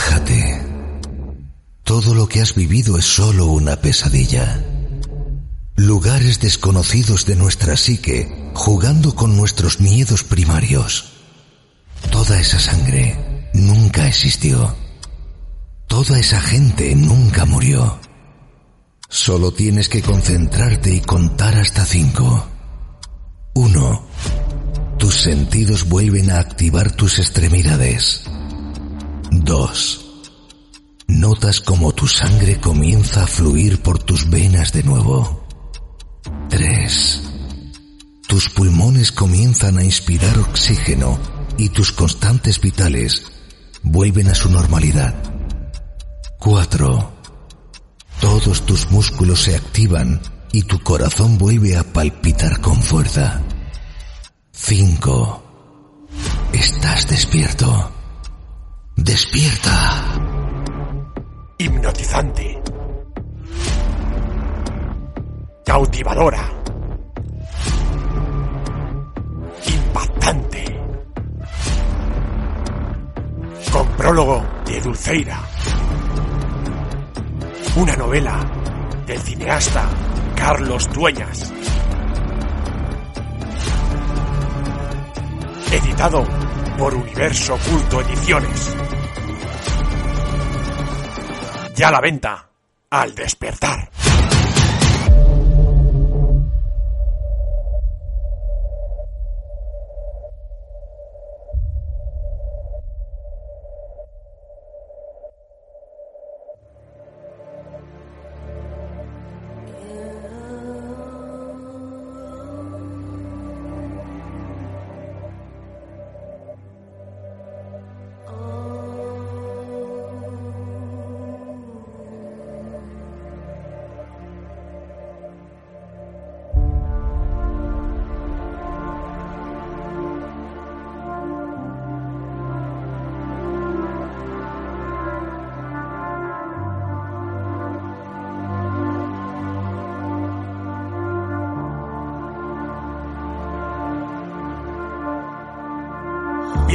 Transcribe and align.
Relájate. 0.00 0.62
Todo 1.84 2.14
lo 2.14 2.26
que 2.26 2.40
has 2.40 2.54
vivido 2.54 2.96
es 2.96 3.04
solo 3.04 3.46
una 3.46 3.76
pesadilla. 3.76 4.64
Lugares 5.76 6.40
desconocidos 6.40 7.26
de 7.26 7.36
nuestra 7.36 7.76
psique, 7.76 8.50
jugando 8.54 9.14
con 9.14 9.36
nuestros 9.36 9.80
miedos 9.80 10.24
primarios. 10.24 11.12
Toda 12.10 12.40
esa 12.40 12.58
sangre 12.58 13.50
nunca 13.52 14.06
existió. 14.06 14.74
Toda 15.86 16.18
esa 16.18 16.40
gente 16.40 16.94
nunca 16.94 17.44
murió. 17.44 17.98
Solo 19.08 19.52
tienes 19.52 19.88
que 19.88 20.02
concentrarte 20.02 20.94
y 20.94 21.00
contar 21.00 21.56
hasta 21.56 21.84
cinco. 21.84 22.46
Uno. 23.54 24.06
Tus 24.98 25.14
sentidos 25.14 25.88
vuelven 25.88 26.30
a 26.30 26.38
activar 26.38 26.92
tus 26.92 27.18
extremidades. 27.18 28.22
Dos. 29.42 30.04
Notas 31.08 31.62
como 31.62 31.92
tu 31.92 32.06
sangre 32.06 32.60
comienza 32.60 33.24
a 33.24 33.26
fluir 33.26 33.80
por 33.80 33.98
tus 33.98 34.28
venas 34.28 34.72
de 34.72 34.82
nuevo. 34.82 35.46
Tres. 36.50 37.22
Tus 38.28 38.50
pulmones 38.50 39.12
comienzan 39.12 39.78
a 39.78 39.84
inspirar 39.84 40.38
oxígeno 40.38 41.18
y 41.56 41.70
tus 41.70 41.90
constantes 41.92 42.60
vitales 42.60 43.24
vuelven 43.82 44.28
a 44.28 44.34
su 44.34 44.50
normalidad. 44.50 45.14
Cuatro. 46.38 47.12
Todos 48.20 48.66
tus 48.66 48.90
músculos 48.90 49.40
se 49.40 49.56
activan 49.56 50.20
y 50.52 50.64
tu 50.64 50.82
corazón 50.82 51.38
vuelve 51.38 51.78
a 51.78 51.82
palpitar 51.82 52.60
con 52.60 52.80
fuerza. 52.82 53.40
5. 54.52 55.42
Estás 56.52 57.08
despierto. 57.08 57.99
Despierta. 59.02 60.20
Hipnotizante. 61.56 62.62
Cautivadora. 65.64 66.46
Impactante. 69.66 70.64
Con 73.72 73.86
prólogo 73.96 74.44
de 74.66 74.80
Dulceira. 74.82 75.40
Una 77.76 77.96
novela 77.96 78.38
del 79.06 79.18
cineasta 79.20 79.88
Carlos 80.36 80.92
Dueñas. 80.92 81.50
Editado 85.72 86.22
por 86.76 86.94
Universo 86.94 87.54
Oculto 87.54 88.00
Ediciones. 88.00 88.74
Ya 91.80 91.88
a 91.88 91.92
la 91.92 92.02
venta, 92.02 92.46
al 92.90 93.14
despertar. 93.14 93.88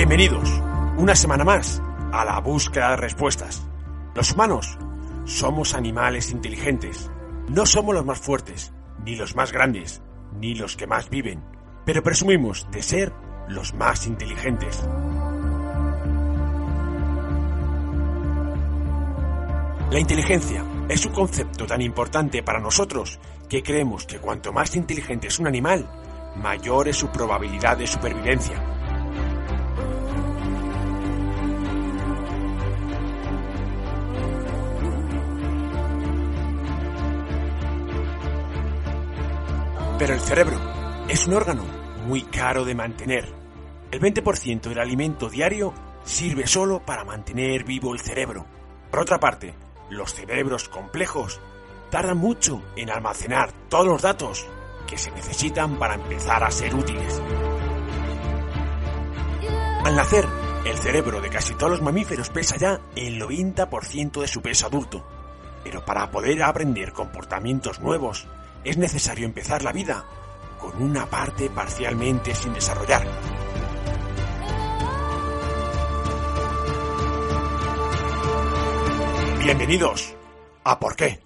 Bienvenidos, 0.07 0.61
una 0.97 1.16
semana 1.16 1.43
más, 1.43 1.81
a 2.11 2.23
la 2.23 2.39
búsqueda 2.39 2.91
de 2.91 2.97
respuestas. 2.97 3.66
Los 4.13 4.33
humanos 4.33 4.77
somos 5.23 5.73
animales 5.73 6.29
inteligentes. 6.29 7.09
No 7.49 7.66
somos 7.66 7.95
los 7.95 8.05
más 8.05 8.19
fuertes, 8.19 8.71
ni 9.03 9.16
los 9.16 9.35
más 9.35 9.51
grandes, 9.51 10.03
ni 10.39 10.53
los 10.53 10.77
que 10.77 10.85
más 10.85 11.09
viven, 11.09 11.43
pero 11.88 12.03
presumimos 12.03 12.67
de 12.69 12.83
ser 12.83 13.13
los 13.47 13.73
más 13.73 14.05
inteligentes. 14.05 14.88
La 19.89 19.99
inteligencia 19.99 20.63
es 20.87 21.03
un 21.07 21.13
concepto 21.13 21.66
tan 21.66 21.81
importante 21.81 22.43
para 22.43 22.59
nosotros 22.59 23.19
que 23.49 23.63
creemos 23.63 24.05
que 24.05 24.19
cuanto 24.19 24.53
más 24.53 24.75
inteligente 24.75 25.29
es 25.29 25.39
un 25.39 25.47
animal, 25.47 25.89
mayor 26.35 26.89
es 26.89 26.95
su 26.95 27.07
probabilidad 27.07 27.77
de 27.77 27.87
supervivencia. 27.87 28.75
Pero 39.97 40.13
el 40.13 40.19
cerebro 40.19 40.59
es 41.07 41.25
un 41.25 41.35
órgano 41.35 41.63
muy 42.06 42.23
caro 42.23 42.66
de 42.66 42.75
mantener. 42.75 43.31
El 43.91 44.01
20% 44.01 44.61
del 44.63 44.79
alimento 44.79 45.29
diario 45.29 45.73
sirve 46.03 46.47
solo 46.47 46.85
para 46.85 47.06
mantener 47.06 47.63
vivo 47.63 47.94
el 47.94 48.01
cerebro. 48.01 48.45
Por 48.91 49.00
otra 49.00 49.19
parte, 49.19 49.55
los 49.89 50.13
cerebros 50.13 50.67
complejos 50.67 51.39
tardan 51.89 52.17
mucho 52.17 52.61
en 52.75 52.89
almacenar 52.89 53.53
todos 53.69 53.88
los 53.88 54.01
datos 54.01 54.45
que 54.85 54.97
se 54.97 55.11
necesitan 55.11 55.79
para 55.79 55.95
empezar 55.95 56.44
a 56.44 56.51
ser 56.51 56.75
útiles. 56.75 57.22
Al 59.85 59.95
nacer, 59.95 60.25
el 60.66 60.78
cerebro 60.78 61.22
de 61.22 61.29
casi 61.29 61.53
todos 61.53 61.72
los 61.72 61.81
mamíferos 61.81 62.29
pesa 62.29 62.57
ya 62.57 62.81
el 62.97 63.22
90% 63.22 64.19
de 64.19 64.28
su 64.28 64.41
peso 64.41 64.66
adulto. 64.66 65.07
Pero 65.63 65.85
para 65.85 66.11
poder 66.11 66.44
aprender 66.44 66.91
comportamientos 66.91 67.79
nuevos, 67.79 68.28
es 68.66 68.78
necesario 68.78 69.26
empezar 69.26 69.64
la 69.64 69.72
vida 69.72 70.03
con 70.59 70.81
una 70.81 71.06
parte 71.06 71.50
parcialmente 71.52 72.34
sin 72.34 72.53
desarrollar. 72.53 73.06
Bienvenidos 79.44 80.16
a 80.64 80.80
¿Por 80.80 80.96
qué? 80.96 81.20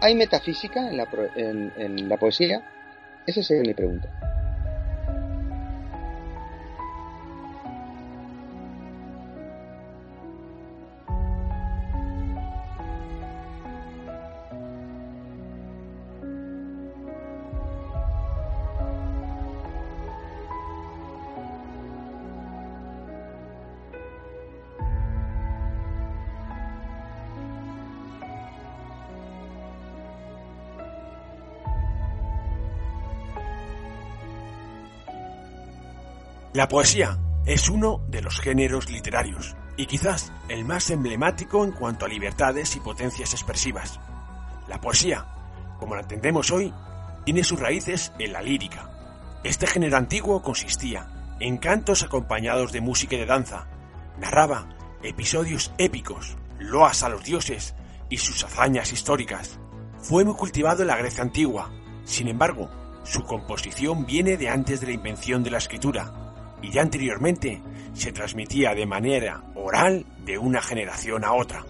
¿Hay 0.00 0.14
metafísica 0.14 0.88
en 0.90 2.08
la, 2.08 2.16
poesía? 2.18 2.62
Esa 3.26 3.42
sería 3.42 3.62
mi 3.62 3.74
pregunta. 3.74 4.33
La 36.64 36.68
poesía 36.68 37.18
es 37.44 37.68
uno 37.68 38.00
de 38.08 38.22
los 38.22 38.40
géneros 38.40 38.88
literarios 38.88 39.54
y 39.76 39.84
quizás 39.84 40.32
el 40.48 40.64
más 40.64 40.88
emblemático 40.88 41.62
en 41.62 41.72
cuanto 41.72 42.06
a 42.06 42.08
libertades 42.08 42.74
y 42.74 42.80
potencias 42.80 43.34
expresivas. 43.34 44.00
La 44.66 44.80
poesía, 44.80 45.26
como 45.78 45.94
la 45.94 46.00
entendemos 46.00 46.50
hoy, 46.50 46.72
tiene 47.26 47.44
sus 47.44 47.60
raíces 47.60 48.12
en 48.18 48.32
la 48.32 48.40
lírica. 48.40 48.88
Este 49.44 49.66
género 49.66 49.98
antiguo 49.98 50.40
consistía 50.40 51.36
en 51.38 51.58
cantos 51.58 52.02
acompañados 52.02 52.72
de 52.72 52.80
música 52.80 53.16
y 53.16 53.18
de 53.18 53.26
danza. 53.26 53.66
Narraba 54.18 54.66
episodios 55.02 55.70
épicos, 55.76 56.38
loas 56.58 57.02
a 57.02 57.10
los 57.10 57.24
dioses 57.24 57.74
y 58.08 58.16
sus 58.16 58.42
hazañas 58.42 58.90
históricas. 58.90 59.60
Fue 59.98 60.24
muy 60.24 60.34
cultivado 60.34 60.80
en 60.80 60.88
la 60.88 60.96
Grecia 60.96 61.24
antigua, 61.24 61.70
Sin 62.04 62.26
embargo, 62.26 62.70
su 63.02 63.22
composición 63.24 64.06
viene 64.06 64.38
de 64.38 64.48
antes 64.48 64.80
de 64.80 64.86
la 64.86 64.94
invención 64.94 65.42
de 65.42 65.50
la 65.50 65.58
escritura 65.58 66.23
y 66.64 66.70
ya 66.70 66.80
anteriormente 66.80 67.60
se 67.92 68.10
transmitía 68.12 68.74
de 68.74 68.86
manera 68.86 69.42
oral 69.54 70.06
de 70.24 70.38
una 70.38 70.62
generación 70.62 71.24
a 71.24 71.34
otra. 71.34 71.62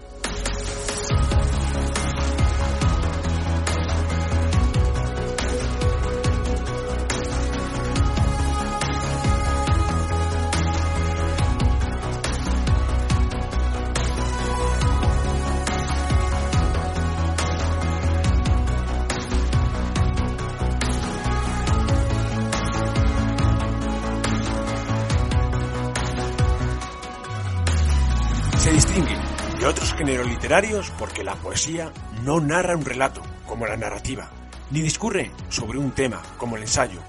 De 29.65 29.71
otros 29.71 29.95
géneros 29.95 30.27
literarios 30.27 30.91
porque 30.99 31.23
la 31.23 31.33
poesía 31.33 31.91
no 32.23 32.39
narra 32.39 32.75
un 32.75 32.85
relato, 32.85 33.23
como 33.47 33.65
la 33.65 33.75
narrativa, 33.75 34.29
ni 34.69 34.79
discurre 34.79 35.31
sobre 35.49 35.79
un 35.79 35.89
tema, 35.89 36.21
como 36.37 36.55
el 36.55 36.61
ensayo, 36.61 36.99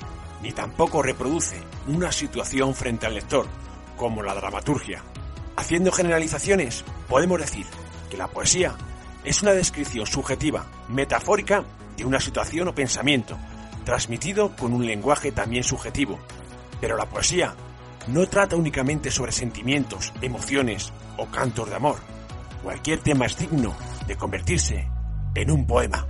ni 0.43 0.53
tampoco 0.53 1.03
reproduce 1.03 1.61
una 1.87 2.11
situación 2.13 2.75
frente 2.75 3.05
al 3.05 3.13
lector, 3.13 3.47
como 3.99 4.23
la 4.23 4.35
dramaturgia. 4.35 5.03
Haciendo 5.55 5.93
generalizaciones, 5.93 6.83
podemos 7.11 7.39
decir 7.41 7.67
que 8.09 8.17
la 8.17 8.29
poesía 8.29 8.75
es 9.23 9.43
una 9.43 9.53
descripción 9.53 10.07
subjetiva, 10.07 10.65
metafórica, 10.89 11.63
de 11.99 12.07
una 12.07 12.21
situación 12.21 12.69
o 12.69 12.75
pensamiento, 12.75 13.37
transmitido 13.85 14.57
con 14.57 14.73
un 14.73 14.87
lenguaje 14.87 15.31
también 15.31 15.63
subjetivo. 15.63 16.19
Pero 16.81 16.97
la 16.97 17.05
poesía 17.05 17.55
no 18.07 18.27
trata 18.27 18.57
únicamente 18.57 19.11
sobre 19.11 19.33
sentimientos, 19.33 20.11
emociones 20.23 20.91
o 21.19 21.27
cantos 21.27 21.69
de 21.69 21.77
amor. 21.77 22.16
Cualquier 22.63 23.01
tema 23.01 23.27
es 23.27 23.39
digno 23.39 23.75
de 24.07 24.17
convertirse 24.17 24.89
en 25.35 25.51
un 25.51 25.67
poema. 25.67 26.07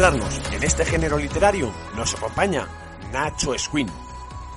En 0.00 0.62
este 0.62 0.86
género 0.86 1.18
literario 1.18 1.70
nos 1.94 2.14
acompaña 2.14 2.66
Nacho 3.12 3.54
Esquin, 3.54 3.86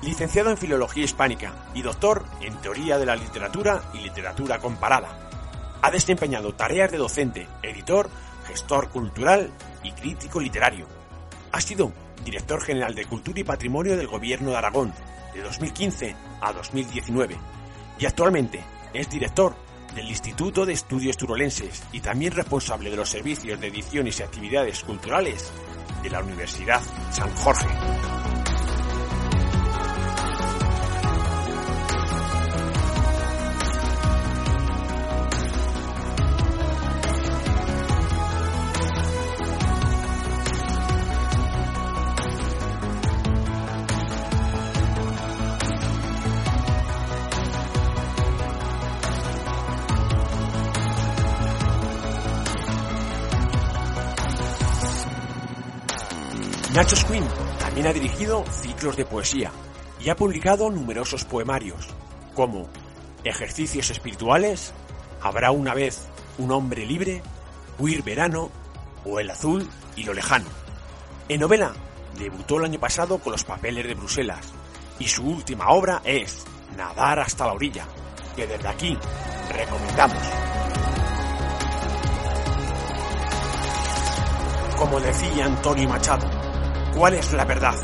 licenciado 0.02 0.48
en 0.48 0.56
Filología 0.56 1.04
Hispánica 1.04 1.66
y 1.74 1.82
doctor 1.82 2.24
en 2.40 2.56
Teoría 2.62 2.96
de 2.96 3.04
la 3.04 3.14
Literatura 3.14 3.82
y 3.92 3.98
Literatura 3.98 4.58
Comparada. 4.58 5.28
Ha 5.82 5.90
desempeñado 5.90 6.54
tareas 6.54 6.90
de 6.90 6.96
docente, 6.96 7.46
editor, 7.62 8.08
gestor 8.46 8.88
cultural 8.88 9.50
y 9.82 9.92
crítico 9.92 10.40
literario. 10.40 10.86
Ha 11.52 11.60
sido 11.60 11.92
director 12.24 12.62
general 12.62 12.94
de 12.94 13.04
Cultura 13.04 13.40
y 13.40 13.44
Patrimonio 13.44 13.98
del 13.98 14.06
Gobierno 14.06 14.48
de 14.48 14.56
Aragón 14.56 14.94
de 15.34 15.42
2015 15.42 16.16
a 16.40 16.54
2019 16.54 17.36
y 17.98 18.06
actualmente 18.06 18.64
es 18.94 19.10
director 19.10 19.54
del 19.94 20.08
Instituto 20.08 20.66
de 20.66 20.72
Estudios 20.72 21.16
Turolenses 21.16 21.82
y 21.92 22.00
también 22.00 22.32
responsable 22.32 22.90
de 22.90 22.96
los 22.96 23.08
servicios 23.08 23.60
de 23.60 23.68
ediciones 23.68 24.20
y 24.20 24.22
actividades 24.22 24.82
culturales 24.84 25.52
de 26.02 26.10
la 26.10 26.22
Universidad 26.22 26.82
San 27.10 27.30
Jorge. 27.36 27.68
Nacho 56.74 56.96
Squin 56.96 57.22
también 57.60 57.86
ha 57.86 57.92
dirigido 57.92 58.44
ciclos 58.50 58.96
de 58.96 59.04
poesía 59.04 59.52
y 60.00 60.08
ha 60.10 60.16
publicado 60.16 60.68
numerosos 60.70 61.24
poemarios, 61.24 61.86
como 62.34 62.68
Ejercicios 63.22 63.90
Espirituales, 63.90 64.74
Habrá 65.22 65.52
una 65.52 65.72
vez 65.72 66.02
un 66.36 66.50
hombre 66.50 66.84
libre, 66.84 67.22
Huir 67.78 68.02
Verano 68.02 68.50
o 69.06 69.20
El 69.20 69.30
Azul 69.30 69.66
y 69.96 70.02
lo 70.02 70.12
Lejano. 70.12 70.50
En 71.30 71.40
novela, 71.40 71.72
debutó 72.18 72.58
el 72.58 72.66
año 72.66 72.78
pasado 72.78 73.18
con 73.18 73.32
Los 73.32 73.44
Papeles 73.44 73.86
de 73.86 73.94
Bruselas 73.94 74.52
y 74.98 75.08
su 75.08 75.24
última 75.24 75.70
obra 75.70 76.02
es 76.04 76.44
Nadar 76.76 77.20
hasta 77.20 77.46
la 77.46 77.54
orilla, 77.54 77.86
que 78.36 78.46
desde 78.46 78.68
aquí 78.68 78.98
recomendamos. 79.50 80.22
Como 84.76 85.00
decía 85.00 85.46
Antonio 85.46 85.88
Machado, 85.88 86.43
¿Cuál 86.96 87.14
es 87.14 87.32
la 87.32 87.44
verdad? 87.44 87.74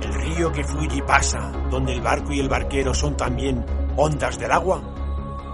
¿El 0.00 0.14
río 0.14 0.52
que 0.52 0.62
fluye 0.62 0.98
y 0.98 1.02
pasa, 1.02 1.50
donde 1.68 1.92
el 1.92 2.00
barco 2.00 2.32
y 2.32 2.38
el 2.38 2.48
barquero 2.48 2.94
son 2.94 3.16
también 3.16 3.66
ondas 3.96 4.38
del 4.38 4.52
agua? 4.52 4.80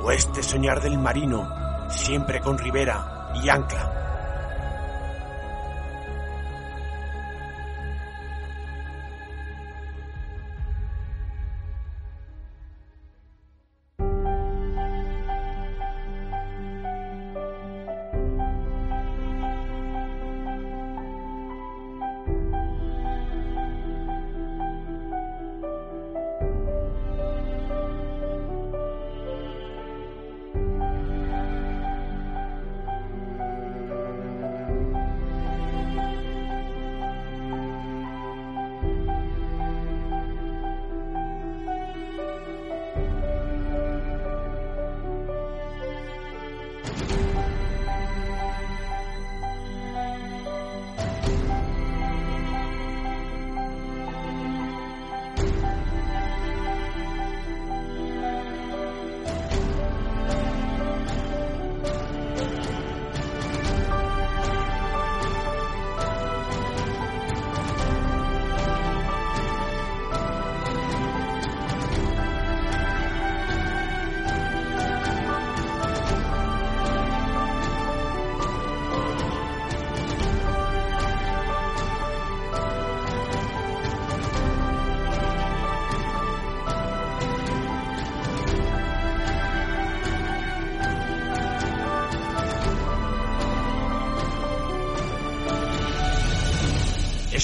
¿O 0.03 0.11
este 0.11 0.43
soñar 0.43 0.83
del 0.83 0.99
marino, 0.99 1.49
siempre 1.89 2.41
con 2.43 2.59
ribera 2.59 3.33
y 3.43 3.49
ancla? 3.49 4.06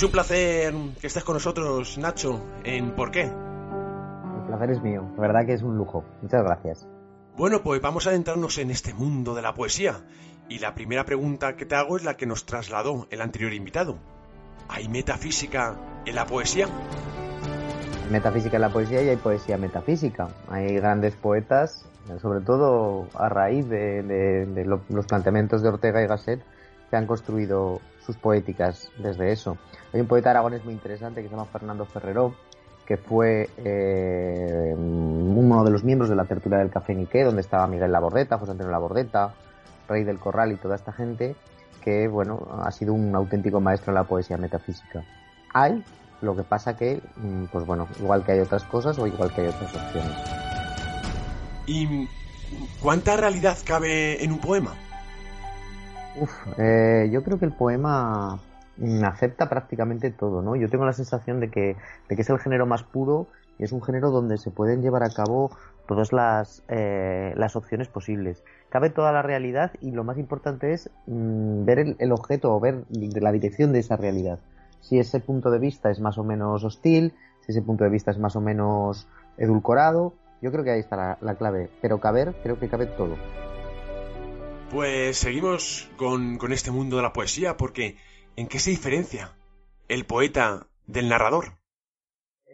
Es 0.02 0.06
un 0.06 0.10
placer 0.10 0.74
que 1.00 1.06
estés 1.06 1.22
con 1.22 1.34
nosotros, 1.34 1.96
Nacho, 1.96 2.44
en 2.64 2.90
¿Por 2.96 3.12
qué? 3.12 3.22
El 3.22 4.46
placer 4.48 4.72
es 4.72 4.82
mío, 4.82 5.08
la 5.14 5.20
verdad 5.20 5.46
que 5.46 5.52
es 5.52 5.62
un 5.62 5.76
lujo. 5.76 6.02
Muchas 6.20 6.42
gracias. 6.42 6.88
Bueno, 7.36 7.62
pues 7.62 7.80
vamos 7.80 8.04
a 8.08 8.10
adentrarnos 8.10 8.58
en 8.58 8.72
este 8.72 8.94
mundo 8.94 9.32
de 9.32 9.42
la 9.42 9.54
poesía. 9.54 10.00
Y 10.48 10.58
la 10.58 10.74
primera 10.74 11.04
pregunta 11.04 11.54
que 11.54 11.66
te 11.66 11.76
hago 11.76 11.96
es 11.96 12.02
la 12.02 12.16
que 12.16 12.26
nos 12.26 12.46
trasladó 12.46 13.06
el 13.12 13.20
anterior 13.20 13.52
invitado. 13.52 13.96
¿Hay 14.68 14.88
metafísica 14.88 15.76
en 16.04 16.16
la 16.16 16.26
poesía? 16.26 16.66
metafísica 18.10 18.56
en 18.56 18.62
la 18.62 18.72
poesía 18.72 19.02
y 19.02 19.08
hay 19.08 19.16
poesía 19.18 19.56
metafísica. 19.56 20.30
Hay 20.48 20.74
grandes 20.74 21.14
poetas, 21.14 21.86
sobre 22.20 22.40
todo 22.40 23.06
a 23.14 23.28
raíz 23.28 23.68
de, 23.68 24.66
los 24.66 25.06
planteamientos 25.06 25.62
de 25.62 25.68
Ortega 25.68 26.02
y 26.02 26.08
Gasset, 26.08 26.42
que 26.90 26.96
han 26.96 27.06
construido 27.06 27.80
sus 28.04 28.16
poéticas 28.16 28.90
desde 28.98 29.30
eso. 29.30 29.58
Hay 29.92 30.00
un 30.00 30.06
poeta 30.06 30.30
aragonés 30.30 30.64
muy 30.64 30.72
interesante 30.72 31.22
que 31.22 31.28
se 31.28 31.34
llama 31.34 31.46
Fernando 31.46 31.84
Ferrero, 31.84 32.34
que 32.86 32.96
fue 32.96 33.50
eh, 33.58 34.74
uno 34.74 35.64
de 35.64 35.70
los 35.70 35.84
miembros 35.84 36.08
de 36.08 36.16
la 36.16 36.24
tertulia 36.24 36.58
del 36.58 36.70
Café 36.70 36.94
Niqué, 36.94 37.24
donde 37.24 37.42
estaba 37.42 37.66
Miguel 37.66 37.92
Labordeta, 37.92 38.38
José 38.38 38.52
Antonio 38.52 38.72
Labordeta, 38.72 39.34
Rey 39.88 40.04
del 40.04 40.18
Corral 40.18 40.52
y 40.52 40.56
toda 40.56 40.76
esta 40.76 40.92
gente, 40.92 41.36
que 41.82 42.08
bueno, 42.08 42.40
ha 42.62 42.70
sido 42.70 42.94
un 42.94 43.14
auténtico 43.14 43.60
maestro 43.60 43.90
en 43.90 43.96
la 43.96 44.04
poesía 44.04 44.36
metafísica. 44.38 45.04
Hay 45.52 45.84
lo 46.22 46.36
que 46.36 46.42
pasa 46.42 46.76
que, 46.76 47.02
mm, 47.16 47.44
pues 47.52 47.66
bueno, 47.66 47.88
igual 47.98 48.24
que 48.24 48.32
hay 48.32 48.40
otras 48.40 48.64
cosas 48.64 48.98
o 48.98 49.06
igual 49.06 49.32
que 49.34 49.42
hay 49.42 49.48
otras 49.48 49.74
opciones. 49.74 50.12
¿Y 51.66 52.08
cuánta 52.80 53.16
realidad 53.16 53.58
cabe 53.66 54.24
en 54.24 54.32
un 54.32 54.38
poema? 54.38 54.72
Uf, 56.20 56.30
eh, 56.58 57.08
yo 57.12 57.22
creo 57.22 57.38
que 57.38 57.46
el 57.46 57.52
poema 57.52 58.38
acepta 59.04 59.48
prácticamente 59.48 60.10
todo, 60.10 60.42
¿no? 60.42 60.56
Yo 60.56 60.68
tengo 60.68 60.84
la 60.84 60.92
sensación 60.92 61.40
de 61.40 61.50
que, 61.50 61.76
de 62.08 62.16
que 62.16 62.22
es 62.22 62.30
el 62.30 62.38
género 62.38 62.66
más 62.66 62.82
puro 62.82 63.26
y 63.58 63.64
es 63.64 63.72
un 63.72 63.82
género 63.82 64.10
donde 64.10 64.38
se 64.38 64.50
pueden 64.50 64.82
llevar 64.82 65.02
a 65.02 65.10
cabo 65.10 65.50
todas 65.86 66.12
las, 66.12 66.62
eh, 66.68 67.34
las 67.36 67.56
opciones 67.56 67.88
posibles. 67.88 68.42
Cabe 68.70 68.90
toda 68.90 69.12
la 69.12 69.22
realidad 69.22 69.72
y 69.80 69.90
lo 69.90 70.04
más 70.04 70.18
importante 70.18 70.72
es 70.72 70.90
mm, 71.06 71.64
ver 71.64 71.96
el, 71.98 72.12
objeto 72.12 72.54
o 72.54 72.60
ver 72.60 72.84
la 72.90 73.32
dirección 73.32 73.72
de 73.72 73.80
esa 73.80 73.96
realidad 73.96 74.38
si 74.82 74.98
ese 74.98 75.20
punto 75.20 75.50
de 75.50 75.58
vista 75.58 75.90
es 75.90 76.00
más 76.00 76.18
o 76.18 76.24
menos 76.24 76.64
hostil, 76.64 77.14
si 77.40 77.52
ese 77.52 77.62
punto 77.62 77.84
de 77.84 77.90
vista 77.90 78.10
es 78.10 78.18
más 78.18 78.36
o 78.36 78.40
menos 78.40 79.06
edulcorado. 79.38 80.12
Yo 80.42 80.50
creo 80.50 80.64
que 80.64 80.72
ahí 80.72 80.80
está 80.80 81.18
la, 81.20 81.34
clave. 81.36 81.70
Pero 81.80 82.00
caber, 82.00 82.34
creo 82.42 82.58
que 82.58 82.68
cabe 82.68 82.86
todo. 82.86 83.16
Pues 84.70 85.16
seguimos 85.16 85.88
con, 85.96 86.38
este 86.50 86.70
mundo 86.70 86.96
de 86.96 87.02
la 87.02 87.12
poesía, 87.12 87.56
porque 87.56 87.96
¿en 88.36 88.46
qué 88.48 88.58
se 88.58 88.70
diferencia 88.70 89.32
el 89.88 90.04
poeta 90.06 90.66
del 90.86 91.08
narrador? 91.08 91.58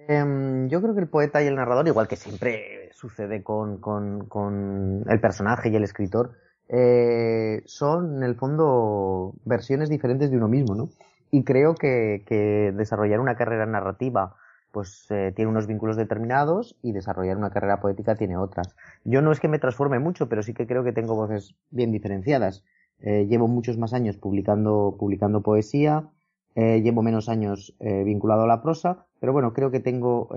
Em, 0.09 0.69
yo 0.69 0.81
creo 0.81 0.95
que 0.95 1.01
el 1.01 1.09
poeta 1.09 1.43
y 1.43 1.47
el 1.47 1.57
narrador, 1.57 1.87
igual 1.87 2.09
que 2.09 2.17
siempre 2.17 2.91
sucede 2.93 3.43
con, 3.43 3.79
con, 3.79 5.05
el 5.09 5.21
personaje 5.21 5.69
y 5.69 5.77
el 5.77 5.85
escritor, 5.85 6.33
eh, 6.69 7.63
son 7.67 8.19
en 8.19 8.23
el 8.23 8.35
fondo 8.35 9.35
versiones 9.45 9.89
diferentes 9.89 10.31
de 10.31 10.37
uno 10.37 10.49
mismo, 10.49 10.75
¿no? 10.75 10.89
y 11.31 11.45
creo 11.45 11.75
que, 11.75 12.25
que 12.27 12.73
desarrollar 12.75 13.21
una 13.21 13.37
carrera 13.37 13.67
narrativa 13.67 14.37
pues 14.71 15.07
eh, 15.11 15.33
tiene 15.35 15.51
unos 15.51 15.67
vínculos 15.67 15.97
determinados 15.97 16.77
y 16.83 16.93
desarrollar 16.93 17.39
una 17.39 17.51
carrera 17.51 17.81
poética 17.81 18.17
tiene 18.17 18.37
otras. 18.37 18.77
Yo 19.05 19.23
no 19.23 19.33
es 19.33 19.41
que 19.41 19.49
me 19.49 19.59
transforme 19.59 19.99
mucho, 19.99 20.29
pero 20.29 20.43
sí 20.43 20.53
que 20.53 20.67
creo 20.67 20.85
que 20.85 20.93
tengo 20.93 21.15
voces 21.15 21.55
bien 21.71 21.91
diferenciadas. 21.91 22.65
Eh, 23.01 23.27
llevo 23.29 23.49
muchos 23.49 23.79
más 23.79 23.93
años 23.93 24.17
publicando, 24.17 24.97
publicando 24.99 25.43
poesía, 25.43 26.11
eh, 26.55 26.81
llevo 26.83 27.03
menos 27.03 27.29
años 27.29 27.77
vinculado 27.81 28.43
a 28.43 28.49
la 28.49 28.63
prosa, 28.63 29.07
pero 29.21 29.33
bueno, 29.33 29.53
creo 29.53 29.71
que 29.71 29.79
tengo 29.79 30.29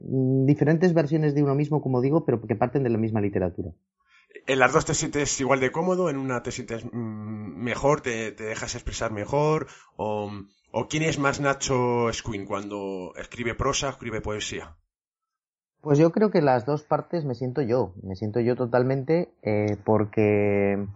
diferentes 0.00 0.94
versiones 0.94 1.34
de 1.34 1.42
uno 1.42 1.56
mismo, 1.56 1.82
como 1.82 2.00
digo, 2.00 2.24
pero 2.24 2.40
que 2.40 2.54
parten 2.54 2.84
de 2.84 2.90
la 2.90 2.98
misma 2.98 3.20
literatura 3.20 3.72
en 4.46 4.58
las 4.58 4.72
dos 4.72 4.84
te 4.84 4.94
sientes 4.94 5.40
igual 5.40 5.60
de 5.60 5.72
cómodo, 5.72 6.10
en 6.10 6.16
una 6.16 6.42
te 6.42 6.52
sientes 6.52 6.84
mm, 6.84 7.62
mejor, 7.62 8.00
te, 8.00 8.32
dejas 8.32 8.74
expresar 8.74 9.12
mejor, 9.12 9.68
o, 9.96 10.30
quién 10.88 11.02
es 11.04 11.18
más 11.18 11.40
Nacho 11.40 12.12
Squin 12.12 12.46
cuando 12.46 13.12
escribe 13.16 13.54
prosa, 13.54 13.90
escribe 13.90 14.20
poesía. 14.20 14.76
Pues 15.80 15.98
yo 15.98 16.12
creo 16.12 16.30
que 16.30 16.40
las 16.40 16.64
dos 16.64 16.82
partes 16.82 17.24
me 17.24 17.34
siento 17.34 17.60
yo, 17.60 17.94
me 18.02 18.16
siento 18.16 18.40
yo 18.40 18.56
totalmente, 18.56 19.34
eh, 19.42 19.76
porque 19.84 20.86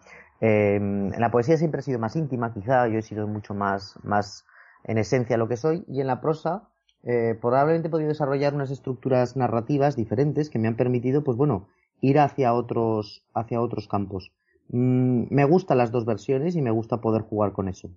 en 0.40 1.12
la 1.18 1.30
poesía 1.30 1.56
siempre 1.56 1.80
he 1.80 1.84
sido 1.84 1.98
más 1.98 2.16
íntima, 2.16 2.52
quizá 2.52 2.86
yo 2.88 2.98
he 2.98 3.02
sido 3.02 3.26
mucho 3.26 3.54
más, 3.54 3.98
más 4.04 4.46
en 4.84 4.98
esencia 4.98 5.36
lo 5.36 5.48
que 5.48 5.56
soy, 5.56 5.84
y 5.88 6.00
en 6.00 6.06
la 6.06 6.20
prosa 6.20 6.68
eh, 7.02 7.36
probablemente 7.40 7.88
he 7.88 7.90
podido 7.90 8.08
desarrollar 8.08 8.54
unas 8.54 8.70
estructuras 8.70 9.36
narrativas 9.36 9.96
diferentes 9.96 10.50
que 10.50 10.58
me 10.58 10.68
han 10.68 10.76
permitido, 10.76 11.22
pues 11.22 11.36
bueno, 11.36 11.68
ir 12.00 12.18
hacia 12.18 12.52
otros, 12.52 13.24
hacia 13.34 13.60
otros 13.60 13.88
campos. 13.88 14.32
Mm, 14.68 15.24
me 15.30 15.44
gustan 15.44 15.78
las 15.78 15.92
dos 15.92 16.04
versiones 16.04 16.56
y 16.56 16.62
me 16.62 16.70
gusta 16.70 17.00
poder 17.00 17.22
jugar 17.22 17.52
con 17.52 17.68
eso. 17.68 17.90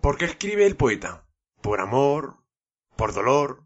¿Por 0.00 0.16
qué 0.16 0.26
escribe 0.26 0.66
el 0.66 0.76
poeta? 0.76 1.24
¿Por 1.60 1.80
amor? 1.80 2.36
¿Por 2.96 3.14
dolor? 3.14 3.64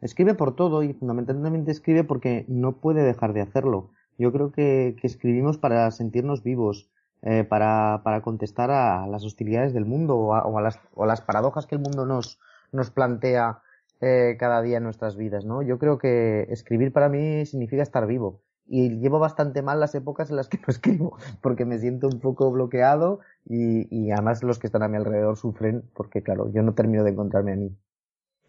Escribe 0.00 0.34
por 0.34 0.54
todo 0.54 0.82
y 0.82 0.92
fundamentalmente 0.92 1.70
escribe 1.70 2.04
porque 2.04 2.44
no 2.48 2.80
puede 2.80 3.02
dejar 3.02 3.32
de 3.32 3.40
hacerlo. 3.40 3.90
Yo 4.18 4.32
creo 4.32 4.52
que, 4.52 4.96
escribimos 5.02 5.58
para 5.58 5.90
sentirnos 5.90 6.42
vivos, 6.42 6.88
eh, 7.22 7.44
para, 7.44 8.02
para, 8.04 8.20
contestar 8.22 8.70
a 8.70 9.06
las 9.06 9.24
hostilidades 9.24 9.72
del 9.72 9.86
mundo 9.86 10.16
o 10.16 10.58
a, 10.58 10.62
las, 10.62 10.78
o 10.94 11.04
a 11.04 11.06
las 11.06 11.20
paradojas 11.22 11.66
que 11.66 11.74
el 11.74 11.80
mundo 11.80 12.04
nos, 12.04 12.38
nos 12.70 12.90
plantea 12.90 13.62
eh, 14.00 14.36
cada 14.38 14.60
día 14.60 14.78
en 14.78 14.84
nuestras 14.84 15.16
vidas, 15.16 15.44
¿no? 15.44 15.62
Yo 15.62 15.78
creo 15.78 15.98
que 15.98 16.42
escribir 16.50 16.92
para 16.92 17.08
mí 17.08 17.46
significa 17.46 17.82
estar 17.82 18.06
vivo. 18.06 18.42
Y 18.66 18.98
llevo 18.98 19.18
bastante 19.18 19.62
mal 19.62 19.80
las 19.80 19.94
épocas 19.94 20.30
en 20.30 20.36
las 20.36 20.48
que 20.48 20.58
no 20.66 20.66
escribo, 20.68 21.18
porque 21.40 21.64
me 21.64 21.78
siento 21.78 22.08
un 22.08 22.20
poco 22.20 22.50
bloqueado 22.50 23.20
y, 23.46 23.86
y 23.94 24.10
además 24.10 24.42
los 24.42 24.58
que 24.58 24.66
están 24.66 24.82
a 24.82 24.88
mi 24.88 24.96
alrededor 24.96 25.36
sufren 25.36 25.88
porque, 25.94 26.22
claro, 26.22 26.50
yo 26.52 26.62
no 26.62 26.74
termino 26.74 27.04
de 27.04 27.10
encontrarme 27.10 27.52
a 27.52 27.56
mí. 27.56 27.76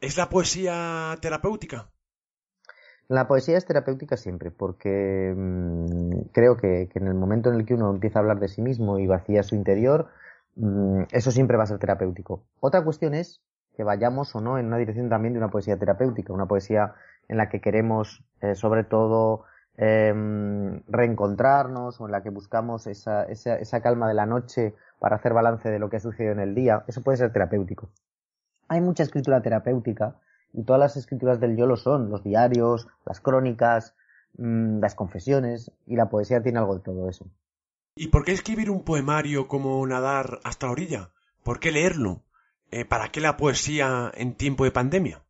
¿Es 0.02 0.18
la 0.18 0.30
poesía 0.30 1.18
terapéutica? 1.22 1.90
La 3.08 3.28
poesía 3.28 3.58
es 3.58 3.66
terapéutica 3.66 4.18
siempre, 4.18 4.52
porque 4.52 5.34
mm, 5.36 6.32
creo 6.32 6.58
que, 6.58 6.90
que, 6.92 7.00
en 7.00 7.08
el 7.08 7.14
momento 7.14 7.50
en 7.50 7.56
el 7.56 7.66
que 7.66 7.76
uno 7.76 7.92
empieza 7.92 8.20
a 8.20 8.22
hablar 8.22 8.40
de 8.40 8.48
sí 8.48 8.62
mismo 8.62 8.98
y 8.98 9.06
vacía 9.08 9.44
su 9.44 9.56
interior, 9.56 10.08
mm, 10.56 11.04
eso 11.12 11.32
siempre 11.32 11.58
va 11.58 11.64
a 11.64 11.68
ser 11.68 11.78
terapéutico. 11.78 12.44
Otra 12.60 12.84
cuestión 12.84 13.14
es 13.14 13.42
que 13.76 13.84
vayamos 13.84 14.36
o 14.36 14.42
no 14.42 14.58
en 14.58 14.68
una 14.68 14.78
dirección 14.78 15.10
también 15.10 15.34
de 15.34 15.40
una 15.40 15.50
poesía 15.50 15.78
terapéutica, 15.78 16.34
una 16.34 16.48
poesía 16.48 16.96
en 17.28 17.38
la 17.38 17.50
que 17.50 17.62
queremos 17.62 18.24
eh, 18.42 18.56
sobre 18.56 18.84
todo 18.84 19.44
em, 19.78 20.82
reencontrarnos 20.88 22.00
o 22.00 22.06
en 22.06 22.12
la 22.12 22.24
que 22.24 22.30
buscamos 22.30 22.88
esa, 22.88 23.24
esa, 23.26 23.56
esa 23.58 23.82
calma 23.82 24.08
de 24.08 24.14
la 24.14 24.26
noche 24.26 24.74
para 25.00 25.18
hacer 25.18 25.34
balance 25.34 25.70
de 25.70 25.80
lo 25.80 25.90
que 25.90 25.98
ha 25.98 26.00
sucedido 26.00 26.32
en 26.32 26.40
el 26.40 26.56
día, 26.56 26.84
eso 26.88 27.02
puede 27.02 27.18
ser 27.18 27.32
terapéutico. 27.32 27.90
Hay 28.68 28.82
mucha 28.82 29.04
escritura 29.04 29.42
terapéutica 29.42 30.16
y 30.56 30.64
todas 30.64 30.80
las 30.80 30.98
escrituras 30.98 31.40
del 31.40 31.58
yo 31.58 31.66
lo 31.66 31.76
son, 31.76 32.10
los 32.10 32.24
diarios, 32.24 32.88
las 33.06 33.20
crónicas, 33.20 33.96
mm, 34.38 34.80
las 34.80 34.96
confesiones 34.96 35.72
y 35.86 35.96
la 35.96 36.10
poesía 36.10 36.42
tiene 36.42 36.60
algo 36.60 36.76
de 36.76 36.82
todo 36.82 37.10
eso. 37.10 37.28
¿Y 37.96 38.08
por 38.08 38.26
qué 38.26 38.32
escribir 38.32 38.70
un 38.70 38.84
poemario 38.84 39.48
como 39.48 39.86
nadar 39.86 40.40
hasta 40.44 40.68
la 40.68 40.72
orilla? 40.72 41.10
¿Por 41.44 41.60
qué 41.60 41.72
leerlo? 41.72 42.24
Eh, 42.72 42.86
¿para 42.86 43.10
qué 43.10 43.22
la 43.22 43.38
poesía 43.38 44.12
en 44.16 44.36
tiempo 44.36 44.64
de 44.64 44.72
pandemia? 44.72 45.22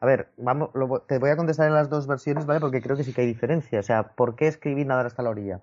A 0.00 0.06
ver, 0.06 0.30
vamos, 0.36 0.70
te 1.08 1.18
voy 1.18 1.30
a 1.30 1.36
contestar 1.36 1.66
en 1.66 1.74
las 1.74 1.90
dos 1.90 2.06
versiones, 2.06 2.46
¿vale? 2.46 2.60
Porque 2.60 2.80
creo 2.80 2.96
que 2.96 3.04
sí 3.04 3.12
que 3.12 3.22
hay 3.22 3.26
diferencia. 3.26 3.80
O 3.80 3.82
sea, 3.82 4.14
¿por 4.14 4.34
qué 4.34 4.46
escribir 4.46 4.86
nadar 4.86 5.06
hasta 5.06 5.22
la 5.22 5.30
orilla? 5.30 5.60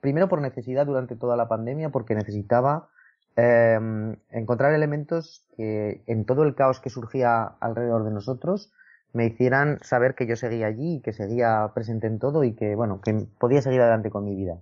Primero 0.00 0.28
por 0.28 0.40
necesidad 0.40 0.86
durante 0.86 1.16
toda 1.16 1.36
la 1.36 1.48
pandemia, 1.48 1.90
porque 1.90 2.14
necesitaba 2.14 2.88
em, 3.36 4.16
encontrar 4.30 4.74
elementos 4.74 5.44
que 5.56 6.02
en 6.06 6.24
todo 6.24 6.42
el 6.42 6.54
caos 6.54 6.80
que 6.80 6.90
surgía 6.90 7.44
alrededor 7.60 8.04
de 8.04 8.10
nosotros 8.10 8.72
me 9.12 9.26
hicieran 9.26 9.78
saber 9.82 10.14
que 10.14 10.26
yo 10.26 10.36
seguía 10.36 10.66
allí 10.66 11.00
que 11.02 11.12
seguía 11.12 11.70
presente 11.74 12.06
en 12.06 12.18
todo 12.18 12.44
y 12.44 12.54
que, 12.54 12.74
bueno, 12.76 13.00
que 13.00 13.26
podía 13.38 13.62
seguir 13.62 13.80
adelante 13.80 14.10
con 14.10 14.24
mi 14.24 14.36
vida. 14.36 14.60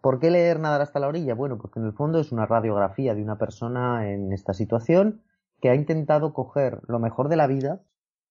¿Por 0.00 0.18
qué 0.18 0.30
leer 0.30 0.58
Nadar 0.58 0.82
hasta 0.82 0.98
la 0.98 1.06
orilla? 1.06 1.34
Bueno, 1.34 1.58
porque 1.58 1.78
en 1.78 1.86
el 1.86 1.92
fondo 1.92 2.18
es 2.18 2.32
una 2.32 2.44
radiografía 2.44 3.14
de 3.14 3.22
una 3.22 3.38
persona 3.38 4.10
en 4.10 4.32
esta 4.32 4.52
situación 4.52 5.22
que 5.60 5.70
ha 5.70 5.76
intentado 5.76 6.34
coger 6.34 6.80
lo 6.88 6.98
mejor 6.98 7.28
de 7.28 7.36
la 7.36 7.46
vida 7.46 7.80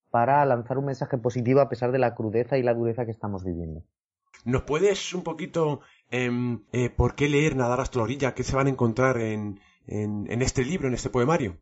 para 0.09 0.43
lanzar 0.45 0.77
un 0.77 0.85
mensaje 0.85 1.17
positivo 1.17 1.61
a 1.61 1.69
pesar 1.69 1.93
de 1.93 1.99
la 1.99 2.13
crudeza 2.13 2.57
y 2.57 2.63
la 2.63 2.73
dureza 2.73 3.05
que 3.05 3.11
estamos 3.11 3.45
viviendo. 3.45 3.83
¿Nos 4.45 4.63
puedes 4.63 5.13
un 5.13 5.23
poquito 5.23 5.81
em, 6.09 6.63
eh, 6.71 6.89
por 6.89 7.15
qué 7.15 7.29
leer 7.29 7.55
Nadar 7.55 7.81
hasta 7.81 7.99
la 7.99 8.03
orilla? 8.03 8.33
¿Qué 8.33 8.43
se 8.43 8.55
van 8.55 8.67
a 8.67 8.71
encontrar 8.71 9.17
en, 9.17 9.59
en 9.87 10.41
este 10.41 10.63
libro, 10.63 10.87
en 10.87 10.93
este 10.93 11.09
poemario? 11.09 11.57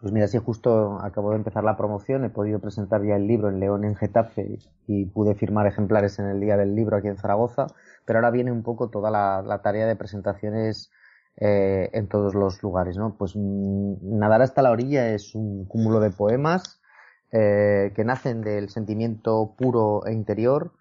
Pues 0.00 0.12
mira, 0.12 0.28
si 0.28 0.38
justo 0.38 0.98
acabo 1.02 1.30
de 1.30 1.36
empezar 1.36 1.62
la 1.62 1.76
promoción, 1.76 2.24
he 2.24 2.30
podido 2.30 2.58
presentar 2.58 3.04
ya 3.04 3.16
el 3.16 3.26
libro 3.26 3.50
en 3.50 3.60
León 3.60 3.84
en 3.84 3.96
Getafe 3.96 4.58
y 4.86 5.04
pude 5.06 5.34
firmar 5.34 5.66
ejemplares 5.66 6.18
en 6.18 6.26
el 6.26 6.40
día 6.40 6.56
del 6.56 6.74
libro 6.74 6.96
aquí 6.96 7.08
en 7.08 7.18
Zaragoza 7.18 7.66
pero 8.10 8.18
ahora 8.18 8.32
viene 8.32 8.50
un 8.50 8.64
poco 8.64 8.90
toda 8.90 9.08
la, 9.10 9.60
tarea 9.62 9.86
de 9.86 9.94
presentaciones 9.94 10.90
eh, 11.36 11.90
en 11.92 12.08
todos 12.08 12.34
los 12.34 12.60
lugares, 12.60 12.96
¿no? 12.96 13.16
Pues 13.16 13.36
mm, 13.36 14.18
Nadar 14.18 14.42
hasta 14.42 14.62
la 14.62 14.72
orilla 14.72 15.14
es 15.14 15.36
un 15.36 15.64
cúmulo 15.66 16.00
de 16.00 16.10
poemas 16.10 16.80
eh, 17.30 17.92
que 17.94 18.04
nacen 18.04 18.40
del 18.40 18.68
sentimiento 18.68 19.54
puro 19.56 20.04
e 20.06 20.12
interior, 20.12 20.72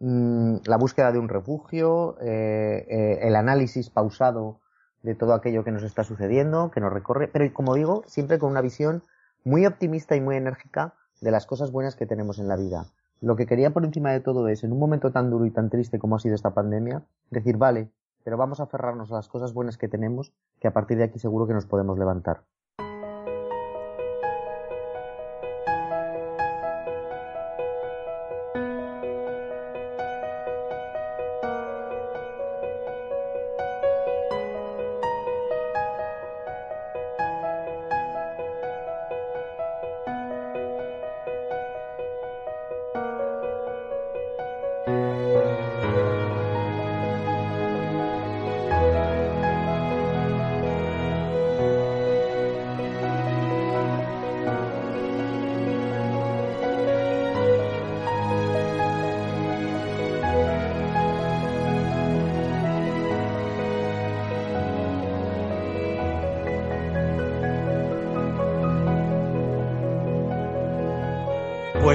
mm, 0.00 0.56
la 0.66 0.76
búsqueda 0.76 1.12
de 1.12 1.18
un 1.18 1.28
refugio, 1.28 2.16
eh, 2.20 3.18
el 3.22 3.36
análisis 3.36 3.90
pausado 3.90 4.60
de 5.02 5.14
todo 5.14 5.32
aquello 5.32 5.64
que 5.64 5.70
nos 5.70 5.82
está 5.82 6.04
sucediendo, 6.04 6.70
que 6.70 6.80
nos 6.80 6.92
recorre, 6.92 7.28
pero 7.28 7.50
como 7.54 7.74
digo, 7.74 8.02
siempre 8.06 8.38
con 8.38 8.50
una 8.50 8.60
visión 8.60 9.02
muy 9.44 9.64
optimista 9.66 10.16
y 10.16 10.20
muy 10.20 10.36
enérgica 10.36 10.94
de 11.20 11.30
las 11.30 11.46
cosas 11.46 11.72
buenas 11.72 11.96
que 11.96 12.06
tenemos 12.06 12.38
en 12.38 12.48
la 12.48 12.56
vida. 12.56 12.86
Lo 13.20 13.36
que 13.36 13.46
quería 13.46 13.70
por 13.70 13.84
encima 13.84 14.12
de 14.12 14.20
todo 14.20 14.48
es, 14.48 14.64
en 14.64 14.72
un 14.72 14.78
momento 14.78 15.12
tan 15.12 15.30
duro 15.30 15.44
y 15.46 15.50
tan 15.50 15.70
triste 15.70 15.98
como 15.98 16.16
ha 16.16 16.20
sido 16.20 16.34
esta 16.34 16.54
pandemia, 16.54 17.02
decir, 17.30 17.56
vale, 17.56 17.90
pero 18.24 18.36
vamos 18.36 18.60
a 18.60 18.64
aferrarnos 18.64 19.10
a 19.12 19.16
las 19.16 19.28
cosas 19.28 19.52
buenas 19.52 19.76
que 19.76 19.88
tenemos, 19.88 20.32
que 20.60 20.68
a 20.68 20.72
partir 20.72 20.98
de 20.98 21.04
aquí 21.04 21.18
seguro 21.18 21.46
que 21.46 21.54
nos 21.54 21.66
podemos 21.66 21.98
levantar. 21.98 22.42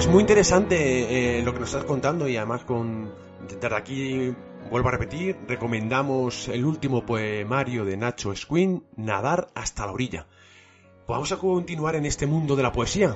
Pues 0.05 0.13
muy 0.13 0.21
interesante 0.21 1.39
eh, 1.39 1.41
lo 1.41 1.51
que 1.51 1.61
nos 1.61 1.69
estás 1.69 1.85
contando 1.85 2.27
y 2.27 2.37
además 2.37 2.63
con 2.63 3.11
desde 3.49 3.75
aquí 3.75 4.35
vuelvo 4.69 4.89
a 4.89 4.91
repetir, 4.91 5.35
recomendamos 5.47 6.47
el 6.47 6.63
último 6.63 7.03
poemario 7.07 7.85
de 7.85 7.97
Nacho 7.97 8.31
Esquin, 8.31 8.83
Nadar 8.97 9.47
hasta 9.55 9.87
la 9.87 9.93
orilla. 9.93 10.27
Vamos 11.07 11.31
a 11.31 11.37
continuar 11.37 11.95
en 11.95 12.05
este 12.05 12.27
mundo 12.27 12.55
de 12.55 12.61
la 12.61 12.71
poesía. 12.71 13.15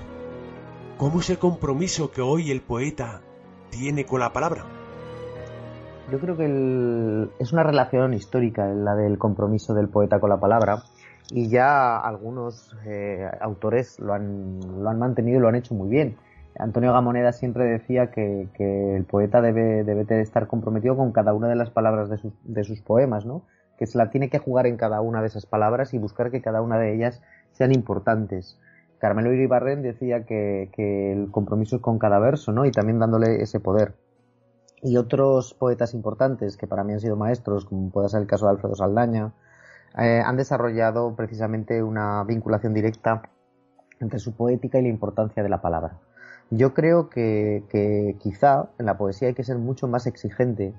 ¿Cómo 0.98 1.19
es 1.19 1.29
el 1.29 1.38
compromiso 1.38 2.10
que 2.10 2.22
hoy 2.22 2.50
el 2.50 2.62
poeta 2.62 3.22
tiene 3.69 4.08
con 4.08 4.22
la 4.22 4.34
palabra? 4.34 4.65
Yo 6.12 6.19
creo 6.19 6.36
que 6.38 7.29
es 7.38 7.53
una 7.53 7.62
relación 7.62 8.15
histórica 8.15 8.65
la 8.65 8.96
del 8.96 9.19
compromiso 9.19 9.75
del 9.75 9.89
poeta 9.89 10.19
con 10.19 10.31
la 10.31 10.39
palabra 10.39 10.81
y 11.29 11.50
ya 11.50 12.00
algunos 12.00 12.75
eh, 12.84 13.29
autores 13.41 14.00
lo 14.00 14.15
han, 14.15 14.60
lo 14.81 14.89
han 14.89 14.98
mantenido 14.98 15.38
y 15.38 15.41
lo 15.43 15.50
han 15.50 15.55
hecho 15.55 15.75
muy 15.75 15.88
bien. 15.88 16.17
Antonio 16.58 16.94
Gamoneda 16.94 17.32
siempre 17.32 17.65
decía 17.65 18.12
que, 18.12 18.48
el 18.96 19.06
poeta 19.06 19.41
debe, 19.41 20.22
estar 20.22 20.48
comprometido 20.48 20.98
con 20.98 21.12
cada 21.12 21.34
una 21.34 21.48
de 21.48 21.56
las 21.56 21.70
palabras 21.70 22.10
de 22.10 22.63
sus, 22.63 22.82
poemas, 22.82 23.25
¿no? 23.25 23.44
Que 23.77 23.86
se 23.86 23.98
la 23.98 24.10
tiene 24.10 24.29
que 24.29 24.39
jugar 24.39 24.68
en 24.68 24.77
cada 24.77 25.01
una 25.01 25.22
de 25.22 25.27
esas 25.27 25.46
palabras 25.46 25.94
y 25.94 25.98
buscar 25.98 26.32
que 26.32 26.41
cada 26.41 26.62
una 26.62 26.77
de 26.77 26.94
ellas 26.94 27.22
sean 27.51 27.72
importantes. 27.72 28.60
Carmelo 28.98 29.32
Iribarren 29.32 29.82
decía 29.82 30.25
que, 30.25 30.70
que 30.74 31.13
el 31.13 31.31
compromiso 31.31 31.77
es 31.77 31.81
con 31.81 32.00
cada 32.00 32.20
verso, 32.20 32.51
¿no? 32.51 32.66
Y 32.66 32.72
también 32.72 33.00
dándole 33.00 33.42
ese 33.42 33.59
poder. 33.59 33.96
Y 34.81 34.98
otros 34.98 35.53
poetas 35.53 35.94
importantes 35.94 36.57
que 36.57 36.68
para 36.68 36.83
mí 36.83 36.94
han 36.94 37.00
sido 37.00 37.16
maestros, 37.16 37.66
como 37.66 37.90
puede 37.90 38.09
ser 38.09 38.22
el 38.22 38.27
caso 38.27 38.46
de 38.46 38.51
Alfredo 38.51 38.75
Saldaña, 38.75 39.33
eh, 39.98 40.22
han 40.24 40.38
desarrollado 40.38 41.16
precisamente 41.16 41.81
una 41.81 42.24
vinculación 42.24 42.74
directa 42.74 43.24
entre 44.00 44.20
su 44.20 44.33
poética 44.33 44.79
y 44.79 44.83
la 44.83 44.90
importancia 44.90 45.44
de 45.44 45.50
la 45.50 45.62
palabra. 45.62 46.00
Yo 46.51 46.74
creo 46.74 47.09
que, 47.09 48.16
quizá 48.20 48.70
en 48.79 48.85
la 48.88 48.98
poesía 48.98 49.27
hay 49.27 49.33
que 49.35 49.44
ser 49.44 49.59
mucho 49.59 49.88
más 49.88 50.07
exigente 50.07 50.74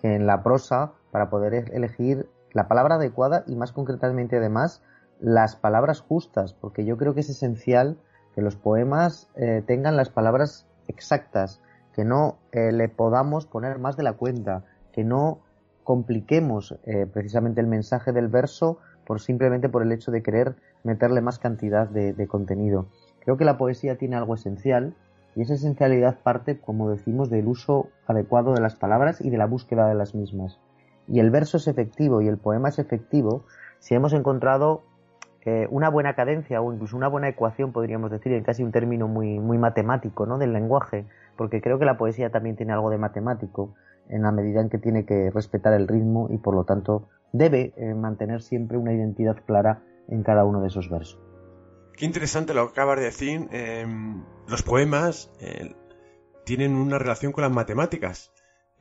que 0.00 0.14
en 0.14 0.26
la 0.26 0.42
prosa 0.42 0.92
para 1.10 1.30
poder 1.30 1.54
e-, 1.54 1.76
elegir 1.76 2.28
la 2.52 2.68
palabra 2.68 2.94
adecuada 2.94 3.42
y 3.46 3.56
más 3.56 3.72
concretamente 3.72 4.36
además 4.36 4.82
las 5.20 5.56
palabras 5.56 6.00
justas, 6.00 6.52
porque 6.54 6.84
yo 6.84 6.96
creo 6.96 7.14
que 7.14 7.20
es 7.20 7.30
esencial 7.30 7.98
que 8.34 8.42
los 8.42 8.54
poemas 8.54 9.28
eh, 9.34 9.62
tengan 9.66 9.96
las 9.96 10.10
palabras 10.10 10.66
exactas, 10.86 11.60
que 11.92 12.04
no 12.04 12.38
eh, 12.52 12.70
le 12.70 12.88
podamos 12.88 13.46
poner 13.46 13.78
más 13.78 13.96
de 13.96 14.04
la 14.04 14.12
cuenta, 14.12 14.64
que 14.92 15.02
no 15.02 15.40
compliquemos 15.82 16.78
eh, 16.84 17.06
precisamente 17.12 17.60
el 17.60 17.66
mensaje 17.66 18.12
del 18.12 18.28
verso 18.28 18.78
por 19.06 19.20
simplemente 19.20 19.68
por 19.68 19.82
el 19.82 19.92
hecho 19.92 20.10
de 20.10 20.22
querer 20.22 20.56
meterle 20.84 21.20
más 21.20 21.38
cantidad 21.38 21.88
de 21.88 22.26
contenido. 22.26 22.86
Creo 23.20 23.36
que 23.36 23.44
la 23.44 23.56
poesía 23.56 23.96
tiene 23.96 24.16
algo 24.16 24.34
esencial 24.34 24.94
y 25.36 25.42
esa 25.42 25.54
esencialidad 25.54 26.18
parte, 26.22 26.58
como 26.58 26.90
decimos, 26.90 27.28
del 27.28 27.46
uso 27.46 27.90
adecuado 28.06 28.54
de 28.54 28.62
las 28.62 28.74
palabras 28.74 29.20
y 29.20 29.28
de 29.28 29.36
la 29.36 29.46
búsqueda 29.46 29.86
de 29.86 29.94
las 29.94 30.14
mismas. 30.14 30.58
Y 31.06 31.20
el 31.20 31.30
verso 31.30 31.58
es 31.58 31.68
efectivo 31.68 32.22
y 32.22 32.28
el 32.28 32.38
poema 32.38 32.70
es 32.70 32.78
efectivo 32.78 33.44
si 33.78 33.94
hemos 33.94 34.14
encontrado 34.14 34.82
eh, 35.44 35.68
una 35.70 35.90
buena 35.90 36.14
cadencia 36.14 36.60
o 36.62 36.72
incluso 36.72 36.96
una 36.96 37.08
buena 37.08 37.28
ecuación, 37.28 37.72
podríamos 37.72 38.10
decir, 38.10 38.32
en 38.32 38.42
casi 38.42 38.62
un 38.62 38.72
término 38.72 39.08
muy, 39.08 39.38
matemático, 39.58 40.24
¿no? 40.24 40.38
Del 40.38 40.54
lenguaje, 40.54 41.04
porque 41.36 41.60
creo 41.60 41.78
que 41.78 41.84
la 41.84 41.98
poesía 41.98 42.30
también 42.30 42.56
tiene 42.56 42.72
algo 42.72 42.90
de 42.90 42.98
matemático 42.98 43.74
en 44.08 44.22
la 44.22 44.32
medida 44.32 44.62
en 44.62 44.70
que 44.70 44.78
tiene 44.78 45.04
que 45.04 45.30
respetar 45.30 45.74
el 45.74 45.86
ritmo 45.86 46.28
y 46.30 46.38
por 46.38 46.54
lo 46.54 46.64
tanto 46.64 47.08
debe 47.32 47.74
eh, 47.76 47.94
mantener 47.94 48.40
siempre 48.40 48.78
una 48.78 48.94
identidad 48.94 49.36
clara 49.46 49.82
en 50.08 50.22
cada 50.22 50.44
uno 50.44 50.62
de 50.62 50.68
esos 50.68 50.88
versos. 50.88 51.25
Qué 51.96 52.04
interesante 52.04 52.52
lo 52.52 52.66
que 52.66 52.72
acabas 52.72 52.98
de 52.98 53.04
decir. 53.04 53.48
Em, 53.52 54.22
los 54.48 54.62
poemas 54.62 55.30
eh, 55.40 55.74
tienen 56.44 56.76
una 56.76 56.98
relación 56.98 57.32
con 57.32 57.42
las 57.42 57.50
matemáticas. 57.50 58.30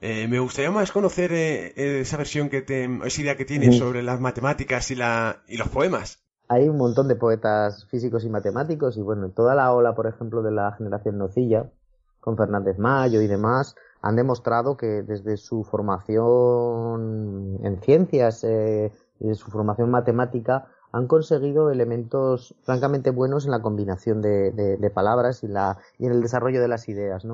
Eh, 0.02 0.28
me 0.28 0.40
gustaría 0.40 0.70
más 0.70 0.92
conocer 0.92 1.32
eh, 1.32 2.02
esa 2.02 2.18
versión 2.18 2.50
que 2.50 2.62
te, 2.62 2.84
esa 3.06 3.22
idea 3.22 3.38
que 3.38 3.46
tienes 3.46 3.78
sobre 3.78 4.04
las 4.04 4.20
matemáticas 4.20 4.92
y, 4.92 4.96
la, 4.96 5.44
y 5.48 5.56
los 5.56 5.70
poemas. 5.70 6.20
Hay 6.50 6.68
un 6.68 6.78
montón 6.78 7.08
de 7.08 7.16
poetas 7.16 7.88
físicos 7.90 8.26
y 8.26 8.30
matemáticos 8.30 8.98
y 8.98 9.02
bueno, 9.02 9.30
toda 9.30 9.56
la 9.56 9.72
ola, 9.72 9.96
por 9.96 10.08
ejemplo, 10.08 10.44
de 10.44 10.52
la 10.52 10.74
generación 10.74 11.18
Nocilla, 11.18 11.72
con 12.20 12.36
Fernández 12.36 12.78
Mayo 12.78 13.22
y 13.22 13.28
demás, 13.28 13.76
han 14.02 14.18
demostrado 14.18 14.76
que 14.76 15.04
desde 15.04 15.38
su 15.38 15.64
formación 15.64 17.60
en 17.64 17.82
ciencias, 17.82 18.42
desde 18.42 19.36
su 19.36 19.50
formación 19.50 19.90
matemática, 19.90 20.68
han 20.96 21.08
conseguido 21.08 21.72
elementos 21.72 22.56
francamente 22.64 23.10
buenos 23.10 23.44
en 23.44 23.52
la 23.52 23.62
combinación 23.62 24.22
de, 24.22 24.92
palabras 24.94 25.44
y, 25.44 25.48
en 25.48 26.12
el 26.12 26.22
desarrollo 26.22 26.62
de 26.62 26.70
las 26.70 26.88
ideas. 26.88 27.26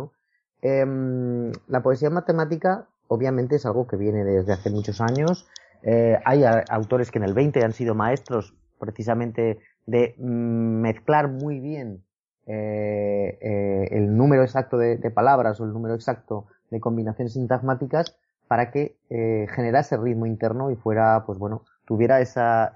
Em, 0.64 1.52
la 1.68 1.84
poesía 1.84 2.10
matemática, 2.10 2.88
obviamente, 3.08 3.58
es 3.58 3.66
algo 3.68 3.86
que 3.86 3.98
viene 3.98 4.24
desde 4.24 4.54
hace 4.54 4.72
muchos 4.72 5.00
años. 5.00 5.48
Eh, 5.84 6.18
hay 6.26 6.44
autores 6.72 7.12
que 7.12 7.20
en 7.20 7.24
el 7.24 7.36
20 7.36 7.64
han 7.64 7.74
sido 7.74 7.94
maestros 7.94 8.56
precisamente 8.80 9.60
de 9.86 10.16
mezclar 10.18 11.28
muy 11.28 11.60
bien 11.60 12.04
eh, 12.48 13.38
eh, 13.42 13.90
el 13.92 14.18
número 14.18 14.42
exacto 14.42 14.80
de, 14.80 14.98
palabras 15.12 15.62
o 15.62 15.66
el 15.66 15.74
número 15.74 15.94
exacto 15.94 16.48
de 16.72 16.80
combinaciones 16.80 17.34
sintagmáticas 17.34 18.18
para 18.48 18.72
que 18.72 18.96
generase 19.08 19.98
ritmo 19.98 20.26
interno 20.26 20.72
y 20.72 20.76
fuera, 20.76 21.24
pues 21.28 21.38
bueno, 21.38 21.64
tuviera 21.86 22.20
esa, 22.22 22.74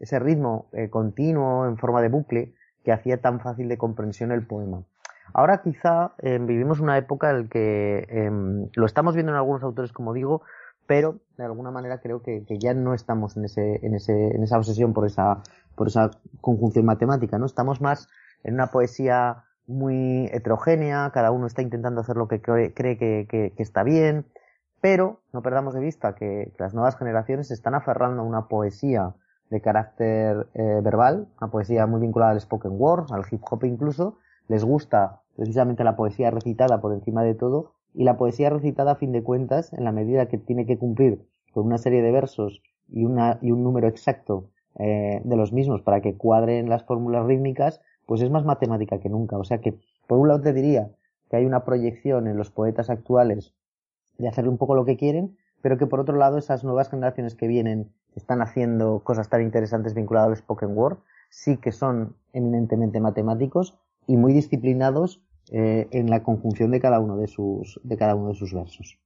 ese 0.00 0.18
ritmo 0.18 0.66
eh, 0.72 0.90
continuo 0.90 1.66
en 1.66 1.76
forma 1.76 2.02
de 2.02 2.08
bucle 2.08 2.54
que 2.84 2.92
hacía 2.92 3.20
tan 3.20 3.40
fácil 3.40 3.68
de 3.68 3.78
comprensión 3.78 4.32
el 4.32 4.46
poema. 4.46 4.82
Ahora 5.34 5.60
quizá 5.62 6.12
eh, 6.18 6.38
vivimos 6.40 6.80
una 6.80 6.96
época 6.96 7.30
en 7.30 7.42
la 7.42 7.48
que 7.48 8.06
em, 8.08 8.68
lo 8.74 8.86
estamos 8.86 9.14
viendo 9.14 9.32
en 9.32 9.36
algunos 9.38 9.62
autores, 9.62 9.92
como 9.92 10.14
digo, 10.14 10.42
pero 10.86 11.16
de 11.36 11.44
alguna 11.44 11.70
manera 11.70 12.00
creo 12.00 12.22
que, 12.22 12.44
ya 12.58 12.72
no 12.72 12.94
estamos 12.94 13.36
en, 13.36 13.44
ese, 13.44 13.84
en, 13.84 13.94
ese, 13.94 14.34
en 14.34 14.42
esa 14.42 14.56
obsesión 14.56 14.94
por 14.94 15.06
esa, 15.06 15.42
por 15.74 15.88
esa 15.88 16.10
conjunción 16.40 16.86
matemática, 16.86 17.38
¿no? 17.38 17.44
Estamos 17.44 17.80
más 17.82 18.08
en 18.42 18.54
una 18.54 18.68
poesía 18.68 19.44
muy 19.66 20.30
heterogénea, 20.32 21.10
cada 21.12 21.30
uno 21.30 21.46
está 21.46 21.60
intentando 21.60 22.00
hacer 22.00 22.16
lo 22.16 22.26
que 22.26 22.40
cree, 22.40 22.72
que, 22.72 23.26
que, 23.28 23.52
está 23.58 23.82
bien, 23.82 24.24
pero 24.80 25.20
no 25.34 25.42
perdamos 25.42 25.74
de 25.74 25.80
vista 25.80 26.14
que 26.14 26.54
las 26.58 26.72
nuevas 26.72 26.96
generaciones 26.96 27.48
se 27.48 27.54
están 27.54 27.74
aferrando 27.74 28.22
a 28.22 28.24
una 28.24 28.48
poesía 28.48 29.14
de 29.50 29.60
carácter 29.60 30.46
eh, 30.54 30.80
verbal, 30.82 31.28
una 31.40 31.50
poesía 31.50 31.86
muy 31.86 32.00
vinculada 32.00 32.32
al 32.32 32.40
spoken 32.40 32.72
word, 32.74 33.12
al 33.12 33.24
hip 33.30 33.42
hop 33.50 33.64
incluso, 33.64 34.18
les 34.48 34.64
gusta 34.64 35.22
precisamente 35.36 35.84
la 35.84 35.96
poesía 35.96 36.30
recitada 36.30 36.80
por 36.80 36.92
encima 36.92 37.22
de 37.22 37.34
todo, 37.34 37.72
y 37.94 38.04
la 38.04 38.16
poesía 38.16 38.50
recitada 38.50 38.92
a 38.92 38.96
fin 38.96 39.12
de 39.12 39.22
cuentas, 39.22 39.72
en 39.72 39.84
la 39.84 39.92
medida 39.92 40.26
que 40.26 40.38
tiene 40.38 40.66
que 40.66 40.78
cumplir 40.78 41.26
con 41.52 41.66
una 41.66 41.78
serie 41.78 42.02
de 42.02 42.12
versos 42.12 42.62
y, 42.88 43.04
una, 43.04 43.38
y 43.40 43.50
un 43.50 43.62
número 43.62 43.88
exacto 43.88 44.50
eh, 44.78 45.20
de 45.24 45.36
los 45.36 45.52
mismos 45.52 45.82
para 45.82 46.00
que 46.00 46.16
cuadren 46.16 46.68
las 46.68 46.84
fórmulas 46.84 47.26
rítmicas, 47.26 47.80
pues 48.06 48.22
es 48.22 48.30
más 48.30 48.44
matemática 48.44 49.00
que 49.00 49.08
nunca. 49.08 49.36
O 49.38 49.44
sea 49.44 49.58
que, 49.58 49.78
por 50.06 50.18
un 50.18 50.28
lado 50.28 50.40
te 50.40 50.52
diría 50.52 50.90
que 51.28 51.36
hay 51.36 51.46
una 51.46 51.64
proyección 51.64 52.26
en 52.26 52.36
los 52.36 52.50
poetas 52.50 52.90
actuales 52.90 53.54
de 54.18 54.28
hacerle 54.28 54.50
un 54.50 54.58
poco 54.58 54.74
lo 54.74 54.84
que 54.84 54.96
quieren, 54.96 55.36
pero 55.62 55.78
que 55.78 55.86
por 55.86 56.00
otro 56.00 56.16
lado 56.16 56.38
esas 56.38 56.64
nuevas 56.64 56.88
generaciones 56.88 57.34
que 57.34 57.48
vienen 57.48 57.90
están 58.18 58.42
haciendo 58.42 59.00
cosas 59.00 59.28
tan 59.28 59.42
interesantes 59.42 59.94
vinculadas 59.94 60.28
al 60.28 60.36
spoken 60.36 60.76
word, 60.76 60.98
sí 61.30 61.56
que 61.56 61.72
son 61.72 62.16
eminentemente 62.32 63.00
matemáticos 63.00 63.78
y 64.06 64.16
muy 64.16 64.32
disciplinados 64.32 65.20
eh, 65.50 65.88
en 65.92 66.10
la 66.10 66.22
conjunción 66.22 66.70
de 66.70 66.80
cada 66.80 67.00
uno 67.00 67.16
de 67.16 67.26
sus, 67.26 67.80
de 67.82 67.96
cada 67.96 68.14
uno 68.14 68.30
de 68.30 68.34
sus 68.34 68.52
versos. 68.52 68.98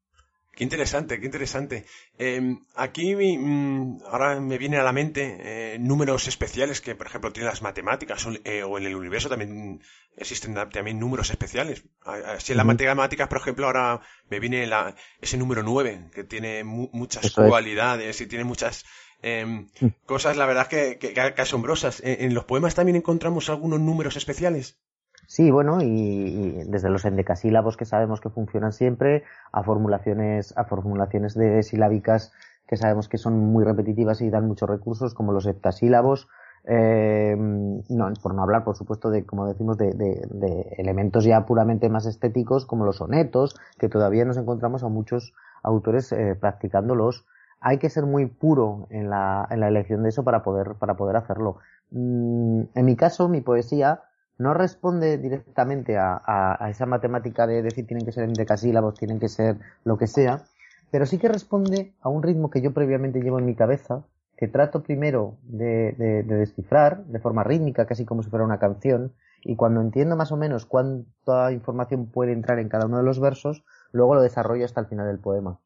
Qué 0.55 0.64
interesante, 0.64 1.18
qué 1.18 1.25
interesante. 1.25 1.87
Em, 2.18 2.66
aquí 2.75 3.16
mm, 3.16 4.03
ahora 4.05 4.38
me 4.38 4.59
viene 4.59 4.77
a 4.77 4.83
la 4.83 4.92
mente 4.92 5.38
eh, 5.40 5.79
números 5.79 6.29
especiales 6.29 6.83
que, 6.83 6.94
por 6.94 7.07
ejemplo, 7.07 7.33
tienen 7.33 7.48
las 7.48 7.62
matemáticas 7.62 8.29
eh, 8.44 8.62
o 8.62 8.77
en 8.77 8.85
el 8.85 8.94
universo 8.94 9.31
también 9.31 9.81
existen 10.14 10.55
también 10.55 11.01
números 11.01 11.31
especiales. 11.31 11.85
Así 12.05 12.53
en 12.53 12.59
las 12.59 12.66
matemáticas, 12.66 13.29
por 13.29 13.38
ejemplo, 13.38 13.64
ahora 13.64 14.03
me 14.29 14.40
viene 14.40 14.66
la, 14.66 14.94
ese 15.22 15.38
número 15.38 15.62
9, 15.62 16.11
que 16.14 16.25
tiene 16.25 16.64
muchas 16.64 17.33
cualidades 17.33 18.20
y 18.20 18.27
tiene 18.27 18.44
muchas 18.44 18.85
em, 19.23 19.69
mm. 19.81 19.87
cosas, 20.07 20.37
la 20.37 20.47
verdad, 20.47 20.67
que, 20.67 20.99
que, 20.99 21.21
asombrosas. 21.41 22.03
¿En 22.05 22.35
los 22.35 22.45
poemas 22.45 22.75
también 22.75 22.97
encontramos 22.97 23.49
algunos 23.51 23.81
números 23.81 24.17
especiales? 24.17 24.79
Sí, 25.27 25.51
bueno, 25.51 25.79
y, 25.81 26.65
desde 26.67 26.91
los 26.91 27.05
endecasílabos 27.05 27.77
que 27.77 27.85
sabemos 27.85 28.21
que 28.21 28.29
funcionan 28.29 28.73
siempre, 28.73 29.25
a 29.53 29.63
formulaciones, 29.63 30.57
a 30.57 30.65
formulaciones 30.65 31.35
de 31.35 31.63
silábicas 31.63 32.33
que 32.67 32.77
sabemos 32.77 33.09
que 33.09 33.19
son 33.19 33.39
muy 33.39 33.65
repetitivas 33.65 34.23
y 34.23 34.31
dan 34.31 34.47
muchos 34.47 34.69
recursos, 34.69 35.15
como 35.15 35.33
los 35.33 35.47
heptasílabos, 35.47 36.29
eh, 36.65 37.35
no, 37.37 38.13
por 38.23 38.35
no 38.35 38.43
hablar, 38.43 38.65
por 38.65 38.77
supuesto, 38.77 39.11
de, 39.11 39.27
como 39.27 39.47
decimos, 39.47 39.77
de, 39.77 39.93
de, 39.93 40.75
elementos 40.79 41.25
ya 41.25 41.45
puramente 41.45 41.89
más 41.89 42.07
estéticos, 42.07 42.65
como 42.65 42.85
los 42.85 42.97
sonetos, 42.97 43.57
que 43.79 43.89
todavía 43.89 44.25
nos 44.25 44.37
encontramos 44.37 44.85
a 44.85 44.89
muchos 44.89 45.35
autores 45.63 46.13
eh, 46.13 46.37
practicándolos. 46.39 47.27
Hay 47.62 47.79
que 47.79 47.88
ser 47.88 48.05
muy 48.05 48.27
puro 48.27 48.87
en 48.90 49.09
la, 49.09 49.46
en 49.51 49.61
la 49.61 49.68
elección 49.68 50.03
de 50.03 50.11
eso 50.11 50.25
para 50.25 50.42
poder, 50.42 50.75
para 50.75 50.94
poder 50.94 51.16
hacerlo. 51.16 51.59
Mm, 51.90 52.62
en 52.75 52.85
mi 52.85 52.96
caso, 52.96 53.29
mi 53.29 53.40
poesía, 53.40 54.03
no 54.38 54.55
responde 54.55 55.18
directamente 55.18 55.96
a, 55.98 56.59
esa 56.68 56.87
matemática 56.87 57.46
de 57.46 57.62
decir 57.62 57.87
tienen 57.87 58.05
que 58.05 58.12
ser 58.12 58.25
en 58.25 58.35
decasílabos, 58.35 58.98
tienen 58.98 59.20
que 59.20 59.29
ser 59.29 59.57
lo 59.85 59.96
que 59.98 60.07
sea, 60.07 60.42
pero 60.90 61.07
sí 61.07 61.18
que 61.18 61.29
responde 61.29 61.94
a 62.01 62.09
un 62.09 62.22
ritmo 62.22 62.51
que 62.51 62.61
yo 62.61 62.72
previamente 62.72 63.20
llevo 63.20 63.38
en 63.38 63.46
mi 63.46 63.55
cabeza, 63.55 64.03
que 64.37 64.48
trato 64.48 64.83
primero 64.83 65.37
de, 65.44 66.25
descifrar 66.27 67.05
de 67.05 67.20
forma 67.20 67.44
rítmica, 67.44 67.87
casi 67.87 68.05
como 68.05 68.22
si 68.22 68.31
fuera 68.31 68.44
una 68.44 68.59
canción, 68.59 69.12
y 69.44 69.57
cuando 69.57 69.81
entiendo 69.81 70.16
más 70.16 70.33
o 70.33 70.37
menos 70.37 70.66
cuánta 70.66 71.53
información 71.53 72.07
puede 72.07 72.33
entrar 72.33 72.59
en 72.59 72.68
cada 72.68 72.87
uno 72.87 72.98
de 72.98 73.05
los 73.05 73.20
versos, 73.20 73.64
luego 73.92 74.14
lo 74.14 74.22
desarrollo 74.22 74.64
hasta 74.64 74.81
el 74.81 74.87
final 74.87 75.07
del 75.07 75.18
poema. 75.18 75.59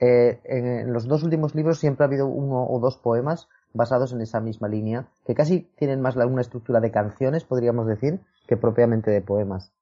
Eh, 0.00 0.40
en 0.44 0.92
los 0.92 1.06
dos 1.06 1.22
últimos 1.22 1.54
libros 1.54 1.78
siempre 1.78 2.04
ha 2.04 2.08
habido 2.08 2.26
uno 2.26 2.66
o 2.66 2.80
dos 2.80 2.98
poemas 2.98 3.48
basados 3.72 4.12
en 4.12 4.20
esa 4.20 4.40
misma 4.40 4.68
línea, 4.68 5.08
que 5.26 5.34
casi 5.34 5.68
tienen 5.76 6.00
más 6.00 6.16
una 6.16 6.40
estructura 6.40 6.80
de 6.80 6.90
canciones, 6.90 7.44
podríamos 7.44 7.86
decir, 7.86 8.20
que 8.46 8.56
propiamente 8.56 9.10
de 9.10 9.20
poemas. 9.20 9.72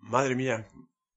Madre 0.00 0.34
mía, 0.34 0.66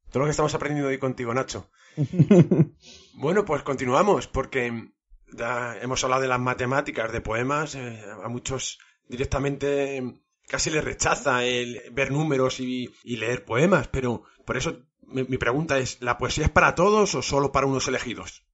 todo 0.10 0.20
lo 0.20 0.26
que 0.26 0.32
estamos 0.32 0.54
aprendiendo 0.54 0.90
hoy 0.90 1.00
contigo, 1.00 1.34
Nacho. 1.34 1.70
bueno, 3.16 3.46
pues 3.46 3.64
continuamos, 3.64 4.28
porque 4.28 4.92
ya 5.34 5.76
hemos 5.82 6.04
hablado 6.04 6.22
de 6.22 6.28
las 6.28 6.40
matemáticas 6.40 7.12
de 7.12 7.22
poemas, 7.22 7.76
eh, 7.76 8.04
a 8.24 8.28
muchos 8.28 8.80
directamente 9.08 10.22
casi 10.48 10.70
les 10.70 10.84
rechaza 10.84 11.46
el 11.46 11.82
ver 11.94 12.12
números 12.12 12.60
y, 12.60 12.90
leer 13.04 13.46
poemas, 13.46 13.88
pero 13.88 14.24
por 14.46 14.58
eso 14.58 14.84
mi 15.12 15.38
pregunta 15.38 15.78
es, 15.78 16.02
¿la 16.02 16.18
poesía 16.18 16.46
es 16.46 16.52
para 16.52 16.76
todos 16.76 17.16
o 17.16 17.22
solo 17.22 17.52
para 17.52 17.68
unos 17.68 17.88
elegidos? 17.88 18.46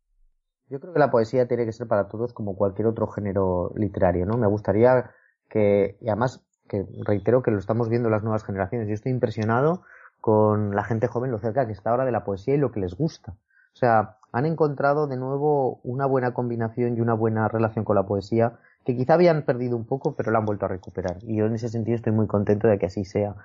Yo 0.70 0.80
creo 0.80 0.94
que 0.94 1.00
la 1.00 1.12
poesía 1.12 1.48
tiene 1.48 1.66
que 1.66 1.72
ser 1.72 1.88
para 1.88 2.08
todos 2.08 2.34
como 2.34 2.56
cualquier 2.56 2.88
otro 2.88 3.08
género 3.08 3.72
literario, 3.76 4.26
¿no? 4.26 4.38
Me 4.38 4.48
gustaría 4.48 5.12
que, 5.50 5.98
y 6.02 6.10
además, 6.10 6.44
que 6.68 6.86
reitero 7.06 7.42
que 7.42 7.52
lo 7.52 7.60
estamos 7.60 7.88
viendo 7.88 8.10
las 8.10 8.24
nuevas 8.24 8.44
generaciones. 8.44 8.88
Yo 8.88 8.94
estoy 8.94 9.14
impresionado 9.14 9.84
con 10.20 10.76
la 10.76 10.84
gente 10.84 11.08
joven, 11.08 11.32
lo 11.32 11.40
cerca 11.40 11.66
que 11.66 11.72
está 11.72 11.92
ahora 11.92 12.04
de 12.04 12.12
la 12.12 12.26
poesía 12.26 12.56
y 12.56 12.58
lo 12.58 12.72
que 12.72 12.82
les 12.82 12.96
gusta. 12.96 13.32
O 13.32 13.78
sea, 13.78 14.18
han 14.34 14.46
encontrado 14.46 15.08
de 15.08 15.16
nuevo 15.16 15.80
una 15.84 16.06
buena 16.06 16.34
combinación 16.34 16.98
y 16.98 17.02
una 17.02 17.14
buena 17.14 17.48
relación 17.48 17.86
con 17.86 17.96
la 17.96 18.06
poesía 18.06 18.60
que 18.84 18.96
quizá 18.96 19.14
habían 19.14 19.44
perdido 19.44 19.78
un 19.78 19.86
poco, 19.86 20.16
pero 20.16 20.32
la 20.32 20.40
han 20.40 20.46
vuelto 20.46 20.66
a 20.66 20.70
recuperar. 20.70 21.18
Y 21.22 21.38
yo 21.38 21.46
en 21.46 21.56
ese 21.56 21.70
sentido 21.70 21.96
estoy 21.96 22.12
muy 22.12 22.28
contento 22.28 22.68
de 22.68 22.78
que 22.78 22.88
así 22.88 23.06
sea. 23.06 23.36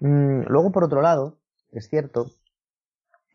Mm, 0.00 0.42
luego, 0.46 0.70
por 0.70 0.84
otro 0.84 1.02
lado, 1.02 1.38
es 1.72 1.88
cierto 1.88 2.26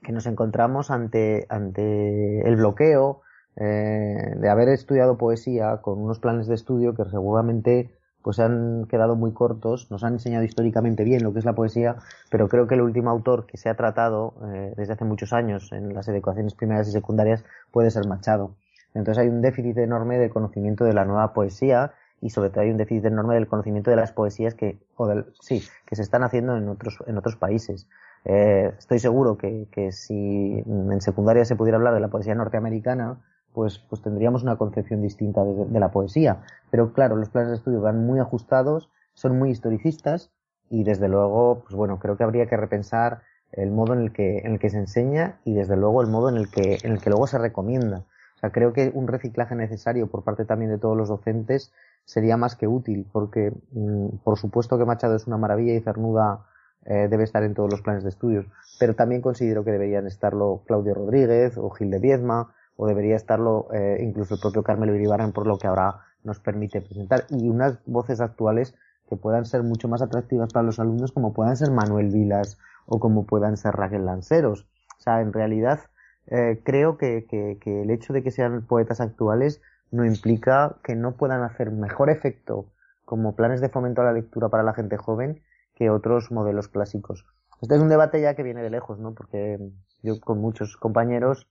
que 0.03 0.11
nos 0.11 0.25
encontramos 0.27 0.91
ante, 0.91 1.45
ante 1.49 2.47
el 2.47 2.55
bloqueo, 2.57 3.21
eh, 3.55 4.35
de 4.35 4.49
haber 4.49 4.69
estudiado 4.69 5.17
poesía 5.17 5.77
con 5.81 5.99
unos 5.99 6.19
planes 6.19 6.47
de 6.47 6.55
estudio 6.55 6.95
que 6.95 7.05
seguramente 7.05 7.91
pues 8.23 8.39
han 8.39 8.85
quedado 8.87 9.15
muy 9.15 9.33
cortos, 9.33 9.91
nos 9.91 10.03
han 10.03 10.13
enseñado 10.13 10.45
históricamente 10.45 11.03
bien 11.03 11.23
lo 11.23 11.33
que 11.33 11.39
es 11.39 11.45
la 11.45 11.53
poesía, 11.53 11.97
pero 12.29 12.47
creo 12.47 12.67
que 12.67 12.75
el 12.75 12.81
último 12.81 13.09
autor 13.09 13.45
que 13.45 13.57
se 13.57 13.69
ha 13.69 13.75
tratado 13.75 14.33
eh, 14.53 14.73
desde 14.77 14.93
hace 14.93 15.05
muchos 15.05 15.33
años 15.33 15.71
en 15.73 15.93
las 15.93 16.07
educaciones 16.07 16.55
primarias 16.55 16.87
y 16.87 16.91
secundarias 16.91 17.43
puede 17.71 17.91
ser 17.91 18.07
Machado. 18.07 18.55
Entonces 18.93 19.21
hay 19.21 19.27
un 19.27 19.41
déficit 19.41 19.77
enorme 19.77 20.17
de 20.17 20.29
conocimiento 20.29 20.85
de 20.85 20.93
la 20.93 21.03
nueva 21.03 21.33
poesía 21.33 21.93
y 22.21 22.29
sobre 22.29 22.49
todo 22.49 22.61
hay 22.61 22.71
un 22.71 22.77
déficit 22.77 23.05
enorme 23.05 23.35
del 23.35 23.47
conocimiento 23.47 23.91
de 23.91 23.97
las 23.97 24.13
poesías 24.13 24.55
que, 24.55 24.79
o 24.95 25.07
del, 25.07 25.25
sí, 25.41 25.61
que 25.85 25.95
se 25.97 26.01
están 26.01 26.23
haciendo 26.23 26.55
en 26.55 26.69
otros, 26.69 27.03
en 27.05 27.17
otros 27.17 27.35
países. 27.35 27.87
Eh, 28.25 28.73
estoy 28.77 28.99
seguro 28.99 29.37
que, 29.37 29.67
que 29.71 29.91
si 29.91 30.63
en 30.65 31.01
secundaria 31.01 31.45
se 31.45 31.55
pudiera 31.55 31.77
hablar 31.77 31.93
de 31.93 31.99
la 31.99 32.07
poesía 32.07 32.35
norteamericana, 32.35 33.19
pues, 33.53 33.79
pues 33.79 34.01
tendríamos 34.01 34.43
una 34.43 34.57
concepción 34.57 35.01
distinta 35.01 35.43
de, 35.43 35.79
la 35.79 35.91
poesía. 35.91 36.41
Pero 36.71 36.91
claro, 36.93 37.15
los 37.15 37.29
planes 37.29 37.49
de 37.51 37.55
estudio 37.55 37.81
van 37.81 38.05
muy 38.05 38.19
ajustados, 38.19 38.89
son 39.13 39.37
muy 39.37 39.51
historicistas 39.51 40.31
y 40.69 40.83
desde 40.83 41.07
luego, 41.07 41.61
pues 41.63 41.75
bueno, 41.75 41.99
creo 41.99 42.17
que 42.17 42.23
habría 42.23 42.47
que 42.47 42.57
repensar 42.57 43.21
el 43.51 43.71
modo 43.71 43.93
en 43.93 43.99
el 43.99 44.11
que, 44.11 44.39
en 44.39 44.53
el 44.53 44.59
que 44.59 44.71
se 44.71 44.77
enseña 44.77 45.39
y 45.45 45.53
desde 45.53 45.77
luego 45.77 46.01
el 46.01 46.07
modo 46.07 46.29
en 46.29 46.37
el 46.37 46.49
que, 46.49 46.79
en 46.83 46.93
el 46.93 46.99
que 46.99 47.11
luego 47.11 47.27
se 47.27 47.37
recomienda. 47.37 48.05
O 48.35 48.39
sea, 48.39 48.51
creo 48.51 48.73
que 48.73 48.91
un 48.93 49.07
reciclaje 49.07 49.55
necesario 49.55 50.07
por 50.07 50.23
parte 50.23 50.45
también 50.45 50.71
de 50.71 50.79
todos 50.79 50.97
los 50.97 51.07
docentes 51.07 51.71
sería 52.05 52.35
más 52.35 52.55
que 52.55 52.67
útil, 52.67 53.07
porque 53.11 53.53
mm, 53.71 54.17
por 54.23 54.37
supuesto 54.37 54.77
que 54.77 54.85
Machado 54.85 55.15
es 55.15 55.27
una 55.27 55.37
maravilla 55.37 55.75
y 55.75 55.79
Cernuda 55.79 56.45
eh, 56.85 57.07
debe 57.09 57.23
estar 57.23 57.43
en 57.43 57.53
todos 57.53 57.71
los 57.71 57.81
planes 57.81 58.03
de 58.03 58.09
estudios, 58.09 58.45
pero 58.79 58.95
también 58.95 59.21
considero 59.21 59.63
que 59.63 59.71
deberían 59.71 60.07
estarlo 60.07 60.63
Claudio 60.67 60.93
Rodríguez 60.93 61.57
o 61.57 61.69
Gil 61.69 61.89
de 61.89 61.99
Viezma 61.99 62.53
o 62.75 62.87
debería 62.87 63.15
estarlo 63.15 63.67
eh, 63.73 63.99
incluso 64.01 64.35
el 64.35 64.41
propio 64.41 64.63
Carmelo 64.63 64.95
Iribarren 64.95 65.31
por 65.31 65.47
lo 65.47 65.57
que 65.57 65.67
ahora 65.67 66.01
nos 66.23 66.39
permite 66.39 66.81
presentar 66.81 67.25
y 67.29 67.49
unas 67.49 67.79
voces 67.85 68.19
actuales 68.19 68.75
que 69.07 69.15
puedan 69.15 69.45
ser 69.45 69.63
mucho 69.63 69.87
más 69.87 70.01
atractivas 70.01 70.51
para 70.51 70.65
los 70.65 70.79
alumnos 70.79 71.11
como 71.11 71.33
puedan 71.33 71.55
ser 71.55 71.71
Manuel 71.71 72.09
Vilas 72.09 72.57
o 72.85 72.99
como 72.99 73.25
puedan 73.25 73.57
ser 73.57 73.75
Raquel 73.75 74.05
Lanceros. 74.05 74.67
O 74.97 75.01
sea, 75.01 75.21
en 75.21 75.31
realidad 75.33 75.79
eh, 76.27 76.61
creo 76.63 76.97
que, 76.97 77.25
que 77.29 77.81
el 77.81 77.91
hecho 77.91 78.13
de 78.13 78.23
que 78.23 78.31
sean 78.31 78.65
poetas 78.65 79.01
actuales 79.01 79.61
no 79.91 80.05
implica 80.05 80.77
que 80.83 80.95
no 80.95 81.15
puedan 81.15 81.43
hacer 81.43 81.71
mejor 81.71 82.09
efecto 82.09 82.65
como 83.05 83.35
planes 83.35 83.61
de 83.61 83.69
fomento 83.69 84.01
a 84.01 84.05
la 84.05 84.13
lectura 84.13 84.49
para 84.49 84.63
la 84.63 84.73
gente 84.73 84.97
joven 84.97 85.41
que 85.83 85.89
otros 85.89 86.31
modelos 86.31 86.69
clásicos. 86.69 87.25
Este 87.61 87.75
es 87.75 87.81
un 87.81 87.89
debate 87.89 88.21
ya 88.21 88.35
que 88.35 88.43
viene 88.43 88.63
de 88.63 88.69
lejos, 88.69 88.99
¿no? 88.99 89.13
Porque 89.13 89.59
yo 90.01 90.19
con 90.21 90.39
muchos 90.39 90.77
compañeros 90.77 91.49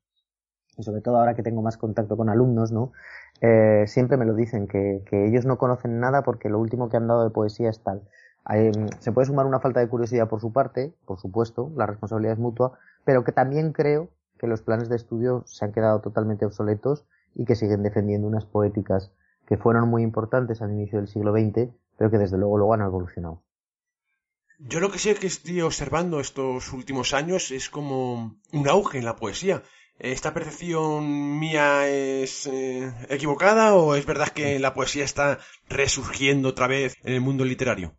y 0.78 0.82
sobre 0.84 1.02
todo 1.02 1.18
ahora 1.18 1.34
que 1.34 1.42
tengo 1.42 1.60
más 1.60 1.76
contacto 1.76 2.16
con 2.16 2.30
alumnos, 2.30 2.72
¿no? 2.72 2.92
Eh, 3.42 3.84
siempre 3.86 4.16
me 4.16 4.24
lo 4.24 4.34
dicen, 4.34 4.68
que, 4.68 5.02
ellos 5.10 5.44
no 5.44 5.58
conocen 5.58 6.00
nada 6.00 6.22
porque 6.22 6.48
lo 6.48 6.58
último 6.58 6.88
que 6.88 6.96
han 6.96 7.08
dado 7.08 7.24
de 7.24 7.30
poesía 7.30 7.68
es 7.68 7.82
tal. 7.82 8.08
se 9.00 9.12
puede 9.12 9.26
sumar 9.26 9.44
una 9.44 9.60
falta 9.60 9.80
de 9.80 9.88
curiosidad 9.88 10.28
por 10.30 10.40
su 10.40 10.50
parte, 10.50 10.94
por 11.04 11.18
supuesto, 11.18 11.70
la 11.76 11.84
responsabilidad 11.84 12.32
es 12.32 12.38
mutua, 12.38 12.78
pero 13.04 13.24
que 13.24 13.32
también 13.32 13.72
creo 13.72 14.08
que 14.38 14.46
los 14.46 14.62
planes 14.62 14.88
de 14.88 14.96
estudio 14.96 15.42
se 15.46 15.66
han 15.66 15.72
quedado 15.72 16.00
totalmente 16.00 16.46
obsoletos 16.46 17.04
y 17.34 17.44
que 17.44 17.54
siguen 17.54 17.82
defendiendo 17.82 18.26
unas 18.26 18.46
poéticas 18.46 19.12
que 19.46 19.58
fueron 19.58 19.90
muy 19.90 20.02
importantes 20.02 20.62
al 20.62 20.72
inicio 20.72 20.98
del 20.98 21.08
siglo 21.08 21.32
XX, 21.32 21.68
pero 21.98 22.10
que 22.10 22.16
desde 22.16 22.38
luego 22.38 22.56
luego 22.56 22.72
han 22.72 22.80
evolucionado. 22.80 23.42
Yo 24.64 24.78
lo 24.78 24.92
que 24.92 24.98
sé 24.98 25.16
que 25.16 25.26
estoy 25.26 25.60
observando 25.60 26.20
estos 26.20 26.72
últimos 26.72 27.14
años 27.14 27.50
es 27.50 27.68
como 27.68 28.36
un 28.52 28.68
auge 28.68 28.98
en 28.98 29.04
la 29.04 29.16
poesía. 29.16 29.62
¿Esta 29.98 30.32
percepción 30.32 31.40
mía 31.40 31.88
es 31.88 32.46
eh, 32.46 32.92
equivocada 33.08 33.74
o 33.74 33.96
es 33.96 34.06
verdad 34.06 34.28
que 34.28 34.60
la 34.60 34.72
poesía 34.72 35.04
está 35.04 35.38
resurgiendo 35.68 36.50
otra 36.50 36.68
vez 36.68 36.94
en 37.02 37.14
el 37.14 37.20
mundo 37.20 37.44
literario? 37.44 37.94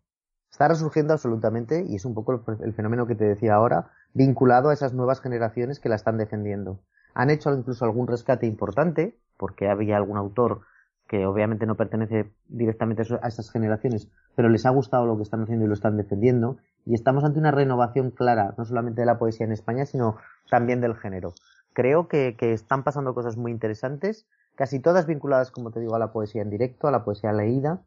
Está 0.50 0.66
resurgiendo 0.68 1.12
absolutamente 1.12 1.84
y 1.86 1.96
es 1.96 2.06
un 2.06 2.14
poco 2.14 2.42
el 2.62 2.72
fenómeno 2.72 3.06
que 3.06 3.14
te 3.14 3.24
decía 3.24 3.54
ahora, 3.54 3.90
vinculado 4.14 4.70
a 4.70 4.74
esas 4.74 4.94
nuevas 4.94 5.20
generaciones 5.20 5.80
que 5.80 5.90
la 5.90 5.96
están 5.96 6.16
defendiendo. 6.16 6.80
Han 7.12 7.28
hecho 7.28 7.52
incluso 7.52 7.84
algún 7.84 8.06
rescate 8.06 8.46
importante, 8.46 9.18
porque 9.36 9.68
había 9.68 9.98
algún 9.98 10.16
autor 10.16 10.62
que 11.08 11.26
obviamente 11.26 11.66
no 11.66 11.76
pertenece 11.76 12.32
directamente 12.48 13.02
a 13.20 13.28
esas 13.28 13.50
generaciones, 13.50 14.08
pero 14.36 14.48
les 14.48 14.66
ha 14.66 14.70
gustado 14.70 15.06
lo 15.06 15.16
que 15.16 15.22
están 15.22 15.42
haciendo 15.42 15.64
y 15.64 15.68
lo 15.68 15.74
están 15.74 15.96
defendiendo. 15.96 16.56
Y 16.86 16.94
estamos 16.94 17.24
ante 17.24 17.38
una 17.38 17.50
renovación 17.50 18.10
clara, 18.10 18.54
no 18.58 18.64
solamente 18.64 19.00
de 19.00 19.06
la 19.06 19.18
poesía 19.18 19.46
en 19.46 19.52
España, 19.52 19.86
sino 19.86 20.16
también 20.50 20.80
del 20.80 20.94
género. 20.94 21.34
Creo 21.72 22.08
que, 22.08 22.36
están 22.40 22.84
pasando 22.84 23.14
cosas 23.14 23.36
muy 23.36 23.50
interesantes, 23.50 24.26
casi 24.54 24.80
todas 24.80 25.06
vinculadas, 25.06 25.50
como 25.50 25.70
te 25.70 25.80
digo, 25.80 25.94
a 25.96 25.98
la 25.98 26.12
poesía 26.12 26.42
en 26.42 26.50
directo, 26.50 26.86
a 26.86 26.90
la 26.90 27.04
poesía 27.04 27.32
leída, 27.32 27.82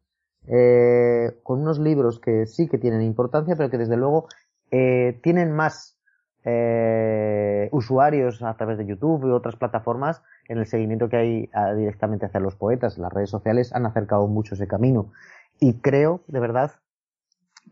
eh, 0.47 1.37
con 1.43 1.61
unos 1.61 1.79
libros 1.79 2.19
que 2.19 2.45
sí 2.47 2.67
que 2.67 2.77
tienen 2.77 3.01
importancia, 3.01 3.55
pero 3.55 3.69
que 3.69 3.77
desde 3.77 3.97
luego 3.97 4.27
eh, 4.71 5.19
tienen 5.23 5.51
más 5.51 5.97
eh, 6.43 7.67
usuarios 7.71 8.41
a 8.41 8.53
través 8.55 8.77
de 8.77 8.85
YouTube 8.85 9.27
y 9.27 9.31
otras 9.31 9.57
plataformas 9.57 10.21
en 10.47 10.59
el 10.59 10.65
seguimiento 10.65 11.09
que 11.09 11.17
hay 11.17 11.49
ah, 11.53 11.73
directamente 11.73 12.25
hacia 12.25 12.39
los 12.39 12.55
poetas. 12.55 12.97
Las 12.97 13.11
redes 13.11 13.29
sociales 13.29 13.73
han 13.73 13.85
acercado 13.85 14.27
mucho 14.27 14.55
ese 14.55 14.67
camino. 14.67 15.11
Y 15.59 15.75
creo, 15.75 16.23
de 16.27 16.39
verdad, 16.39 16.73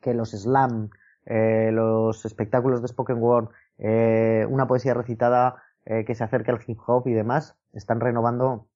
que 0.02 0.13
los 0.13 0.32
slam, 0.32 0.89
eh, 1.26 1.69
los 1.71 2.26
espectáculos 2.26 2.82
de 2.82 2.88
spoken 2.88 3.21
word, 3.21 3.50
eh, 3.78 4.45
una 4.50 4.67
poesía 4.67 4.93
recitada 4.93 5.63
eh, 5.86 6.06
que 6.06 6.15
se 6.15 6.24
acerca 6.24 6.52
al 6.52 6.60
hip 6.65 6.80
hop 6.88 7.08
y 7.08 7.13
demás, 7.13 7.56
están 7.74 8.00
renovando 8.00 8.67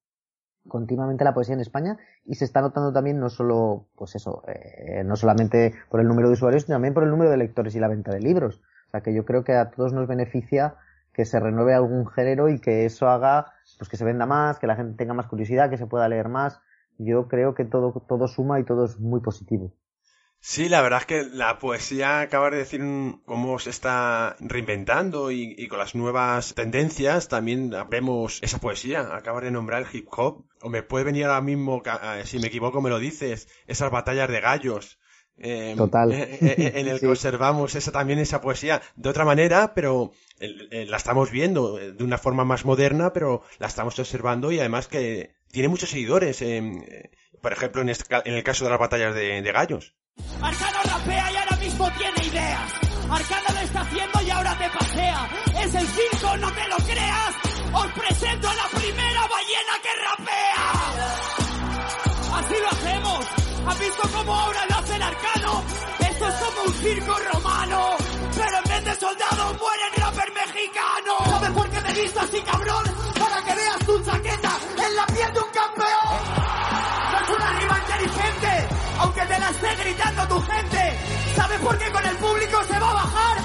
continuamente 0.68 1.24
la 1.24 1.34
poesía 1.34 1.54
en 1.54 1.60
España 1.60 1.98
y 2.24 2.34
se 2.34 2.44
está 2.44 2.60
notando 2.60 2.92
también 2.92 3.18
no 3.18 3.30
solo, 3.30 3.86
pues 3.96 4.14
eso, 4.14 4.42
eh, 4.46 5.02
no 5.04 5.16
solamente 5.16 5.74
por 5.88 6.00
el 6.00 6.06
número 6.06 6.28
de 6.28 6.34
usuarios, 6.34 6.64
sino 6.64 6.76
también 6.76 6.94
por 6.94 7.02
el 7.02 7.10
número 7.10 7.30
de 7.30 7.38
lectores 7.38 7.74
y 7.74 7.80
la 7.80 7.88
venta 7.88 8.12
de 8.12 8.20
libros. 8.20 8.60
O 8.88 8.90
sea 8.90 9.00
que 9.00 9.14
yo 9.14 9.24
creo 9.24 9.44
que 9.44 9.54
a 9.54 9.70
todos 9.70 9.92
nos 9.92 10.06
beneficia 10.06 10.74
que 11.12 11.24
se 11.24 11.40
renueve 11.40 11.74
algún 11.74 12.06
género 12.06 12.48
y 12.48 12.60
que 12.60 12.84
eso 12.84 13.08
haga 13.08 13.52
pues 13.78 13.88
que 13.88 13.96
se 13.96 14.04
venda 14.04 14.26
más, 14.26 14.58
que 14.58 14.66
la 14.66 14.76
gente 14.76 14.96
tenga 14.96 15.14
más 15.14 15.26
curiosidad, 15.26 15.70
que 15.70 15.78
se 15.78 15.86
pueda 15.86 16.08
leer 16.08 16.28
más. 16.28 16.60
Yo 17.02 17.28
creo 17.28 17.54
que 17.54 17.64
todo, 17.64 18.04
todo 18.06 18.28
suma 18.28 18.60
y 18.60 18.64
todo 18.64 18.84
es 18.84 18.98
muy 19.00 19.20
positivo. 19.20 19.72
Sí, 20.42 20.68
la 20.68 20.82
verdad 20.82 21.00
es 21.00 21.06
que 21.06 21.22
la 21.24 21.58
poesía 21.58 22.20
acaba 22.20 22.50
de 22.50 22.58
decir 22.58 22.82
cómo 23.24 23.58
se 23.58 23.70
está 23.70 24.36
reinventando 24.40 25.30
y, 25.30 25.66
con 25.68 25.78
las 25.78 25.94
nuevas 25.94 26.54
tendencias 26.54 27.28
también 27.28 27.72
vemos 27.88 28.38
esa 28.42 28.58
poesía. 28.58 29.14
Acaba 29.14 29.40
de 29.40 29.50
nombrar 29.50 29.82
el 29.82 29.88
hip 29.94 30.08
hop. 30.10 30.44
O 30.62 30.68
me 30.68 30.82
puede 30.82 31.04
venir 31.04 31.24
ahora 31.24 31.40
mismo, 31.40 31.82
eh, 31.84 32.22
si 32.24 32.38
me 32.38 32.48
equivoco 32.48 32.82
me 32.82 32.90
lo 32.90 32.98
dices, 32.98 33.48
esas 33.66 33.90
batallas 33.90 34.28
de 34.28 34.40
gallos. 34.40 34.98
Em, 35.38 35.76
Total. 35.76 36.12
Eh, 36.12 36.38
eh, 36.40 36.72
en 36.74 36.88
el 36.88 37.00
que 37.00 37.06
observamos 37.06 37.74
esa 37.74 37.92
también 37.92 38.18
esa 38.18 38.42
poesía 38.42 38.82
de 38.96 39.08
otra 39.08 39.24
manera, 39.24 39.72
pero 39.74 40.12
la 40.38 40.96
estamos 40.96 41.30
viendo 41.30 41.76
de 41.76 42.04
una 42.04 42.18
forma 42.18 42.44
más 42.44 42.66
moderna, 42.66 43.12
pero 43.12 43.42
la 43.58 43.66
estamos 43.66 43.98
observando 43.98 44.52
y 44.52 44.58
además 44.58 44.86
que 44.88 45.34
tiene 45.50 45.68
muchos 45.68 45.90
seguidores. 45.90 46.42
Em, 46.42 46.82
por 47.40 47.52
ejemplo, 47.52 47.82
en, 47.82 47.88
este 47.88 48.04
en 48.24 48.34
el 48.34 48.42
caso 48.42 48.64
de 48.64 48.70
las 48.70 48.80
batallas 48.80 49.14
de 49.14 49.52
gallos. 49.52 49.94
Arcano 50.42 50.78
rapea 50.84 51.32
y 51.32 51.36
ahora 51.36 51.56
mismo 51.56 51.90
tiene 51.92 52.26
ideas. 52.26 52.72
Arcano 53.10 53.54
lo 53.54 53.60
está 53.60 53.80
haciendo 53.80 54.22
y 54.22 54.30
ahora 54.30 54.58
te 54.58 54.70
pasea. 54.70 55.28
Es 55.64 55.74
el 55.74 55.86
5, 55.86 56.36
no 56.38 56.52
te 56.52 56.68
lo 56.68 56.76
creas. 56.76 57.34
Os 57.72 57.86
presento 57.92 58.48
a 58.48 58.54
la 58.54 58.68
primera 58.68 59.26
ballena 59.26 59.74
que 59.82 59.92
rapea. 60.04 60.66
Así 62.38 62.54
lo 62.60 62.68
hacemos. 62.68 63.26
¿Has 63.66 63.78
visto 63.78 64.02
cómo 64.12 64.34
ahora 64.34 64.66
lo 64.68 64.76
hace 64.76 64.96
el 64.96 65.02
arcano? 65.02 65.64
Esto 65.98 66.28
es 66.28 66.34
como 66.34 66.62
un 66.62 66.74
circo 66.74 67.16
romano. 67.32 67.96
Pero 68.34 68.56
en 68.56 68.64
vez 68.64 68.84
de 68.84 68.94
soldados 69.00 69.58
mueren 69.60 69.92
rapper 69.96 70.32
mexicano. 70.32 71.18
¿Sabes 71.26 71.50
por 71.50 71.70
qué 71.70 71.80
me 71.80 72.02
visto 72.02 72.20
así, 72.20 72.40
cabrón? 72.40 72.84
Para 73.18 73.44
que 73.44 73.54
veas 73.54 73.78
tu 73.86 74.04
chaqueta 74.04 74.49
la 79.40 79.50
esté 79.50 79.74
gritando 79.82 80.28
tu 80.28 80.40
gente. 80.40 80.82
¿Sabes 81.34 81.58
por 81.60 81.78
qué 81.78 81.90
con 81.90 82.04
el 82.04 82.16
público 82.16 82.62
se 82.64 82.78
va 82.78 82.90
a 82.90 82.94
bajar? 82.94 83.36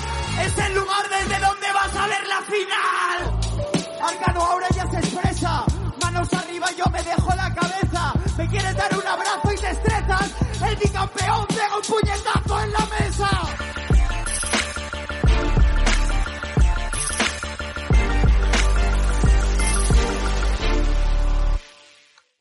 Es 0.46 0.58
el 0.58 0.76
lugar 0.76 1.04
desde 1.10 1.40
donde 1.40 1.68
vas 1.74 1.96
a 1.96 2.08
ver 2.08 2.28
la 2.28 2.42
final. 2.54 3.20
Arcano 4.02 4.42
ahora 4.42 4.68
ya 4.76 4.86
se 4.88 4.98
expresa. 4.98 5.66
Manos 6.02 6.34
arriba 6.34 6.68
yo 6.78 6.86
me 6.92 7.02
dejo 7.02 7.30
la 7.36 7.54
cabeza. 7.54 8.14
Me 8.38 8.48
quieres 8.50 8.76
dar 8.76 8.98
un 8.98 9.08
abrazo 9.08 9.54
y 9.54 9.58
te 9.58 9.70
estrechas. 9.70 10.36
El 10.70 10.76
bicampeón 10.76 11.46
pega 11.48 11.76
un 11.78 11.86
puñetazo 11.94 12.62
en 12.64 12.72
la 12.74 12.86
mesa. 13.00 13.30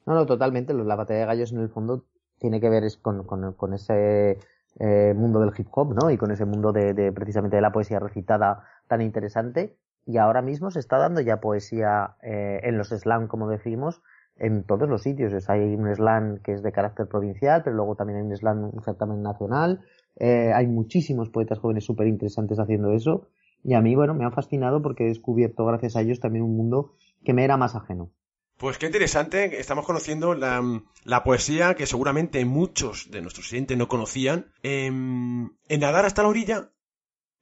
No, 0.06 0.14
no, 0.14 0.26
totalmente. 0.26 0.74
La 0.74 0.96
batalla 0.96 1.20
de 1.20 1.26
gallos 1.26 1.52
en 1.52 1.60
el 1.60 1.70
fondo 1.70 2.04
tiene 2.44 2.60
que 2.60 2.68
ver 2.68 2.84
con, 3.00 3.24
con, 3.24 3.72
ese 3.72 4.38
eh, 4.78 5.14
mundo 5.16 5.40
del 5.40 5.52
hip 5.56 5.68
hop, 5.70 5.94
¿no? 5.94 6.10
Y 6.10 6.18
con 6.18 6.30
ese 6.30 6.44
mundo 6.44 6.72
de, 6.72 7.10
precisamente 7.10 7.56
de 7.56 7.62
la 7.62 7.72
poesía 7.72 8.00
recitada 8.00 8.64
tan 8.86 9.00
interesante. 9.00 9.78
Y 10.04 10.18
ahora 10.18 10.42
mismo 10.42 10.70
se 10.70 10.78
está 10.78 10.98
dando 10.98 11.22
ya 11.22 11.40
poesía 11.40 12.16
eh, 12.22 12.60
en 12.64 12.76
los 12.76 12.88
slam, 12.88 13.28
como 13.28 13.48
decimos, 13.48 14.02
en 14.36 14.62
todos 14.64 14.90
los 14.90 15.02
sitios. 15.02 15.48
hay 15.48 15.74
un 15.74 15.94
slam 15.94 16.40
que 16.42 16.52
es 16.52 16.62
de 16.62 16.70
carácter 16.70 17.08
provincial, 17.08 17.62
pero 17.64 17.76
luego 17.76 17.96
también 17.96 18.18
hay 18.18 18.26
un 18.26 18.36
slam, 18.36 18.70
un 18.74 18.82
certamen 18.82 19.22
nacional. 19.22 19.80
Eh, 20.16 20.52
hay 20.54 20.66
muchísimos 20.66 21.30
poetas 21.30 21.58
jóvenes 21.60 21.86
súper 21.86 22.08
interesantes 22.08 22.58
haciendo 22.58 22.92
eso. 22.92 23.28
Y 23.62 23.72
a 23.72 23.80
mí, 23.80 23.94
bueno, 23.94 24.12
me 24.12 24.26
ha 24.26 24.30
fascinado 24.30 24.82
porque 24.82 25.04
he 25.04 25.08
descubierto, 25.08 25.64
gracias 25.64 25.96
a 25.96 26.02
ellos, 26.02 26.20
también 26.20 26.44
un 26.44 26.58
mundo 26.58 26.92
que 27.24 27.32
me 27.32 27.42
era 27.42 27.56
más 27.56 27.74
ajeno. 27.74 28.10
Pues 28.58 28.78
qué 28.78 28.86
interesante, 28.86 29.60
estamos 29.60 29.84
conociendo 29.84 30.34
la, 30.34 31.24
poesía 31.24 31.74
que 31.74 31.86
seguramente 31.86 32.44
muchos 32.44 33.10
de 33.10 33.20
nuestros 33.20 33.52
oyentes 33.52 33.76
no 33.76 33.88
conocían. 33.88 34.52
En, 34.62 35.56
en 35.68 35.80
Nadar 35.80 36.06
hasta 36.06 36.22
la 36.22 36.28
orilla, 36.28 36.70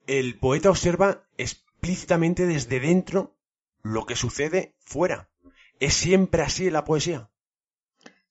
el 0.07 0.39
poeta 0.39 0.69
observa 0.69 1.23
explícitamente 1.37 2.45
desde 2.45 2.79
dentro 2.79 3.35
lo 3.83 4.05
que 4.05 4.15
sucede 4.15 4.75
fuera. 4.79 5.29
¿Es 5.79 5.93
siempre 5.93 6.41
así 6.41 6.69
la 6.69 6.83
poesía? 6.83 7.29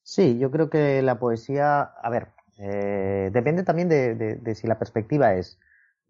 Sí, 0.03 0.39
yo 0.39 0.51
creo 0.51 0.69
que 0.69 1.01
la 1.03 1.19
poesía, 1.19 1.83
a 1.83 2.11
ver, 2.11 2.29
eh, 2.59 3.31
depende 3.33 3.63
también 3.63 3.89
de, 3.89 4.15
de, 4.15 4.55
si 4.55 4.67
la 4.67 4.79
perspectiva 4.79 5.35
es 5.35 5.59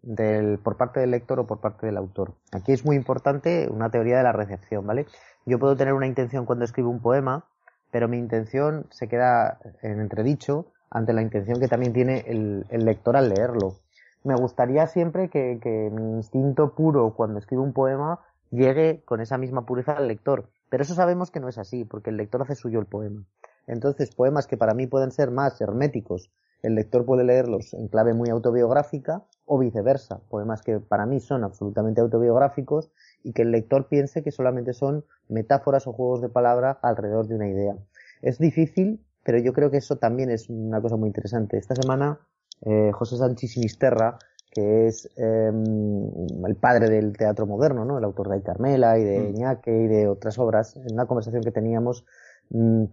del, 0.01 0.59
por 0.59 0.77
parte 0.77 0.99
del 0.99 1.11
lector 1.11 1.39
o 1.39 1.47
por 1.47 1.61
parte 1.61 1.85
del 1.85 1.97
autor. 1.97 2.35
Aquí 2.51 2.71
es 2.71 2.85
muy 2.85 2.95
importante 2.95 3.67
una 3.69 3.91
teoría 3.91 4.17
de 4.17 4.23
la 4.23 4.31
recepción, 4.31 4.85
¿vale? 4.85 5.05
Yo 5.45 5.59
puedo 5.59 5.75
tener 5.75 5.93
una 5.93 6.07
intención 6.07 6.45
cuando 6.45 6.65
escribo 6.65 6.89
un 6.89 7.01
poema, 7.01 7.45
pero 7.91 8.07
mi 8.07 8.17
intención 8.17 8.87
se 8.91 9.07
queda 9.07 9.59
en 9.81 9.99
entredicho 9.99 10.67
ante 10.89 11.13
la 11.13 11.21
intención 11.21 11.59
que 11.59 11.67
también 11.67 11.93
tiene 11.93 12.23
el, 12.27 12.65
lector 12.85 13.17
al 13.17 13.29
leerlo. 13.29 13.75
Me 14.23 14.35
gustaría 14.35 14.87
siempre 14.87 15.29
que, 15.29 15.59
que, 15.61 15.89
mi 15.91 16.13
instinto 16.13 16.75
puro 16.75 17.13
cuando 17.13 17.39
escribo 17.39 17.63
un 17.63 17.73
poema 17.73 18.19
llegue 18.51 19.01
con 19.03 19.19
esa 19.19 19.37
misma 19.37 19.65
pureza 19.65 19.93
al 19.93 20.07
lector. 20.07 20.49
Pero 20.69 20.83
eso 20.83 20.95
sabemos 20.95 21.29
que 21.29 21.39
no 21.39 21.49
es 21.49 21.57
así, 21.57 21.83
porque 21.83 22.09
el 22.09 22.17
lector 22.17 22.41
hace 22.41 22.55
suyo 22.55 22.79
el 22.79 22.85
poema. 22.85 23.23
Entonces, 23.67 24.15
poemas 24.15 24.47
que 24.47 24.57
para 24.57 24.73
mí 24.73 24.87
pueden 24.87 25.11
ser 25.11 25.31
más 25.31 25.59
herméticos, 25.59 26.31
el 26.63 26.75
lector 26.75 27.05
puede 27.05 27.23
leerlos 27.23 27.73
en 27.73 27.87
clave 27.87 28.13
muy 28.13 28.29
autobiográfica, 28.29 29.23
o 29.45 29.59
viceversa, 29.59 30.21
poemas 30.29 30.61
que 30.61 30.79
para 30.79 31.05
mí 31.05 31.19
son 31.19 31.43
absolutamente 31.43 32.01
autobiográficos 32.01 32.91
y 33.23 33.33
que 33.33 33.41
el 33.41 33.51
lector 33.51 33.87
piense 33.89 34.23
que 34.23 34.31
solamente 34.31 34.73
son 34.73 35.05
metáforas 35.27 35.85
o 35.85 35.93
juegos 35.93 36.21
de 36.21 36.29
palabra 36.29 36.79
alrededor 36.81 37.27
de 37.27 37.35
una 37.35 37.49
idea. 37.49 37.75
Es 38.21 38.39
difícil, 38.39 39.05
pero 39.23 39.37
yo 39.39 39.51
creo 39.51 39.69
que 39.69 39.77
eso 39.77 39.97
también 39.97 40.29
es 40.29 40.49
una 40.49 40.81
cosa 40.81 40.95
muy 40.95 41.07
interesante. 41.07 41.57
Esta 41.57 41.75
semana, 41.75 42.19
eh, 42.61 42.91
José 42.93 43.17
Sánchez 43.17 43.51
Sinisterra, 43.51 44.17
que 44.49 44.87
es 44.87 45.09
em, 45.17 46.45
el 46.45 46.55
padre 46.55 46.89
del 46.89 47.17
teatro 47.17 47.45
moderno, 47.45 47.85
¿no? 47.85 47.97
el 47.97 48.03
autor 48.03 48.29
de 48.29 48.41
Carmela 48.41 48.97
y 48.97 49.03
de 49.03 49.19
mm. 49.19 49.33
Ñaque 49.33 49.83
y 49.83 49.87
de 49.87 50.07
otras 50.07 50.37
obras, 50.39 50.77
en 50.77 50.93
una 50.93 51.05
conversación 51.05 51.43
que 51.43 51.51
teníamos, 51.51 52.05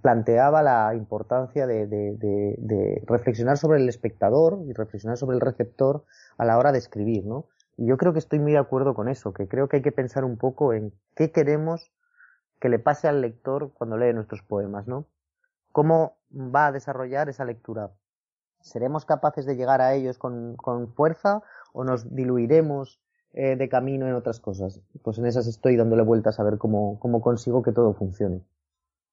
planteaba 0.01 0.63
la 0.63 0.95
importancia 0.95 1.67
de, 1.67 1.87
de, 1.87 3.03
reflexionar 3.07 3.59
sobre 3.59 3.79
el 3.79 3.89
espectador 3.89 4.61
y 4.67 4.73
reflexionar 4.73 5.19
sobre 5.19 5.35
el 5.37 5.41
receptor 5.41 6.05
a 6.39 6.47
la 6.47 6.57
hora 6.57 6.73
de 6.73 6.79
escribir, 6.79 7.27
¿no? 7.27 7.47
Y 7.77 7.87
yo 7.87 7.97
creo 7.99 8.13
que 8.13 8.19
estoy 8.19 8.39
muy 8.39 8.53
de 8.53 8.59
acuerdo 8.59 8.95
con 8.95 9.09
eso, 9.09 9.33
que 9.33 9.49
creo 9.49 9.69
que 9.69 9.77
hay 9.77 9.83
que 9.83 9.93
pensar 9.93 10.25
un 10.25 10.39
poco 10.39 10.73
en 10.73 10.93
qué 11.15 11.31
queremos 11.31 11.93
que 12.59 12.69
le 12.69 12.79
pase 12.79 13.09
al 13.09 13.21
lector 13.21 13.73
cuando 13.75 13.97
lee 13.99 14.13
nuestros 14.15 14.43
poemas, 14.43 14.87
¿no? 14.87 15.07
¿Cómo 15.73 16.17
va 16.33 16.67
a 16.67 16.73
desarrollar 16.73 17.29
esa 17.29 17.45
lectura? 17.45 17.91
¿Seremos 18.61 19.05
capaces 19.05 19.47
de 19.47 19.57
llegar 19.57 19.81
a 19.81 19.95
ellos 19.95 20.19
con, 20.19 20.57
fuerza 20.95 21.43
o 21.73 21.85
nos 21.85 22.15
diluiremos 22.15 23.01
eh, 23.33 23.57
de 23.57 23.69
camino 23.69 24.07
en 24.09 24.15
otras 24.15 24.41
cosas? 24.41 24.81
Pues 25.03 25.19
en 25.19 25.27
esas 25.27 25.47
estoy 25.47 25.77
dándole 25.77 26.03
vueltas 26.03 26.41
a 26.41 26.45
ver 26.45 26.59
cómo 26.59 26.99
consigo 27.23 27.63
que 27.63 27.73
todo 27.73 27.95
funcione. 27.95 28.43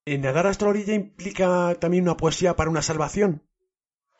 ¿En 0.09 0.21
nadar 0.21 0.47
hasta 0.47 0.63
la 0.63 0.69
orilla 0.69 0.93
implica 0.93 1.75
también 1.81 2.05
una 2.05 2.15
poesía 2.15 2.55
para 2.55 2.69
una 2.69 2.81
salvación? 2.81 3.41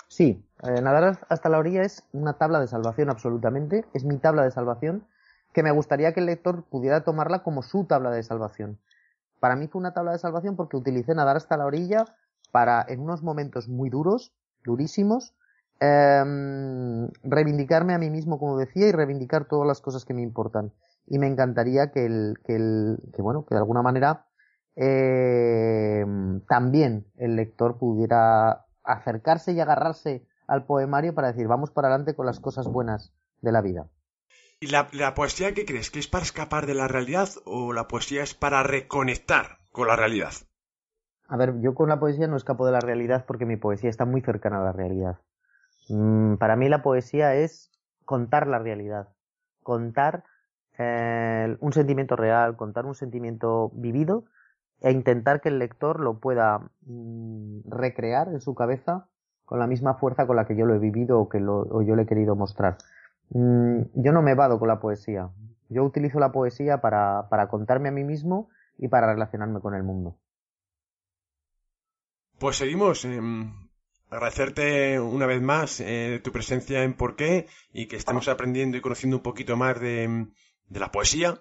Sí, 0.10 0.46
eh, 0.64 0.82
nadar 0.82 1.20
hasta 1.30 1.48
la 1.48 1.60
orilla 1.60 1.84
es 1.84 2.04
una 2.12 2.34
tabla 2.34 2.60
de 2.60 2.68
salvación 2.68 3.10
absolutamente, 3.10 3.86
es 3.94 4.04
mi 4.04 4.18
tabla 4.18 4.44
de 4.44 4.52
salvación 4.52 5.08
que 5.54 5.64
me 5.64 5.72
gustaría 5.72 6.12
que 6.12 6.20
el 6.20 6.26
lector 6.26 6.66
pudiera 6.66 7.06
tomarla 7.06 7.42
como 7.42 7.64
su 7.64 7.86
tabla 7.86 8.12
de 8.12 8.22
salvación. 8.22 8.82
Para 9.40 9.56
mí 9.56 9.70
fue 9.70 9.80
una 9.80 9.94
tabla 9.94 10.12
de 10.12 10.20
salvación 10.20 10.58
porque 10.58 10.76
utilicé 10.76 11.16
nadar 11.16 11.38
hasta 11.38 11.56
la 11.56 11.66
orilla 11.66 12.04
para, 12.52 12.86
en 12.86 13.00
unos 13.00 13.24
momentos 13.24 13.70
muy 13.70 13.90
duros, 13.90 14.34
durísimos, 14.66 15.36
em, 15.80 17.08
reivindicarme 17.24 17.94
a 17.94 17.98
mí 17.98 18.10
mismo, 18.10 18.40
como 18.40 18.58
decía, 18.58 18.90
y 18.90 18.92
reivindicar 18.92 19.46
todas 19.46 19.66
las 19.66 19.80
cosas 19.80 20.04
que 20.04 20.14
me 20.14 20.22
importan. 20.22 20.74
Y 21.06 21.18
me 21.18 21.28
encantaría 21.28 21.92
que 21.92 22.06
el, 22.06 22.34
que 22.44 22.58
el, 22.58 22.98
que 23.14 23.22
bueno, 23.22 23.46
que 23.46 23.56
de 23.56 23.60
alguna 23.60 23.82
manera 23.82 24.26
eh, 24.80 26.06
también 26.48 27.08
el 27.18 27.36
lector 27.36 27.80
pudiera 27.80 28.66
acercarse 28.84 29.52
y 29.52 29.60
agarrarse 29.60 30.24
al 30.48 30.66
poemario 30.66 31.16
para 31.16 31.30
decir, 31.32 31.48
vamos 31.48 31.72
para 31.72 31.88
adelante 31.88 32.16
con 32.16 32.28
las 32.28 32.40
cosas 32.40 32.68
buenas 32.68 33.12
de 33.42 33.52
la 33.52 33.62
vida. 33.62 33.90
¿Y 34.60 34.68
la, 34.68 34.88
la 34.94 35.16
poesía 35.16 35.54
qué 35.54 35.66
crees? 35.66 35.90
¿Que 35.90 36.00
es 36.00 36.08
para 36.08 36.24
escapar 36.24 36.68
de 36.68 36.76
la 36.76 36.88
realidad 36.88 37.28
o 37.46 37.74
la 37.74 37.88
poesía 37.88 38.22
es 38.22 38.36
para 38.36 38.62
reconectar 38.64 39.60
con 39.72 39.88
la 39.88 39.96
realidad? 39.96 40.34
A 41.28 41.38
ver, 41.38 41.60
yo 41.60 41.74
con 41.74 41.90
la 41.90 42.00
poesía 42.00 42.28
no 42.28 42.38
escapo 42.38 42.66
de 42.66 42.72
la 42.72 42.80
realidad 42.80 43.26
porque 43.28 43.46
mi 43.46 43.58
poesía 43.58 43.90
está 43.90 44.06
muy 44.06 44.22
cercana 44.22 44.62
a 44.62 44.64
la 44.64 44.72
realidad. 44.72 45.20
Mm, 45.90 46.36
para 46.36 46.56
mí 46.56 46.70
la 46.70 46.84
poesía 46.84 47.36
es 47.36 47.72
contar 48.06 48.48
la 48.48 48.60
realidad, 48.60 49.10
contar 49.64 50.24
eh, 50.78 51.58
un 51.60 51.74
sentimiento 51.74 52.16
real, 52.16 52.56
contar 52.56 52.86
un 52.86 52.96
sentimiento 52.96 53.72
vivido 53.74 54.26
e 54.82 54.92
intentar 54.92 55.42
que 55.42 55.50
el 55.50 55.60
lector 55.60 56.00
lo 56.00 56.20
pueda 56.20 56.60
mm, 56.86 57.70
recrear 57.70 58.30
en 58.30 58.42
su 58.42 58.56
cabeza 58.56 59.08
con 59.46 59.60
la 59.60 59.68
misma 59.68 59.96
fuerza 59.96 60.28
con 60.28 60.36
la 60.36 60.46
que 60.46 60.56
yo 60.56 60.66
lo 60.66 60.76
he 60.76 60.80
vivido 60.80 61.20
o 61.20 61.30
que 61.30 61.40
lo, 61.40 61.82
yo 61.82 61.96
le 61.96 62.04
he 62.04 62.06
querido 62.06 62.36
mostrar. 62.36 62.78
Mm, 63.30 63.82
yo 63.96 64.12
no 64.12 64.22
me 64.22 64.36
vado 64.36 64.60
con 64.60 64.68
la 64.68 64.80
poesía. 64.80 65.30
Yo 65.70 65.84
utilizo 65.84 66.20
la 66.20 66.32
poesía 66.32 66.82
para, 66.82 67.28
para 67.30 67.48
contarme 67.48 67.90
a 67.90 67.92
mí 67.92 68.04
mismo 68.04 68.50
y 68.78 68.88
para 68.88 69.08
relacionarme 69.08 69.60
con 69.60 69.74
el 69.74 69.84
mundo. 69.84 70.18
Pues 72.40 72.58
seguimos. 72.58 73.04
Eh, 73.06 73.20
agradecerte 74.10 75.00
una 75.00 75.26
vez 75.26 75.42
más 75.42 75.80
eh, 75.80 76.22
tu 76.24 76.32
presencia 76.32 76.84
en 76.84 76.94
Por 76.94 77.16
qué 77.16 77.48
y 77.74 77.88
que 77.88 77.98
estemos 77.98 78.28
aprendiendo 78.28 78.78
y 78.78 78.82
conociendo 78.82 79.18
un 79.18 79.24
poquito 79.24 79.58
más 79.58 79.80
de, 79.80 80.28
de 80.68 80.80
la 80.80 80.92
poesía. 80.92 81.40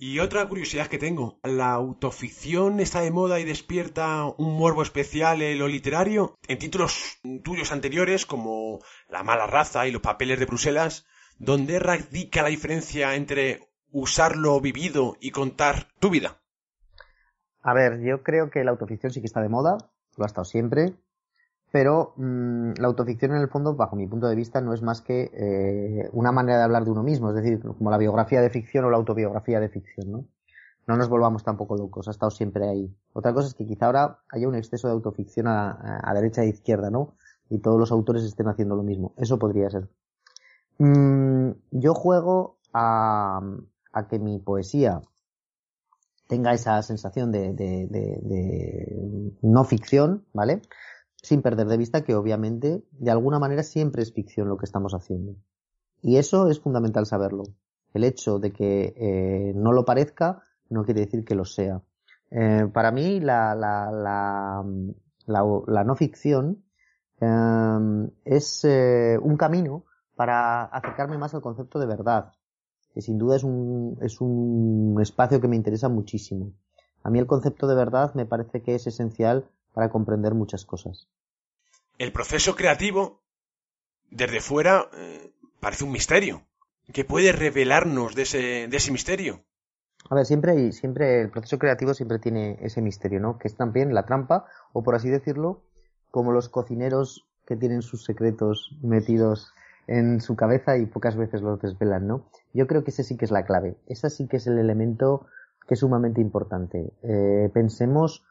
Y 0.00 0.20
otra 0.20 0.46
curiosidad 0.48 0.86
que 0.86 0.96
tengo, 0.96 1.40
¿la 1.42 1.72
autoficción 1.72 2.78
está 2.78 3.00
de 3.00 3.10
moda 3.10 3.40
y 3.40 3.44
despierta 3.44 4.26
un 4.26 4.56
morbo 4.56 4.82
especial 4.82 5.42
en 5.42 5.58
lo 5.58 5.66
literario? 5.66 6.36
En 6.46 6.58
títulos 6.58 7.18
tuyos 7.42 7.72
anteriores, 7.72 8.24
como 8.24 8.78
La 9.08 9.24
mala 9.24 9.48
raza 9.48 9.88
y 9.88 9.90
los 9.90 10.00
papeles 10.00 10.38
de 10.38 10.46
Bruselas, 10.46 11.04
¿dónde 11.40 11.80
radica 11.80 12.42
la 12.42 12.48
diferencia 12.48 13.16
entre 13.16 13.68
usar 13.90 14.36
lo 14.36 14.60
vivido 14.60 15.16
y 15.20 15.32
contar 15.32 15.88
tu 15.98 16.10
vida? 16.10 16.40
A 17.60 17.74
ver, 17.74 18.00
yo 18.00 18.22
creo 18.22 18.50
que 18.50 18.62
la 18.62 18.70
autoficción 18.70 19.12
sí 19.12 19.20
que 19.20 19.26
está 19.26 19.40
de 19.40 19.48
moda, 19.48 19.78
lo 20.16 20.22
ha 20.22 20.28
estado 20.28 20.44
siempre, 20.44 20.94
pero 21.70 22.14
mmm, 22.16 22.72
la 22.78 22.88
autoficción 22.88 23.32
en 23.32 23.38
el 23.38 23.48
fondo, 23.48 23.74
bajo 23.74 23.96
mi 23.96 24.06
punto 24.06 24.26
de 24.26 24.34
vista, 24.34 24.60
no 24.60 24.72
es 24.72 24.82
más 24.82 25.00
que 25.00 25.30
eh, 25.32 26.08
una 26.12 26.32
manera 26.32 26.58
de 26.58 26.64
hablar 26.64 26.84
de 26.84 26.90
uno 26.90 27.02
mismo, 27.02 27.30
es 27.30 27.36
decir, 27.36 27.60
como 27.60 27.90
la 27.90 27.98
biografía 27.98 28.40
de 28.40 28.50
ficción 28.50 28.84
o 28.84 28.90
la 28.90 28.96
autobiografía 28.96 29.60
de 29.60 29.68
ficción, 29.68 30.10
¿no? 30.10 30.24
No 30.86 30.96
nos 30.96 31.10
volvamos 31.10 31.44
tampoco 31.44 31.76
locos, 31.76 32.08
ha 32.08 32.12
estado 32.12 32.30
siempre 32.30 32.66
ahí. 32.66 32.90
Otra 33.12 33.34
cosa 33.34 33.48
es 33.48 33.54
que 33.54 33.66
quizá 33.66 33.86
ahora 33.86 34.20
haya 34.30 34.48
un 34.48 34.54
exceso 34.54 34.88
de 34.88 34.94
autoficción 34.94 35.46
a, 35.46 35.70
a, 35.72 36.10
a 36.10 36.14
derecha 36.14 36.42
e 36.42 36.48
izquierda, 36.48 36.90
¿no? 36.90 37.14
Y 37.50 37.58
todos 37.58 37.78
los 37.78 37.92
autores 37.92 38.22
estén 38.24 38.48
haciendo 38.48 38.74
lo 38.74 38.82
mismo. 38.82 39.12
Eso 39.18 39.38
podría 39.38 39.68
ser. 39.68 39.88
Mm, 40.78 41.50
yo 41.72 41.92
juego 41.92 42.56
a, 42.72 43.40
a, 43.92 44.08
que 44.08 44.18
mi 44.18 44.38
poesía 44.38 45.02
tenga 46.26 46.52
esa 46.54 46.80
sensación 46.82 47.32
de, 47.32 47.52
de, 47.52 47.86
de, 47.86 48.18
de 48.22 49.32
no 49.42 49.64
ficción, 49.64 50.24
¿vale? 50.32 50.62
Sin 51.22 51.42
perder 51.42 51.66
de 51.66 51.76
vista 51.76 52.02
que 52.02 52.14
obviamente 52.14 52.84
de 52.92 53.10
alguna 53.10 53.38
manera 53.38 53.62
siempre 53.62 54.02
es 54.02 54.12
ficción 54.12 54.48
lo 54.48 54.56
que 54.56 54.64
estamos 54.64 54.94
haciendo. 54.94 55.36
Y 56.02 56.16
eso 56.16 56.48
es 56.48 56.60
fundamental 56.60 57.06
saberlo. 57.06 57.44
El 57.92 58.04
hecho 58.04 58.38
de 58.38 58.52
que 58.52 58.94
eh, 58.96 59.52
no 59.54 59.72
lo 59.72 59.84
parezca 59.84 60.42
no 60.70 60.84
quiere 60.84 61.00
decir 61.00 61.24
que 61.24 61.34
lo 61.34 61.44
sea. 61.44 61.82
Eh, 62.30 62.68
para 62.72 62.92
mí 62.92 63.20
la, 63.20 63.54
la, 63.54 63.90
la, 63.90 64.64
la, 65.66 65.84
no 65.84 65.96
ficción 65.96 66.62
eh, 67.20 68.10
es 68.24 68.64
eh, 68.64 69.18
un 69.20 69.36
camino 69.36 69.84
para 70.14 70.64
acercarme 70.64 71.16
más 71.16 71.34
al 71.34 71.40
concepto 71.40 71.78
de 71.78 71.86
verdad, 71.86 72.32
que 72.92 73.00
sin 73.00 73.18
duda 73.18 73.36
es 73.36 73.44
un, 73.44 73.98
es 74.02 74.20
un 74.20 74.98
espacio 75.00 75.40
que 75.40 75.48
me 75.48 75.56
interesa 75.56 75.88
muchísimo. 75.88 76.52
A 77.02 77.10
mí 77.10 77.18
el 77.18 77.26
concepto 77.26 77.66
de 77.66 77.76
verdad 77.76 78.12
me 78.14 78.26
parece 78.26 78.62
que 78.62 78.74
es 78.74 78.86
esencial 78.86 79.48
para 79.78 79.90
comprender 79.90 80.34
muchas 80.34 80.64
cosas. 80.64 81.06
El 81.98 82.10
proceso 82.10 82.56
creativo, 82.56 83.22
desde 84.10 84.40
fuera, 84.40 84.90
eh, 84.92 85.32
parece 85.60 85.84
un 85.84 85.92
misterio. 85.92 86.42
¿Qué 86.92 87.04
puede 87.04 87.30
revelarnos 87.30 88.16
de 88.16 88.22
ese, 88.22 88.66
de 88.66 88.76
ese 88.76 88.90
misterio? 88.90 89.44
A 90.10 90.16
ver, 90.16 90.26
siempre 90.26 90.50
hay, 90.50 90.72
siempre 90.72 91.20
el 91.20 91.30
proceso 91.30 91.60
creativo 91.60 91.94
siempre 91.94 92.18
tiene 92.18 92.58
ese 92.60 92.82
misterio, 92.82 93.20
¿no? 93.20 93.38
Que 93.38 93.46
es 93.46 93.54
también 93.54 93.94
la 93.94 94.04
trampa, 94.04 94.46
o 94.72 94.82
por 94.82 94.96
así 94.96 95.10
decirlo, 95.10 95.62
como 96.10 96.32
los 96.32 96.48
cocineros 96.48 97.28
que 97.46 97.54
tienen 97.54 97.82
sus 97.82 98.04
secretos 98.04 98.76
metidos 98.82 99.54
en 99.86 100.20
su 100.20 100.34
cabeza 100.34 100.76
y 100.76 100.86
pocas 100.86 101.14
veces 101.14 101.40
los 101.40 101.60
desvelan, 101.60 102.08
¿no? 102.08 102.28
Yo 102.52 102.66
creo 102.66 102.82
que 102.82 102.90
ese 102.90 103.04
sí 103.04 103.16
que 103.16 103.26
es 103.26 103.30
la 103.30 103.46
clave. 103.46 103.76
Ese 103.86 104.10
sí 104.10 104.26
que 104.26 104.38
es 104.38 104.48
el 104.48 104.58
elemento 104.58 105.28
que 105.68 105.74
es 105.74 105.80
sumamente 105.80 106.20
importante. 106.20 106.92
Eh, 107.04 107.48
pensemos 107.54 108.24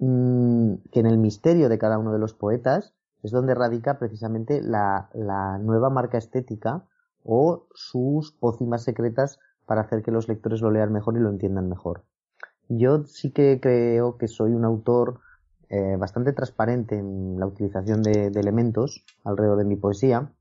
mmm, 0.00 0.74
que 0.90 1.00
en 1.00 1.06
el 1.06 1.18
misterio 1.18 1.68
de 1.68 1.78
cada 1.78 1.98
uno 1.98 2.12
de 2.12 2.18
los 2.18 2.34
poetas 2.34 2.92
es 3.22 3.30
donde 3.30 3.54
radica 3.54 3.98
precisamente 3.98 4.60
la, 4.62 5.10
la 5.14 5.58
nueva 5.58 5.90
marca 5.90 6.18
estética 6.18 6.84
o 7.22 7.66
sus 7.74 8.32
pócimas 8.32 8.82
secretas 8.82 9.38
para 9.66 9.82
hacer 9.82 10.02
que 10.02 10.10
los 10.10 10.26
lectores 10.26 10.60
lo 10.62 10.70
lean 10.70 10.92
mejor 10.92 11.16
y 11.16 11.20
lo 11.20 11.30
entiendan 11.30 11.68
mejor. 11.68 12.02
Yo 12.68 13.04
sí 13.04 13.30
que 13.30 13.60
creo 13.60 14.16
que 14.16 14.26
soy 14.26 14.52
un 14.52 14.64
autor 14.64 15.20
eh, 15.68 15.96
bastante 15.96 16.32
transparente 16.32 16.96
en 16.96 17.38
la 17.38 17.46
utilización 17.46 18.02
de, 18.02 18.26
elementos 18.26 19.04
alrededor 19.22 19.58
de 19.58 19.64
mi 19.64 19.76
poesía. 19.76 20.32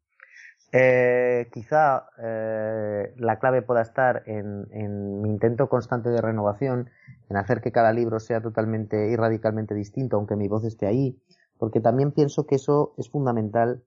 Eh, 0.71 1.49
quizá 1.51 2.09
eh, 2.21 3.13
la 3.17 3.39
clave 3.39 3.63
pueda 3.63 3.81
estar 3.81 4.21
en, 4.27 5.21
mi 5.21 5.29
intento 5.29 5.67
constante 5.67 6.09
de 6.09 6.21
renovación, 6.21 6.89
en 7.27 7.37
hacer 7.37 7.61
que 7.61 7.71
cada 7.71 7.91
libro 7.91 8.19
sea 8.19 8.41
totalmente 8.41 9.09
y 9.11 9.15
radicalmente 9.15 9.73
distinto, 9.73 10.17
aunque 10.17 10.35
mi 10.35 10.47
voz 10.47 10.63
esté 10.65 10.85
ahí, 10.85 11.19
porque 11.57 11.81
también 11.81 12.11
pienso 12.11 12.45
que 12.45 12.55
eso 12.55 12.93
es 12.97 13.09
fundamental 13.09 13.83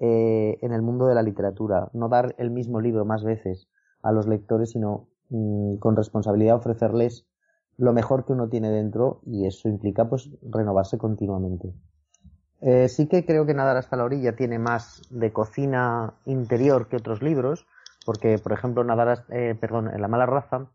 eh, 0.00 0.58
en 0.60 0.72
el 0.72 0.82
mundo 0.82 1.06
de 1.06 1.14
la 1.14 1.22
literatura, 1.22 1.88
no 1.92 2.08
dar 2.08 2.34
el 2.38 2.50
mismo 2.50 2.80
libro 2.80 3.04
más 3.04 3.22
veces 3.22 3.68
a 4.02 4.10
los 4.10 4.26
lectores, 4.26 4.70
sino 4.70 5.08
mmm, 5.30 5.76
con 5.76 5.94
responsabilidad 5.94 6.56
ofrecerles 6.56 7.26
lo 7.76 7.92
mejor 7.92 8.24
que 8.24 8.32
uno 8.32 8.48
tiene 8.48 8.70
dentro 8.70 9.20
y 9.24 9.46
eso 9.46 9.68
implica 9.68 10.08
pues 10.08 10.30
renovarse 10.42 10.98
continuamente. 10.98 11.74
Eh, 12.66 12.88
sí 12.88 13.08
que 13.08 13.26
creo 13.26 13.44
que 13.44 13.52
Nadar 13.52 13.76
hasta 13.76 13.94
la 13.94 14.04
orilla 14.04 14.36
tiene 14.36 14.58
más 14.58 15.02
de 15.10 15.34
cocina 15.34 16.14
interior 16.24 16.88
que 16.88 16.96
otros 16.96 17.22
libros, 17.22 17.66
porque 18.06 18.38
por 18.38 18.52
ejemplo 18.52 18.82
Nadar, 18.84 19.26
eh, 19.28 19.54
perdón, 19.60 19.90
La 19.98 20.08
mala 20.08 20.24
raza 20.24 20.66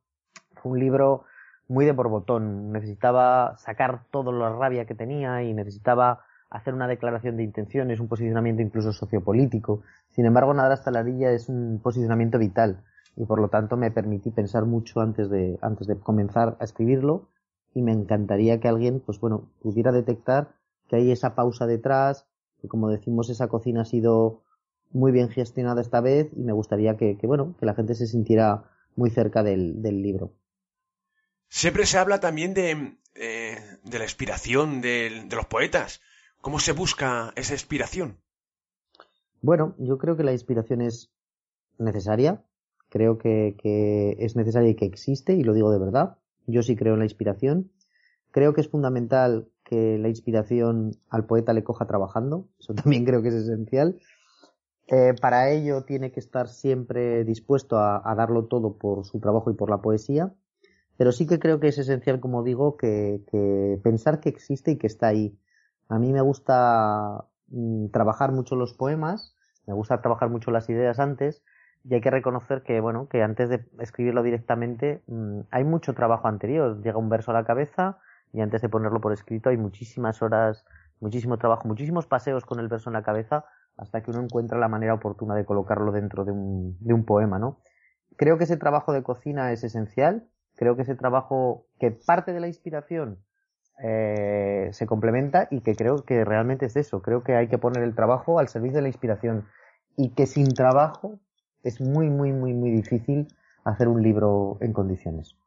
fue 0.54 0.74
un 0.74 0.80
libro 0.80 1.24
muy 1.68 1.86
de 1.86 1.92
borbotón, 1.92 2.72
necesitaba 2.72 3.58
sacar 3.58 4.04
toda 4.12 4.32
la 4.32 4.50
rabia 4.50 4.86
que 4.86 4.94
tenía 4.94 5.42
y 5.42 5.52
necesitaba 5.56 6.26
hacer 6.52 6.76
una 6.76 6.88
declaración 6.88 7.38
de 7.38 7.44
intenciones, 7.44 8.00
un 8.00 8.08
posicionamiento 8.08 8.62
incluso 8.62 8.94
sociopolítico. 8.94 9.82
Sin 10.10 10.26
embargo, 10.28 10.54
nadar 10.54 10.74
hasta 10.74 10.92
la 10.92 11.00
orilla 11.00 11.32
es 11.32 11.50
un 11.50 11.80
posicionamiento 11.82 12.38
vital 12.38 12.84
y 13.16 13.26
por 13.26 13.42
lo 13.42 13.48
tanto 13.48 13.78
me 13.78 13.90
permití 13.90 14.30
pensar 14.30 14.66
mucho 14.66 15.02
antes 15.02 15.28
de, 15.32 15.58
antes 15.64 15.88
de 15.88 15.98
comenzar 15.98 16.56
a 16.60 16.64
escribirlo 16.64 17.30
y 17.74 17.82
me 17.82 17.94
encantaría 17.94 18.60
que 18.60 18.68
alguien, 18.68 19.00
pues 19.04 19.20
bueno, 19.20 19.50
pudiera 19.64 19.92
detectar 19.92 20.59
que 20.90 20.98
hay 20.98 21.12
esa 21.12 21.36
pausa 21.36 21.68
detrás, 21.68 22.28
que 22.62 22.68
como 22.68 22.90
decimos 22.90 23.30
esa 23.30 23.48
cocina 23.48 23.82
ha 23.82 23.86
sido 23.86 24.44
muy 24.92 25.12
bien 25.12 25.30
gestionada 25.30 25.82
esta 25.82 26.02
vez 26.02 26.30
y 26.36 26.42
me 26.42 26.54
gustaría 26.54 26.98
que, 26.98 27.18
que 27.18 27.28
bueno, 27.28 27.56
que 27.60 27.66
la 27.66 27.76
gente 27.76 27.96
se 27.96 28.08
sintiera 28.08 28.66
muy 28.96 29.10
cerca 29.12 29.44
del, 29.44 29.82
del 29.82 30.02
libro. 30.02 30.34
Siempre 31.48 31.86
se 31.86 31.98
habla 31.98 32.20
también 32.20 32.54
de, 32.54 32.98
eh, 33.16 33.58
de 33.84 33.98
la 33.98 34.04
inspiración 34.04 34.82
de, 34.82 35.26
de 35.28 35.36
los 35.36 35.46
poetas. 35.46 36.02
¿Cómo 36.42 36.60
se 36.60 36.74
busca 36.74 37.34
esa 37.36 37.54
inspiración? 37.54 38.20
Bueno, 39.42 39.76
yo 39.78 39.98
creo 39.98 40.18
que 40.18 40.24
la 40.24 40.32
inspiración 40.32 40.82
es 40.82 41.12
necesaria. 41.78 42.44
Creo 42.90 43.18
que, 43.18 43.56
que, 43.62 44.16
es 44.20 44.36
necesaria 44.36 44.70
y 44.70 44.76
que 44.76 44.86
existe, 44.86 45.34
y 45.34 45.44
lo 45.44 45.54
digo 45.54 45.72
de 45.72 45.80
verdad. 45.80 46.18
Yo 46.48 46.64
sí 46.64 46.76
creo 46.76 46.94
en 46.94 47.00
la 47.00 47.06
inspiración. 47.06 47.72
Creo 48.32 48.54
que 48.54 48.62
es 48.62 48.70
fundamental 48.70 49.50
que 49.70 50.00
la 50.00 50.10
inspiración 50.10 50.98
al 51.10 51.26
poeta 51.26 51.54
le 51.54 51.64
coja 51.64 51.86
trabajando. 51.86 52.48
Eso 52.60 52.74
también 52.84 53.06
creo 53.06 53.22
que 53.22 53.28
es 53.28 53.36
esencial. 53.36 54.00
Eh, 54.88 55.14
para 55.22 55.52
ello 55.52 55.84
tiene 55.84 56.12
que 56.12 56.20
estar 56.20 56.48
siempre 56.48 57.24
dispuesto 57.24 57.78
a, 57.78 58.02
darlo 58.18 58.46
todo 58.46 58.80
por 58.80 59.06
su 59.06 59.20
trabajo 59.20 59.52
y 59.52 59.54
por 59.54 59.70
la 59.70 59.82
poesía, 59.82 60.34
pero 60.98 61.12
sí 61.12 61.28
que 61.28 61.38
creo 61.38 61.60
que 61.60 61.68
es 61.68 61.78
esencial, 61.78 62.20
como 62.20 62.42
digo, 62.42 62.76
que, 62.76 63.22
pensar 63.84 64.20
que 64.20 64.30
existe 64.30 64.72
y 64.72 64.78
que 64.80 64.88
está 64.88 65.08
ahí. 65.08 65.38
A 65.90 66.00
mí 66.00 66.12
me 66.12 66.22
gusta 66.22 67.26
mm, 67.50 67.90
trabajar 67.90 68.32
mucho 68.32 68.56
los 68.56 68.74
poemas, 68.74 69.36
me 69.68 69.76
gusta 69.76 70.02
trabajar 70.02 70.32
mucho 70.32 70.50
las 70.50 70.68
ideas 70.70 70.98
antes, 70.98 71.44
y 71.84 71.94
hay 71.94 72.02
que 72.02 72.10
reconocer 72.10 72.64
que, 72.64 72.82
bueno, 72.82 73.08
que 73.10 73.22
antes 73.22 73.48
de 73.50 73.64
escribirlo 73.80 74.24
directamente 74.24 75.04
mm, 75.06 75.42
hay 75.52 75.64
mucho 75.64 75.94
trabajo 75.94 76.28
anterior. 76.28 76.82
Llega 76.82 76.98
un 76.98 77.10
verso 77.10 77.30
a 77.30 77.36
la 77.36 77.46
cabeza 77.46 78.00
y 78.34 78.42
antes 78.42 78.62
de 78.62 78.70
ponerlo 78.70 79.02
por 79.02 79.14
escrito 79.14 79.50
hay 79.50 79.58
muchísimas 79.58 80.22
horas, 80.22 80.66
muchísimo 81.00 81.38
trabajo, 81.38 81.68
muchísimos 81.68 82.08
paseos 82.08 82.46
con 82.46 82.60
el 82.60 82.68
verso 82.68 82.90
en 82.90 82.94
la 82.94 83.04
cabeza 83.04 83.46
hasta 83.78 84.02
que 84.02 84.12
uno 84.12 84.22
encuentra 84.22 84.60
la 84.60 84.68
manera 84.68 84.94
oportuna 84.94 85.36
de 85.36 85.46
colocarlo 85.46 85.92
dentro 85.92 86.26
de 86.26 86.32
un, 86.32 86.78
de 86.80 86.94
un 86.94 87.06
poema, 87.06 87.40
¿no? 87.40 87.60
Creo 88.18 88.38
que 88.38 88.44
ese 88.44 88.58
trabajo 88.58 88.92
de 88.92 89.04
cocina 89.04 89.52
es 89.54 89.64
esencial, 89.64 90.28
creo 90.56 90.76
que 90.76 90.82
ese 90.82 90.96
trabajo 90.96 91.66
que 91.80 91.92
parte 91.92 92.34
de 92.34 92.42
la 92.42 92.48
inspiración 92.48 93.20
eh, 93.82 94.70
se 94.74 94.86
complementa 94.86 95.48
y 95.50 95.62
que 95.62 95.74
creo 95.76 96.04
que 96.04 96.26
realmente 96.26 96.66
es 96.66 96.76
eso, 96.76 97.02
creo 97.02 97.24
que 97.24 97.36
hay 97.36 97.48
que 97.48 97.58
poner 97.58 97.84
el 97.84 97.96
trabajo 97.96 98.40
al 98.40 98.50
servicio 98.50 98.76
de 98.76 98.82
la 98.82 98.90
inspiración 98.90 99.46
y 99.96 100.10
que 100.10 100.26
sin 100.28 100.54
trabajo 100.54 101.20
es 101.64 101.80
muy, 101.80 102.10
muy, 102.10 102.34
muy, 102.34 102.54
muy 102.54 102.72
difícil 102.72 103.28
hacer 103.64 103.88
un 103.88 104.04
libro 104.04 104.58
en 104.60 104.74
condiciones. 104.74 105.39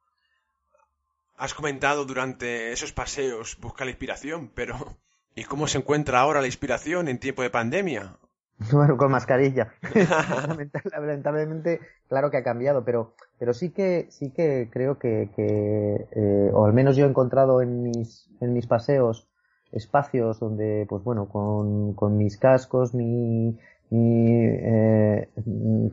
Has 1.37 1.55
comentado 1.55 2.05
durante 2.05 2.73
esos 2.73 2.93
paseos 2.93 3.59
buscar 3.61 3.87
la 3.87 3.91
inspiración, 3.91 4.51
pero 4.55 4.77
¿y 5.35 5.45
cómo 5.45 5.67
se 5.67 5.79
encuentra 5.79 6.21
ahora 6.21 6.41
la 6.41 6.47
inspiración 6.47 7.09
en 7.09 7.19
tiempo 7.19 7.43
de 7.43 7.51
pandemia? 7.51 8.17
Bueno, 8.73 8.97
con 8.97 9.11
mascarilla. 9.11 9.73
Lamentablemente, 10.93 11.81
claro 12.09 12.31
que 12.31 12.37
ha 12.37 12.45
cambiado, 12.45 12.85
pero, 12.85 13.15
pero 13.39 13.55
sí 13.55 13.71
que, 13.71 14.07
sí 14.11 14.31
que 14.31 14.69
creo 14.71 14.99
que, 14.99 15.31
que 15.35 16.07
eh, 16.13 16.51
o 16.53 16.65
al 16.65 16.73
menos 16.73 16.97
yo 16.97 17.05
he 17.05 17.09
encontrado 17.09 17.61
en 17.61 17.83
mis, 17.83 18.31
en 18.41 18.53
mis 18.53 18.69
paseos 18.69 19.29
espacios 19.73 20.39
donde, 20.39 20.87
pues 20.89 21.03
bueno, 21.03 21.29
con, 21.29 21.95
con 21.95 22.17
mis 22.17 22.37
cascos, 22.37 22.95
mi, 22.95 23.59
mi 23.91 24.47
eh, 24.47 25.29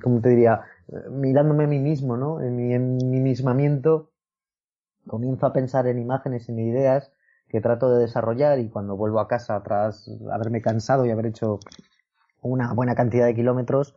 ¿cómo 0.03 0.21
te 0.21 0.29
diría? 0.29 0.61
Mirándome 1.09 1.63
a 1.63 1.67
mí 1.67 1.79
mismo, 1.79 2.17
¿no? 2.17 2.41
En 2.41 2.55
mi, 2.55 2.73
en 2.73 2.97
mi 2.97 3.19
mismamiento, 3.19 4.09
comienzo 5.10 5.45
a 5.45 5.51
pensar 5.51 5.88
en 5.88 5.99
imágenes, 5.99 6.47
en 6.47 6.60
ideas 6.60 7.12
que 7.49 7.60
trato 7.60 7.91
de 7.91 7.99
desarrollar 7.99 8.60
y 8.60 8.70
cuando 8.70 8.95
vuelvo 8.95 9.20
a 9.20 9.28
casa 9.28 9.62
tras 9.64 10.10
haberme 10.32 10.62
cansado 10.62 11.05
y 11.05 11.12
haber 11.12 11.26
hecho 11.26 11.60
una 12.41 12.72
buena 12.74 12.95
cantidad 12.95 13.26
de 13.26 13.36
kilómetros, 13.36 13.95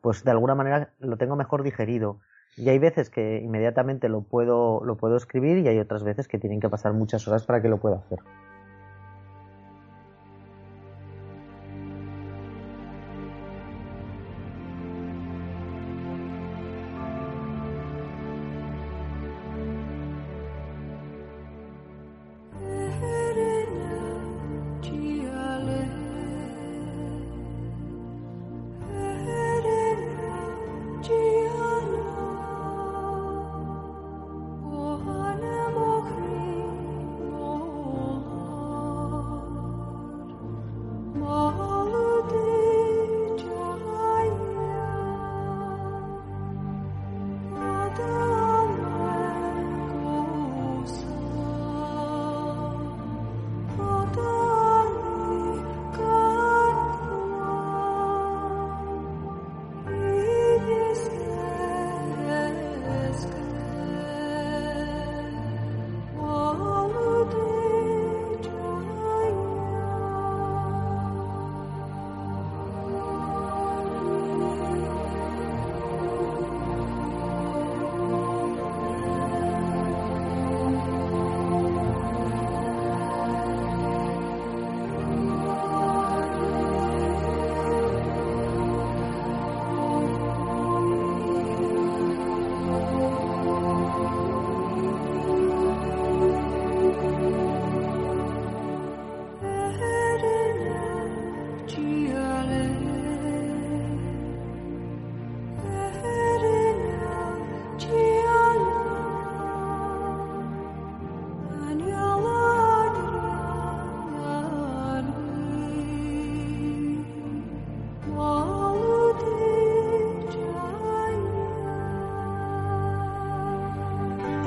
pues 0.00 0.22
de 0.22 0.30
alguna 0.30 0.54
manera 0.54 0.92
lo 1.00 1.16
tengo 1.16 1.34
mejor 1.34 1.64
digerido. 1.64 2.20
Y 2.56 2.68
hay 2.68 2.78
veces 2.78 3.10
que 3.10 3.38
inmediatamente 3.38 4.08
lo 4.08 4.22
puedo, 4.22 4.84
lo 4.84 4.96
puedo 4.96 5.16
escribir 5.16 5.58
y 5.58 5.68
hay 5.68 5.78
otras 5.78 6.04
veces 6.04 6.28
que 6.28 6.38
tienen 6.38 6.60
que 6.60 6.68
pasar 6.68 6.92
muchas 6.92 7.26
horas 7.26 7.44
para 7.44 7.62
que 7.62 7.68
lo 7.68 7.78
pueda 7.78 7.96
hacer. 7.96 8.18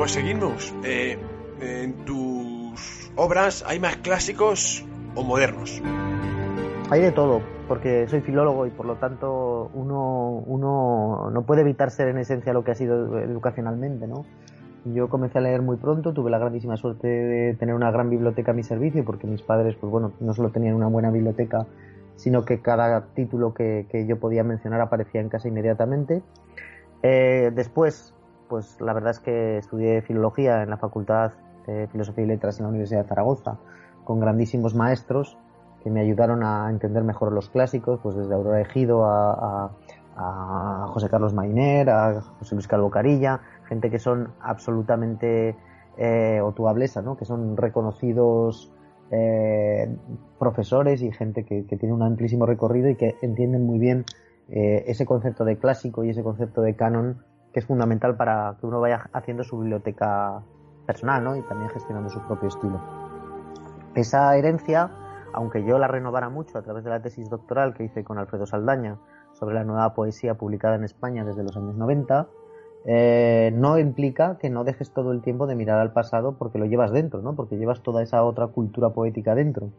Pues 0.04 0.12
seguimos. 0.12 0.76
Eh, 0.84 1.18
en 1.62 1.94
tus 2.04 3.10
obras 3.16 3.64
hay 3.66 3.80
más 3.80 3.96
clásicos 3.96 4.86
o 5.16 5.24
modernos. 5.24 5.82
Hay 6.90 7.00
de 7.00 7.14
todo, 7.14 7.42
porque 7.70 8.06
soy 8.10 8.20
filólogo 8.20 8.68
y 8.68 8.70
por 8.70 8.86
lo 8.86 8.96
tanto 8.96 9.72
uno, 9.74 10.44
uno 10.46 11.30
no 11.32 11.44
puede 11.44 11.62
evitar 11.62 11.90
ser 11.90 12.10
en 12.10 12.18
esencia 12.18 12.52
lo 12.52 12.66
que 12.66 12.72
ha 12.72 12.76
sido 12.76 13.18
educacionalmente, 13.18 14.06
¿no? 14.06 14.26
Yo 14.94 15.08
comencé 15.08 15.38
a 15.38 15.42
leer 15.42 15.62
muy 15.62 15.78
pronto, 15.78 16.12
tuve 16.12 16.30
la 16.30 16.38
grandísima 16.38 16.76
suerte 16.76 17.08
de 17.08 17.54
tener 17.54 17.74
una 17.74 17.90
gran 17.90 18.10
biblioteca 18.10 18.52
a 18.52 18.54
mi 18.54 18.64
servicio, 18.64 19.06
porque 19.06 19.26
mis 19.26 19.42
padres, 19.42 19.78
pues 19.80 19.90
bueno, 19.90 20.12
no 20.20 20.34
solo 20.34 20.50
tenían 20.50 20.76
una 20.76 20.88
buena 20.88 21.12
biblioteca, 21.12 21.66
sino 22.18 22.44
que 22.44 22.60
cada 22.60 23.06
título 23.16 23.54
que, 23.54 23.88
yo 24.06 24.20
podía 24.20 24.44
mencionar 24.44 24.82
aparecía 24.82 25.22
en 25.22 25.30
casa 25.30 25.48
inmediatamente. 25.48 26.22
Eh, 27.04 27.54
después 27.56 28.13
pues 28.48 28.80
la 28.82 28.94
verdad 28.94 29.12
es 29.12 29.20
que 29.20 29.58
estudié 29.58 30.02
filología 30.02 30.64
en 30.64 30.70
la 30.70 30.78
Facultad 30.78 31.32
de 31.68 31.88
Filosofía 31.88 32.26
y 32.26 32.28
Letras 32.28 32.60
en 32.60 32.64
la 32.64 32.70
Universidad 32.70 33.04
de 33.04 33.08
Zaragoza, 33.08 33.58
con 34.04 34.20
grandísimos 34.20 34.76
maestros 34.76 35.38
que 35.84 35.90
me 35.90 36.02
ayudaron 36.02 36.44
a 36.44 36.70
entender 36.70 37.04
mejor 37.04 37.34
los 37.34 37.50
clásicos, 37.50 38.00
pues 38.02 38.16
desde 38.16 38.34
Aurora 38.34 38.62
Ejido 38.62 39.06
a, 39.06 39.72
José 40.88 41.10
Carlos 41.10 41.34
Mainer, 41.34 41.90
a 41.90 42.22
José 42.22 42.54
Luis 42.56 42.68
Calvo 42.68 42.92
Carilla, 42.92 43.42
gente 43.68 43.90
que 43.90 43.98
son 43.98 44.30
absolutamente, 44.42 45.56
eh, 45.98 46.40
o 46.42 46.52
tu 46.52 46.66
¿no? 47.04 47.18
que 47.18 47.26
son 47.26 47.58
reconocidos 47.58 48.72
eh, 49.10 49.96
profesores 50.40 51.02
y 51.02 51.12
gente 51.12 51.44
que, 51.46 51.64
tiene 51.64 51.94
un 51.94 52.04
amplísimo 52.04 52.46
recorrido 52.46 52.90
y 52.90 52.96
que 52.96 53.16
entienden 53.22 53.66
muy 53.66 53.80
bien 53.80 54.06
eh, 54.50 54.84
ese 54.88 55.06
concepto 55.06 55.46
de 55.46 55.58
clásico 55.58 56.04
y 56.04 56.10
ese 56.10 56.24
concepto 56.24 56.62
de 56.62 56.76
canon 56.76 57.24
que 57.54 57.60
es 57.60 57.66
fundamental 57.66 58.18
para 58.18 58.58
que 58.60 58.66
uno 58.66 58.82
vaya 58.82 59.10
haciendo 59.14 59.44
su 59.44 59.60
biblioteca 59.60 60.42
personal, 60.86 61.24
¿no? 61.24 61.36
Y 61.36 61.42
también 61.44 61.70
gestionando 61.70 62.10
su 62.10 62.20
propio 62.22 62.50
estilo. 62.50 62.82
Esa 63.96 64.36
herencia, 64.36 64.90
aunque 65.34 65.64
yo 65.64 65.78
la 65.78 65.88
renovara 65.88 66.30
mucho 66.30 66.58
a 66.58 66.64
través 66.64 66.84
de 66.84 66.90
la 66.90 67.02
tesis 67.02 67.30
doctoral 67.30 67.74
que 67.74 67.84
hice 67.84 68.04
con 68.04 68.18
Alfredo 68.18 68.46
Saldaña 68.46 68.98
sobre 69.34 69.56
la 69.56 69.64
nueva 69.64 69.94
poesía 69.94 70.36
publicada 70.36 70.76
en 70.76 70.84
España 70.84 71.24
desde 71.24 71.44
los 71.44 71.56
años 71.56 71.76
90, 71.76 72.28
eh, 72.86 73.52
no 73.54 73.78
implica 73.78 74.38
que 74.40 74.50
no 74.50 74.64
dejes 74.64 74.92
todo 74.92 75.12
el 75.14 75.22
tiempo 75.22 75.48
de 75.48 75.56
mirar 75.56 75.80
al 75.80 75.94
pasado 75.94 76.38
porque 76.38 76.58
lo 76.58 76.66
llevas 76.66 76.92
dentro, 76.92 77.22
¿no? 77.22 77.36
Porque 77.36 77.58
llevas 77.58 77.82
toda 77.82 78.04
esa 78.04 78.24
otra 78.24 78.48
cultura 78.48 78.90
poética 78.90 79.36
dentro. 79.36 79.70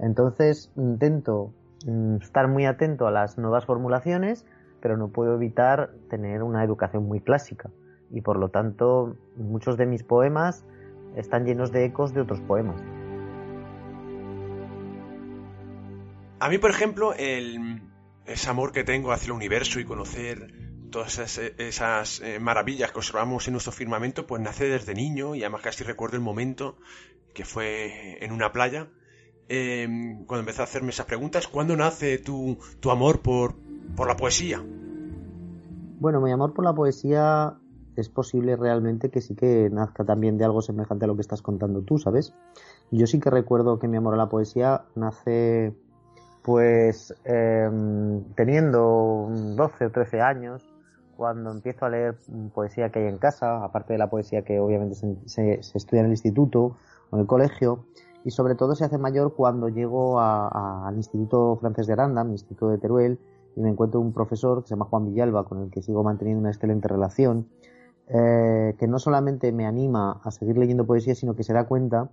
Entonces 0.00 0.72
intento 0.76 1.52
mm, 1.86 2.16
estar 2.16 2.48
muy 2.48 2.66
atento 2.66 3.06
a 3.06 3.10
las 3.10 3.38
nuevas 3.38 3.66
formulaciones, 3.66 4.46
pero 4.80 4.96
no 4.96 5.08
puedo 5.08 5.34
evitar 5.34 5.90
tener 6.08 6.42
una 6.42 6.64
educación 6.64 7.06
muy 7.06 7.20
clásica. 7.20 7.70
Y 8.10 8.22
por 8.22 8.38
lo 8.38 8.48
tanto, 8.48 9.16
muchos 9.36 9.76
de 9.76 9.86
mis 9.86 10.02
poemas 10.02 10.64
están 11.16 11.44
llenos 11.44 11.72
de 11.72 11.84
ecos 11.84 12.12
de 12.12 12.22
otros 12.22 12.40
poemas. 12.40 12.80
A 16.40 16.48
mí, 16.48 16.58
por 16.58 16.70
ejemplo, 16.70 17.14
el, 17.14 17.82
ese 18.26 18.48
amor 18.48 18.72
que 18.72 18.84
tengo 18.84 19.12
hacia 19.12 19.26
el 19.26 19.32
universo 19.32 19.78
y 19.78 19.84
conocer 19.84 20.52
todas 20.90 21.18
esas, 21.58 22.20
eh, 22.20 22.40
maravillas 22.40 22.90
que 22.92 22.98
observamos 22.98 23.46
en 23.46 23.52
nuestro 23.52 23.72
firmamento, 23.72 24.26
pues 24.26 24.42
nace 24.42 24.66
desde 24.66 24.94
niño 24.94 25.34
y 25.34 25.42
además 25.42 25.62
casi 25.62 25.84
recuerdo 25.84 26.16
el 26.16 26.22
momento 26.22 26.76
que 27.34 27.44
fue 27.44 28.24
en 28.24 28.32
una 28.32 28.52
playa, 28.52 28.88
em, 29.48 30.24
cuando 30.24 30.40
empecé 30.40 30.62
a 30.62 30.64
hacerme 30.64 30.90
esas 30.90 31.06
preguntas, 31.06 31.46
¿cuándo 31.46 31.76
nace 31.76 32.18
tu, 32.18 32.58
tu 32.80 32.90
amor 32.90 33.20
por, 33.20 33.54
por 33.96 34.08
la 34.08 34.16
poesía? 34.16 34.62
Bueno, 35.98 36.20
mi 36.20 36.32
amor 36.32 36.54
por 36.54 36.64
la 36.64 36.74
poesía 36.74 37.58
es 37.96 38.08
posible 38.08 38.56
realmente 38.56 39.10
que 39.10 39.20
sí 39.20 39.34
que 39.34 39.68
nazca 39.70 40.04
también 40.04 40.38
de 40.38 40.44
algo 40.44 40.62
semejante 40.62 41.04
a 41.04 41.08
lo 41.08 41.14
que 41.14 41.22
estás 41.22 41.42
contando 41.42 41.82
tú, 41.82 41.98
¿sabes? 41.98 42.34
Yo 42.90 43.06
sí 43.06 43.20
que 43.20 43.30
recuerdo 43.30 43.78
que 43.78 43.88
mi 43.88 43.96
amor 43.96 44.14
a 44.14 44.16
la 44.16 44.28
poesía 44.28 44.84
nace 44.94 45.74
pues 46.42 47.14
em, 47.24 48.24
teniendo 48.34 49.28
12 49.30 49.86
o 49.86 49.90
13 49.90 50.20
años, 50.20 50.66
cuando 51.16 51.50
empiezo 51.50 51.84
a 51.84 51.90
leer 51.90 52.16
poesía 52.54 52.90
que 52.90 53.00
hay 53.00 53.08
en 53.08 53.18
casa, 53.18 53.62
aparte 53.62 53.92
de 53.92 53.98
la 53.98 54.08
poesía 54.08 54.42
que 54.42 54.58
obviamente 54.58 54.94
se, 54.94 55.60
estudia 55.74 56.00
en 56.00 56.06
el 56.06 56.12
instituto 56.12 56.76
o 57.10 57.16
en 57.16 57.20
el 57.20 57.26
colegio, 57.26 57.84
y 58.24 58.30
sobre 58.30 58.54
todo 58.54 58.74
se 58.74 58.84
hace 58.84 58.98
mayor 58.98 59.34
cuando 59.34 59.68
llego 59.68 60.18
al 60.20 60.94
Instituto 60.94 61.56
Francés 61.56 61.86
de 61.86 61.94
Aranda, 61.94 62.24
mi 62.24 62.32
Instituto 62.32 62.68
de 62.68 62.78
Teruel, 62.78 63.18
y 63.56 63.60
me 63.60 63.70
encuentro 63.70 64.00
un 64.00 64.12
profesor 64.12 64.62
que 64.62 64.68
se 64.68 64.74
llama 64.74 64.86
Juan 64.86 65.06
Villalba, 65.06 65.44
con 65.44 65.62
el 65.62 65.70
que 65.70 65.82
sigo 65.82 66.02
manteniendo 66.02 66.40
una 66.40 66.50
excelente 66.50 66.88
relación, 66.88 67.48
eh, 68.08 68.74
que 68.78 68.86
no 68.88 68.98
solamente 68.98 69.52
me 69.52 69.66
anima 69.66 70.20
a 70.24 70.30
seguir 70.30 70.58
leyendo 70.58 70.86
poesía, 70.86 71.14
sino 71.14 71.34
que 71.34 71.44
se 71.44 71.52
da 71.52 71.66
cuenta, 71.66 72.10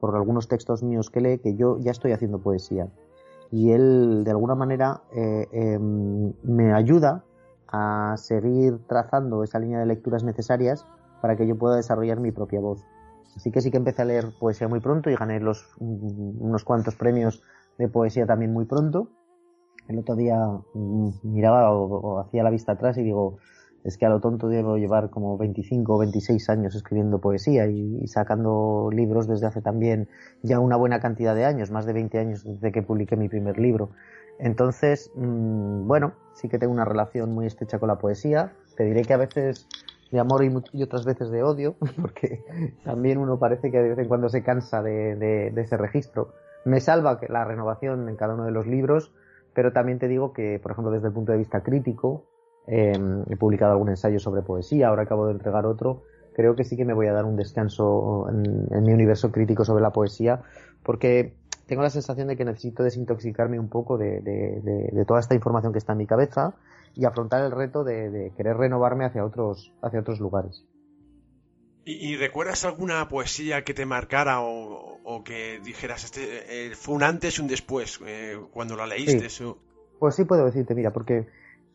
por 0.00 0.16
algunos 0.16 0.48
textos 0.48 0.82
míos 0.82 1.10
que 1.10 1.20
lee, 1.20 1.38
que 1.38 1.56
yo 1.56 1.78
ya 1.78 1.90
estoy 1.90 2.12
haciendo 2.12 2.38
poesía. 2.38 2.88
Y 3.50 3.72
él, 3.72 4.22
de 4.24 4.30
alguna 4.30 4.54
manera, 4.54 5.02
eh, 5.12 5.46
em, 5.52 6.32
me 6.42 6.72
ayuda 6.72 7.24
a 7.68 8.14
seguir 8.16 8.78
trazando 8.86 9.44
esa 9.44 9.58
línea 9.58 9.78
de 9.80 9.86
lecturas 9.86 10.24
necesarias 10.24 10.86
para 11.20 11.36
que 11.36 11.46
yo 11.46 11.56
pueda 11.56 11.76
desarrollar 11.76 12.20
mi 12.20 12.32
propia 12.32 12.60
voz. 12.60 12.82
Así 13.36 13.50
que 13.50 13.60
sí 13.60 13.70
que 13.70 13.76
empecé 13.76 14.02
a 14.02 14.04
leer 14.06 14.32
poesía 14.38 14.68
muy 14.68 14.80
pronto 14.80 15.10
y 15.10 15.14
gané 15.16 15.40
unos 15.78 16.64
cuantos 16.64 16.96
premios 16.96 17.42
de 17.78 17.88
poesía 17.88 18.26
también 18.26 18.52
muy 18.52 18.64
pronto. 18.64 19.08
El 19.90 19.98
otro 19.98 20.14
día 20.14 20.36
mm, 20.72 21.10
miraba 21.24 21.72
o, 21.72 22.20
hacía 22.20 22.42
la 22.42 22.50
vista 22.50 22.72
atrás 22.72 22.96
y 22.96 23.02
digo, 23.02 23.38
es 23.82 23.98
que 23.98 24.06
a 24.06 24.08
lo 24.08 24.20
tonto 24.20 24.48
debo 24.48 24.76
llevar 24.76 25.10
como 25.10 25.36
25 25.36 25.94
o 25.94 25.98
26 25.98 26.48
años 26.48 26.74
escribiendo 26.74 27.20
poesía 27.20 27.66
y, 27.66 28.06
sacando 28.06 28.90
libros 28.92 29.26
desde 29.26 29.46
hace 29.46 29.60
también 29.60 30.08
ya 30.42 30.60
una 30.60 30.76
buena 30.76 31.00
cantidad 31.00 31.34
de 31.34 31.44
años, 31.44 31.70
más 31.70 31.86
de 31.86 31.92
20 31.92 32.18
años 32.18 32.44
desde 32.44 32.72
que 32.72 32.82
publiqué 32.82 33.16
mi 33.16 33.28
primer 33.28 33.58
libro. 33.58 33.90
Entonces, 34.38 35.10
mm, 35.16 35.86
bueno, 35.86 36.12
sí 36.34 36.48
que 36.48 36.58
tengo 36.58 36.72
una 36.72 36.84
relación 36.84 37.32
muy 37.32 37.46
estrecha 37.46 37.78
con 37.78 37.88
la 37.88 37.98
poesía. 37.98 38.52
Te 38.76 38.84
diré 38.84 39.02
que 39.02 39.12
a 39.12 39.18
veces 39.18 39.66
de 40.10 40.18
amor 40.18 40.44
y, 40.44 40.82
otras 40.82 41.04
veces 41.04 41.30
de 41.30 41.42
odio, 41.42 41.74
porque 42.00 42.44
también 42.84 43.18
uno 43.18 43.38
parece 43.38 43.70
que 43.70 43.78
de 43.78 43.90
vez 43.90 43.98
en 43.98 44.08
cuando 44.08 44.28
se 44.28 44.42
cansa 44.42 44.82
de, 44.82 45.52
ese 45.56 45.76
registro. 45.76 46.32
Me 46.64 46.80
salva 46.80 47.18
la 47.28 47.44
renovación 47.44 48.08
en 48.08 48.16
cada 48.16 48.34
uno 48.34 48.44
de 48.44 48.50
los 48.50 48.66
libros, 48.66 49.12
pero 49.54 49.72
también 49.72 49.98
te 49.98 50.08
digo 50.08 50.32
que, 50.32 50.58
por 50.62 50.72
ejemplo, 50.72 50.92
desde 50.92 51.08
el 51.08 51.12
punto 51.12 51.32
de 51.32 51.38
vista 51.38 51.62
crítico, 51.62 52.26
em, 52.66 53.24
he 53.28 53.36
publicado 53.36 53.72
algún 53.72 53.88
ensayo 53.88 54.18
sobre 54.18 54.42
poesía, 54.42 54.88
ahora 54.88 55.02
acabo 55.02 55.26
de 55.26 55.32
entregar 55.32 55.66
otro. 55.66 56.02
Creo 56.34 56.54
que 56.54 56.64
sí 56.64 56.76
que 56.76 56.84
me 56.84 56.94
voy 56.94 57.08
a 57.08 57.12
dar 57.12 57.24
un 57.24 57.36
descanso 57.36 58.26
en 58.30 58.82
mi 58.84 58.92
universo 58.92 59.32
crítico 59.32 59.64
sobre 59.64 59.82
la 59.82 59.90
poesía, 59.90 60.42
porque 60.84 61.34
tengo 61.70 61.82
la 61.82 61.90
sensación 61.90 62.26
de 62.26 62.36
que 62.36 62.44
necesito 62.44 62.82
desintoxicarme 62.82 63.56
un 63.56 63.68
poco 63.68 63.96
de, 63.96 65.04
toda 65.06 65.20
esta 65.20 65.36
información 65.36 65.72
que 65.72 65.78
está 65.78 65.92
en 65.92 65.98
mi 65.98 66.06
cabeza 66.06 66.54
y 66.96 67.04
afrontar 67.04 67.44
el 67.44 67.52
reto 67.52 67.84
de, 67.84 68.32
querer 68.36 68.56
renovarme 68.56 69.04
hacia 69.04 69.24
otros, 69.24 69.72
hacia 69.80 70.00
otros 70.00 70.18
lugares. 70.18 70.64
¿Y, 71.84 72.16
recuerdas 72.16 72.64
alguna 72.64 73.08
poesía 73.08 73.64
que 73.64 73.74
te 73.74 73.86
marcara 73.86 74.40
o, 74.40 75.22
que 75.24 75.60
dijeras, 75.64 76.04
este 76.04 76.68
eh, 76.68 76.74
fue 76.74 76.94
un 76.94 77.02
antes 77.02 77.38
y 77.38 77.42
un 77.42 77.48
después 77.48 77.98
eh, 78.06 78.38
cuando 78.52 78.76
la 78.76 78.86
leíste? 78.86 79.28
Pues 79.98 80.14
sí 80.14 80.24
puedo 80.24 80.44
decirte, 80.44 80.74
mira, 80.74 80.92
porque 80.92 81.26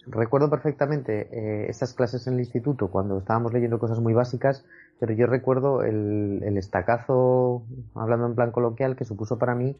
recuerdo 0.07 0.49
perfectamente 0.49 1.27
eh, 1.31 1.65
estas 1.69 1.93
clases 1.93 2.27
en 2.27 2.35
el 2.35 2.39
instituto 2.41 2.89
cuando 2.89 3.17
estábamos 3.17 3.51
leyendo 3.51 3.79
cosas 3.79 3.99
muy 3.99 4.13
básicas 4.13 4.63
pero 4.99 5.13
yo 5.13 5.27
recuerdo 5.27 5.83
el, 5.83 6.41
el 6.43 6.57
estacazo, 6.57 7.63
hablando 7.95 8.27
en 8.27 8.35
plan 8.35 8.51
coloquial, 8.51 8.95
que 8.95 9.05
supuso 9.05 9.37
para 9.37 9.55
mí 9.55 9.75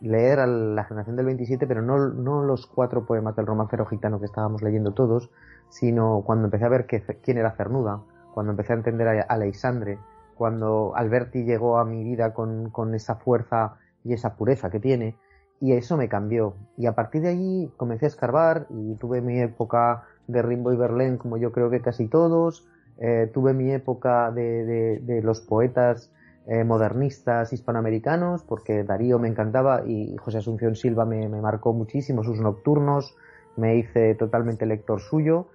leer 0.00 0.40
a 0.40 0.46
la 0.46 0.84
generación 0.84 1.16
del 1.16 1.26
27, 1.26 1.66
pero 1.66 1.82
no, 1.82 2.08
no 2.08 2.42
los 2.42 2.66
cuatro 2.66 3.04
poemas 3.06 3.36
del 3.36 3.46
romancero 3.46 3.86
gitano 3.86 4.18
que 4.18 4.26
estábamos 4.26 4.62
leyendo 4.62 4.92
todos, 4.92 5.30
sino 5.68 6.22
cuando 6.24 6.46
empecé 6.46 6.64
a 6.64 6.68
ver 6.68 6.86
que, 6.86 7.02
quién 7.22 7.38
era 7.38 7.56
Cernuda, 7.56 8.02
cuando 8.34 8.50
empecé 8.50 8.72
a 8.72 8.76
entender 8.76 9.06
a 9.06 9.22
Alexandre, 9.22 9.98
cuando 10.34 10.92
Alberti 10.96 11.44
llegó 11.44 11.78
a 11.78 11.84
mi 11.84 12.02
vida 12.02 12.34
con, 12.34 12.94
esa 12.94 13.14
fuerza 13.14 13.76
y 14.02 14.12
esa 14.12 14.34
pureza 14.34 14.70
que 14.70 14.80
tiene, 14.80 15.16
y 15.60 15.72
eso 15.72 15.96
me 15.96 16.08
cambió. 16.08 16.56
Y 16.76 16.86
a 16.86 16.96
partir 16.96 17.22
de 17.22 17.28
ahí 17.28 17.72
comencé 17.76 18.06
a 18.06 18.08
escarbar 18.08 18.66
y 18.70 18.96
tuve 18.96 19.20
mi 19.20 19.40
época 19.40 20.02
de 20.26 20.42
Rimbaud 20.42 20.74
y 20.74 20.76
Verlaine, 20.76 21.16
como 21.16 21.36
yo 21.36 21.52
creo 21.52 21.70
que 21.70 21.80
casi 21.80 22.08
todos, 22.08 22.66
eh, 22.98 23.30
tuve 23.32 23.54
mi 23.54 23.70
época 23.70 24.32
de, 24.32 25.20
los 25.22 25.40
poetas 25.40 26.12
eh, 26.46 26.64
modernistas 26.64 27.52
hispanoamericanos, 27.52 28.42
porque 28.42 28.82
Darío 28.82 29.20
me 29.20 29.28
encantaba 29.28 29.86
y 29.86 30.16
José 30.16 30.38
Asunción 30.38 30.74
Silva 30.74 31.04
me, 31.04 31.28
marcó 31.28 31.72
muchísimo, 31.72 32.24
sus 32.24 32.40
nocturnos, 32.40 33.16
me 33.56 33.76
hice 33.76 34.16
totalmente 34.16 34.66
lector 34.66 35.00
suyo. 35.00 35.46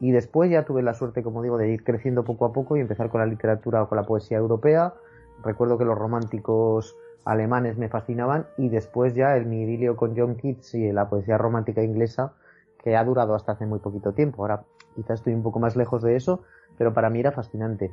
Y 0.00 0.10
después 0.10 0.50
ya 0.50 0.64
tuve 0.64 0.82
la 0.82 0.94
suerte, 0.94 1.22
como 1.22 1.42
digo, 1.42 1.56
de 1.58 1.70
ir 1.70 1.84
creciendo 1.84 2.24
poco 2.24 2.44
a 2.44 2.52
poco 2.52 2.76
y 2.76 2.80
empezar 2.80 3.08
con 3.08 3.20
la 3.20 3.26
literatura 3.26 3.82
o 3.82 3.88
con 3.88 3.96
la 3.96 4.04
poesía 4.04 4.38
europea. 4.38 4.94
Recuerdo 5.42 5.78
que 5.78 5.84
los 5.84 5.96
románticos 5.96 6.96
alemanes 7.24 7.76
me 7.76 7.88
fascinaban 7.88 8.46
y 8.56 8.68
después 8.68 9.14
ya 9.14 9.36
el 9.36 9.46
mi 9.46 9.62
idilio 9.62 9.96
con 9.96 10.16
John 10.16 10.36
Keats 10.36 10.74
y 10.74 10.92
la 10.92 11.08
poesía 11.08 11.36
romántica 11.36 11.82
inglesa 11.82 12.34
que 12.82 12.96
ha 12.96 13.04
durado 13.04 13.34
hasta 13.34 13.52
hace 13.52 13.66
muy 13.66 13.80
poquito 13.80 14.12
tiempo. 14.12 14.42
Ahora 14.42 14.62
quizás 14.94 15.20
estoy 15.20 15.34
un 15.34 15.42
poco 15.42 15.58
más 15.58 15.76
lejos 15.76 16.02
de 16.02 16.14
eso, 16.14 16.42
pero 16.78 16.94
para 16.94 17.10
mí 17.10 17.20
era 17.20 17.32
fascinante. 17.32 17.90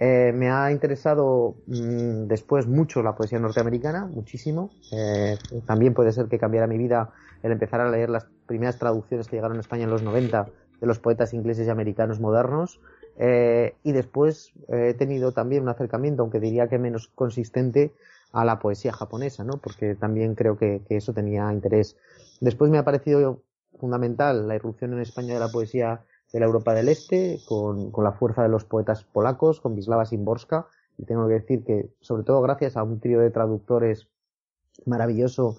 Eh, 0.00 0.32
me 0.34 0.50
ha 0.50 0.72
interesado 0.72 1.54
mm, 1.68 2.26
después 2.26 2.66
mucho 2.66 3.02
la 3.02 3.14
poesía 3.14 3.38
norteamericana, 3.38 4.06
muchísimo. 4.06 4.70
Eh, 4.90 5.38
también 5.64 5.94
puede 5.94 6.10
ser 6.10 6.26
que 6.26 6.38
cambiara 6.38 6.66
mi 6.66 6.76
vida 6.76 7.10
el 7.44 7.52
empezar 7.52 7.80
a 7.80 7.88
leer 7.88 8.10
las 8.10 8.26
primeras 8.46 8.78
traducciones 8.78 9.28
que 9.28 9.36
llegaron 9.36 9.58
a 9.58 9.60
España 9.60 9.84
en 9.84 9.90
los 9.90 10.02
90 10.02 10.46
de 10.82 10.86
los 10.86 10.98
poetas 10.98 11.32
ingleses 11.32 11.66
y 11.66 11.70
americanos 11.70 12.20
modernos. 12.20 12.80
Eh, 13.16 13.74
y 13.82 13.92
después 13.92 14.52
he 14.68 14.94
tenido 14.94 15.32
también 15.32 15.62
un 15.62 15.68
acercamiento, 15.70 16.22
aunque 16.22 16.40
diría 16.40 16.68
que 16.68 16.78
menos 16.78 17.08
consistente, 17.14 17.92
a 18.32 18.44
la 18.44 18.58
poesía 18.58 18.92
japonesa, 18.92 19.44
¿no? 19.44 19.58
Porque 19.58 19.94
también 19.94 20.34
creo 20.34 20.56
que, 20.56 20.80
que 20.88 20.96
eso 20.96 21.12
tenía 21.12 21.52
interés. 21.52 21.96
Después 22.40 22.70
me 22.70 22.78
ha 22.78 22.84
parecido 22.84 23.42
fundamental 23.78 24.48
la 24.48 24.54
irrupción 24.54 24.94
en 24.94 25.00
España 25.00 25.34
de 25.34 25.40
la 25.40 25.48
poesía 25.48 26.00
de 26.32 26.40
la 26.40 26.46
Europa 26.46 26.72
del 26.72 26.88
Este, 26.88 27.40
con, 27.46 27.90
con 27.90 28.04
la 28.04 28.12
fuerza 28.12 28.42
de 28.42 28.48
los 28.48 28.64
poetas 28.64 29.04
polacos, 29.04 29.60
con 29.60 29.74
Wisława 29.74 30.06
Szymborska, 30.06 30.66
y 30.96 31.04
tengo 31.04 31.28
que 31.28 31.34
decir 31.34 31.64
que, 31.64 31.90
sobre 32.00 32.22
todo 32.22 32.40
gracias 32.40 32.76
a 32.76 32.82
un 32.82 33.00
trío 33.00 33.20
de 33.20 33.30
traductores 33.30 34.08
maravilloso, 34.86 35.58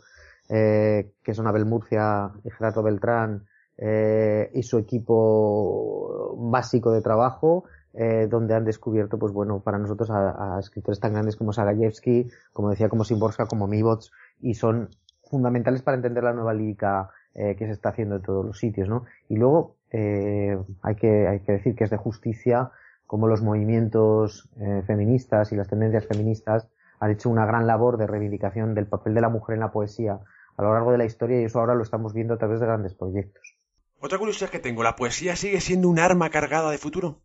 eh, 0.49 1.11
que 1.23 1.33
son 1.33 1.47
Abel 1.47 1.65
Murcia 1.65 2.31
y 2.43 2.49
Gerardo 2.49 2.83
Beltrán, 2.83 3.45
eh, 3.77 4.49
y 4.53 4.63
su 4.63 4.77
equipo 4.77 6.35
básico 6.37 6.91
de 6.91 7.01
trabajo, 7.01 7.65
eh, 7.93 8.27
donde 8.29 8.55
han 8.55 8.65
descubierto, 8.65 9.17
pues 9.19 9.33
bueno, 9.33 9.59
para 9.59 9.77
nosotros 9.77 10.09
a, 10.11 10.57
escritores 10.59 10.99
tan 10.99 11.13
grandes 11.13 11.35
como 11.35 11.53
Sagayevsky, 11.53 12.29
como 12.51 12.69
decía, 12.69 12.89
como 12.89 13.03
Szymborska, 13.03 13.45
como 13.45 13.67
Mibots, 13.67 14.11
y 14.41 14.55
son 14.55 14.89
fundamentales 15.29 15.81
para 15.81 15.97
entender 15.97 16.23
la 16.23 16.33
nueva 16.33 16.53
lírica 16.53 17.09
eh, 17.35 17.55
que 17.55 17.65
se 17.65 17.71
está 17.71 17.89
haciendo 17.89 18.17
en 18.17 18.21
todos 18.21 18.45
los 18.45 18.59
sitios, 18.59 18.87
¿no? 18.87 19.05
Y 19.27 19.37
luego 19.37 19.75
eh, 19.89 20.55
hay, 20.83 20.95
que, 20.95 21.27
hay 21.27 21.39
que 21.39 21.53
decir 21.53 21.75
que 21.75 21.83
es 21.83 21.89
de 21.89 21.97
justicia 21.97 22.69
como 23.07 23.27
los 23.27 23.41
movimientos 23.41 24.49
eh, 24.59 24.83
feministas 24.85 25.51
y 25.51 25.55
las 25.55 25.67
tendencias 25.67 26.05
feministas 26.05 26.67
han 26.99 27.11
hecho 27.11 27.29
una 27.29 27.45
gran 27.45 27.65
labor 27.67 27.97
de 27.97 28.07
reivindicación 28.07 28.75
del 28.75 28.87
papel 28.87 29.13
de 29.13 29.21
la 29.21 29.29
mujer 29.29 29.55
en 29.55 29.59
la 29.61 29.71
poesía 29.71 30.19
a 30.57 30.61
lo 30.61 30.73
largo 30.73 30.91
de 30.91 30.99
la 30.99 31.05
historia 31.05 31.41
y 31.41 31.45
eso 31.45 31.59
ahora 31.59 31.75
lo 31.75 31.81
estamos 31.83 32.13
viendo 32.13 32.35
a 32.35 32.37
través 32.37 32.59
de 32.59 32.67
grandes 32.67 32.93
proyectos. 32.93 33.52
Otra 34.05 34.17
curiosidad 34.17 34.49
que 34.49 34.59
tengo, 34.59 34.83
¿la 34.83 34.97
poesía 34.97 35.37
sigue 35.37 35.61
siendo 35.61 35.87
un 35.87 35.97
arma 35.97 36.29
cargada 36.29 36.69
de 36.71 36.77
futuro? 36.77 37.21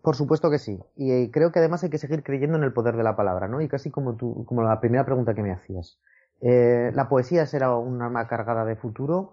Por 0.00 0.14
supuesto 0.14 0.52
que 0.52 0.60
sí. 0.60 0.78
Y 0.94 1.32
creo 1.32 1.50
que 1.50 1.58
además 1.58 1.82
hay 1.82 1.90
que 1.90 1.98
seguir 1.98 2.22
creyendo 2.22 2.56
en 2.56 2.62
el 2.62 2.72
poder 2.72 2.96
de 2.96 3.02
la 3.02 3.16
palabra, 3.16 3.48
¿no? 3.48 3.60
Y 3.60 3.66
casi 3.66 3.90
como 3.90 4.14
tú, 4.14 4.44
como 4.44 4.62
la 4.62 4.78
primera 4.78 5.04
pregunta 5.04 5.34
que 5.34 5.42
me 5.42 5.50
hacías. 5.50 5.98
Eh, 6.42 6.92
la 6.94 7.08
poesía 7.08 7.44
será 7.46 7.74
un 7.74 8.00
arma 8.02 8.28
cargada 8.28 8.64
de 8.64 8.76
futuro 8.76 9.32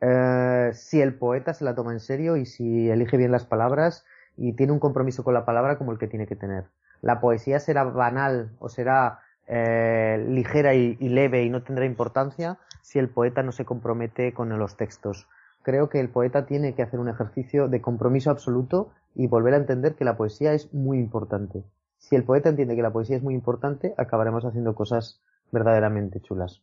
eh, 0.00 0.70
si 0.72 1.02
el 1.02 1.18
poeta 1.18 1.52
se 1.52 1.64
la 1.64 1.74
toma 1.74 1.92
en 1.92 2.00
serio 2.00 2.38
y 2.38 2.46
si 2.46 2.88
elige 2.88 3.18
bien 3.18 3.30
las 3.30 3.44
palabras 3.44 4.06
y 4.38 4.54
tiene 4.54 4.72
un 4.72 4.80
compromiso 4.80 5.22
con 5.22 5.34
la 5.34 5.44
palabra 5.44 5.76
como 5.76 5.92
el 5.92 5.98
que 5.98 6.08
tiene 6.08 6.26
que 6.26 6.36
tener. 6.36 6.64
La 7.02 7.20
poesía 7.20 7.60
será 7.60 7.84
banal 7.84 8.56
o 8.58 8.70
será 8.70 9.20
eh, 9.48 10.24
ligera 10.28 10.74
y, 10.74 10.96
leve 10.96 11.44
y 11.44 11.50
no 11.50 11.62
tendrá 11.62 11.84
importancia 11.84 12.58
si 12.82 12.98
el 12.98 13.08
poeta 13.08 13.42
no 13.42 13.52
se 13.52 13.64
compromete 13.64 14.32
con 14.32 14.56
los 14.58 14.76
textos. 14.76 15.28
Creo 15.62 15.88
que 15.88 16.00
el 16.00 16.08
poeta 16.08 16.46
tiene 16.46 16.74
que 16.74 16.82
hacer 16.82 17.00
un 17.00 17.08
ejercicio 17.08 17.68
de 17.68 17.80
compromiso 17.80 18.30
absoluto 18.30 18.92
y 19.14 19.26
volver 19.26 19.54
a 19.54 19.58
entender 19.58 19.94
que 19.94 20.04
la 20.04 20.16
poesía 20.16 20.52
es 20.52 20.72
muy 20.72 20.98
importante. 20.98 21.64
Si 21.98 22.14
el 22.14 22.24
poeta 22.24 22.50
entiende 22.50 22.76
que 22.76 22.82
la 22.82 22.92
poesía 22.92 23.16
es 23.16 23.22
muy 23.22 23.34
importante, 23.34 23.94
acabaremos 23.96 24.44
haciendo 24.44 24.74
cosas 24.74 25.20
verdaderamente 25.50 26.20
chulas. 26.20 26.62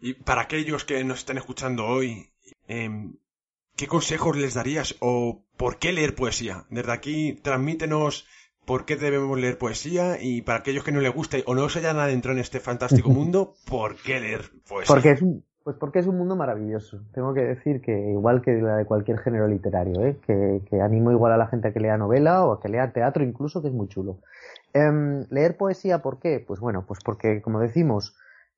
Y 0.00 0.14
para 0.14 0.42
aquellos 0.42 0.84
que 0.84 1.02
nos 1.04 1.18
están 1.18 1.38
escuchando 1.38 1.86
hoy, 1.86 2.30
eh, 2.68 3.10
¿qué 3.76 3.86
consejos 3.86 4.36
les 4.36 4.54
darías 4.54 4.96
o 5.00 5.42
por 5.56 5.78
qué 5.78 5.92
leer 5.92 6.14
poesía? 6.14 6.66
Desde 6.70 6.92
aquí, 6.92 7.40
transmítenos 7.42 8.26
por 8.64 8.84
qué 8.84 8.96
debemos 8.96 9.38
leer 9.38 9.58
poesía 9.58 10.16
y 10.20 10.42
para 10.42 10.58
aquellos 10.58 10.84
que 10.84 10.92
no 10.92 11.00
les 11.00 11.14
guste 11.14 11.42
o 11.46 11.54
no 11.54 11.68
se 11.68 11.80
hayan 11.80 11.98
adentrado 11.98 12.36
en 12.36 12.42
este 12.42 12.60
fantástico 12.60 13.10
mundo, 13.10 13.54
¿por 13.68 13.96
qué 13.96 14.20
leer 14.20 14.50
poesía? 14.68 14.94
Porque 14.94 15.10
es 15.10 15.22
un, 15.22 15.44
pues 15.64 15.76
porque 15.76 15.98
es 15.98 16.06
un 16.06 16.16
mundo 16.16 16.36
maravilloso. 16.36 17.02
Tengo 17.12 17.34
que 17.34 17.42
decir 17.42 17.80
que 17.80 17.92
igual 17.92 18.42
que 18.42 18.52
la 18.52 18.76
de 18.76 18.86
cualquier 18.86 19.18
género 19.18 19.46
literario, 19.46 20.04
¿eh? 20.04 20.16
que, 20.26 20.62
que 20.68 20.80
animo 20.80 21.10
igual 21.10 21.32
a 21.32 21.36
la 21.36 21.48
gente 21.48 21.68
a 21.68 21.72
que 21.72 21.80
lea 21.80 21.96
novela 21.96 22.44
o 22.44 22.52
a 22.52 22.60
que 22.60 22.68
lea 22.68 22.92
teatro 22.92 23.24
incluso, 23.24 23.60
que 23.62 23.68
es 23.68 23.74
muy 23.74 23.88
chulo. 23.88 24.18
Eh, 24.72 25.24
leer 25.30 25.56
poesía, 25.56 26.00
¿por 26.00 26.18
qué? 26.20 26.42
Pues 26.46 26.60
bueno, 26.60 26.84
pues 26.86 27.00
porque, 27.04 27.42
como 27.42 27.60
decimos, 27.60 28.16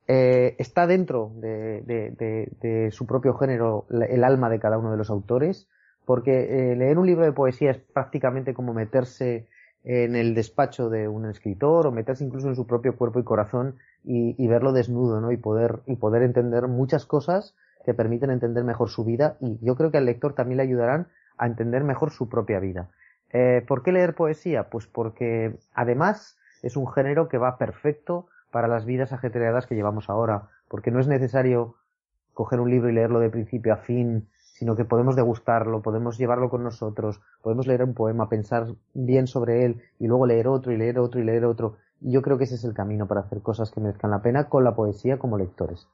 eh, 0.09 0.57
está 0.59 0.87
dentro 0.87 1.33
de, 1.37 1.83
de, 1.83 2.11
de, 2.11 2.49
de, 2.61 2.91
su 2.91 3.07
propio 3.07 3.35
género 3.35 3.87
el 3.91 4.25
alma 4.25 4.51
de 4.51 4.59
cada 4.59 4.79
uno 4.79 4.91
de 4.91 4.97
los 4.97 5.11
autores, 5.11 5.69
porque 6.05 6.73
eh, 6.73 6.77
leer 6.77 6.99
un 6.99 7.07
libro 7.07 7.25
de 7.25 7.33
poesía 7.33 7.71
es 7.71 7.79
prácticamente 7.79 8.53
como 8.53 8.75
meterse 8.75 9.49
en 9.85 10.15
el 10.15 10.35
despacho 10.35 10.89
de 10.91 11.09
un 11.09 11.27
escritor 11.27 11.87
o 11.87 11.93
meterse 11.93 12.25
incluso 12.25 12.49
en 12.49 12.57
su 12.57 12.67
propio 12.67 12.97
cuerpo 12.97 13.19
y 13.19 13.25
corazón 13.25 13.77
y, 14.05 14.35
y, 14.43 14.47
verlo 14.47 14.73
desnudo, 14.73 15.21
¿no? 15.21 15.33
Y 15.33 15.37
poder, 15.37 15.81
y 15.87 15.97
poder 15.97 16.23
entender 16.23 16.69
muchas 16.69 17.07
cosas 17.07 17.55
que 17.85 17.95
permiten 17.95 18.31
entender 18.31 18.65
mejor 18.65 18.91
su 18.91 19.05
vida 19.05 19.37
y 19.41 19.59
yo 19.65 19.77
creo 19.77 19.91
que 19.91 19.99
al 19.99 20.07
lector 20.07 20.35
también 20.35 20.59
le 20.59 20.63
ayudarán 20.63 21.09
a 21.39 21.47
entender 21.47 21.83
mejor 21.85 22.11
su 22.11 22.29
propia 22.29 22.61
vida. 22.61 22.91
Eh, 23.33 23.65
¿Por 23.67 23.83
qué 23.83 23.93
leer 23.93 24.15
poesía? 24.15 24.69
Pues 24.69 24.87
porque 24.87 25.57
además 25.75 26.39
es 26.63 26.77
un 26.77 26.87
género 26.87 27.29
que 27.29 27.39
va 27.39 27.59
perfecto 27.59 28.29
para 28.51 28.69
las 28.69 28.85
vidas 28.85 29.13
ajetreadas 29.13 29.67
que 29.67 29.75
llevamos 29.75 30.11
ahora, 30.11 30.51
porque 30.69 30.91
no 30.91 31.01
es 31.01 31.09
necesario 31.09 31.75
coger 32.35 32.61
un 32.61 32.71
libro 32.71 32.89
y 32.89 32.93
leerlo 32.93 33.21
de 33.21 33.31
principio 33.31 33.73
a 33.73 33.79
fin, 33.79 34.29
sino 34.63 34.77
que 34.77 34.85
podemos 34.85 35.17
degustarlo, 35.17 35.83
podemos 35.83 36.19
llevarlo 36.19 36.49
con 36.49 36.63
nosotros, 36.63 37.21
podemos 37.43 37.67
leer 37.67 37.83
un 37.83 37.95
poema, 37.95 38.29
pensar 38.29 38.69
bien 38.95 39.27
sobre 39.27 39.65
él 39.65 39.83
y 39.99 40.07
luego 40.07 40.25
leer 40.25 40.47
otro 40.47 40.71
y 40.71 40.77
leer 40.77 41.01
otro 41.01 41.21
y 41.21 41.25
leer 41.25 41.47
otro. 41.47 41.79
Y 42.01 42.13
yo 42.13 42.23
creo 42.23 42.39
que 42.39 42.45
ese 42.45 42.55
es 42.55 42.63
el 42.63 42.73
camino 42.73 43.09
para 43.09 43.23
hacer 43.23 43.43
cosas 43.43 43.73
que 43.73 43.81
merezcan 43.81 44.13
la 44.13 44.23
pena 44.23 44.49
con 44.49 44.63
la 44.63 44.77
poesía 44.77 45.19
como 45.19 45.37
lectores. 45.37 45.89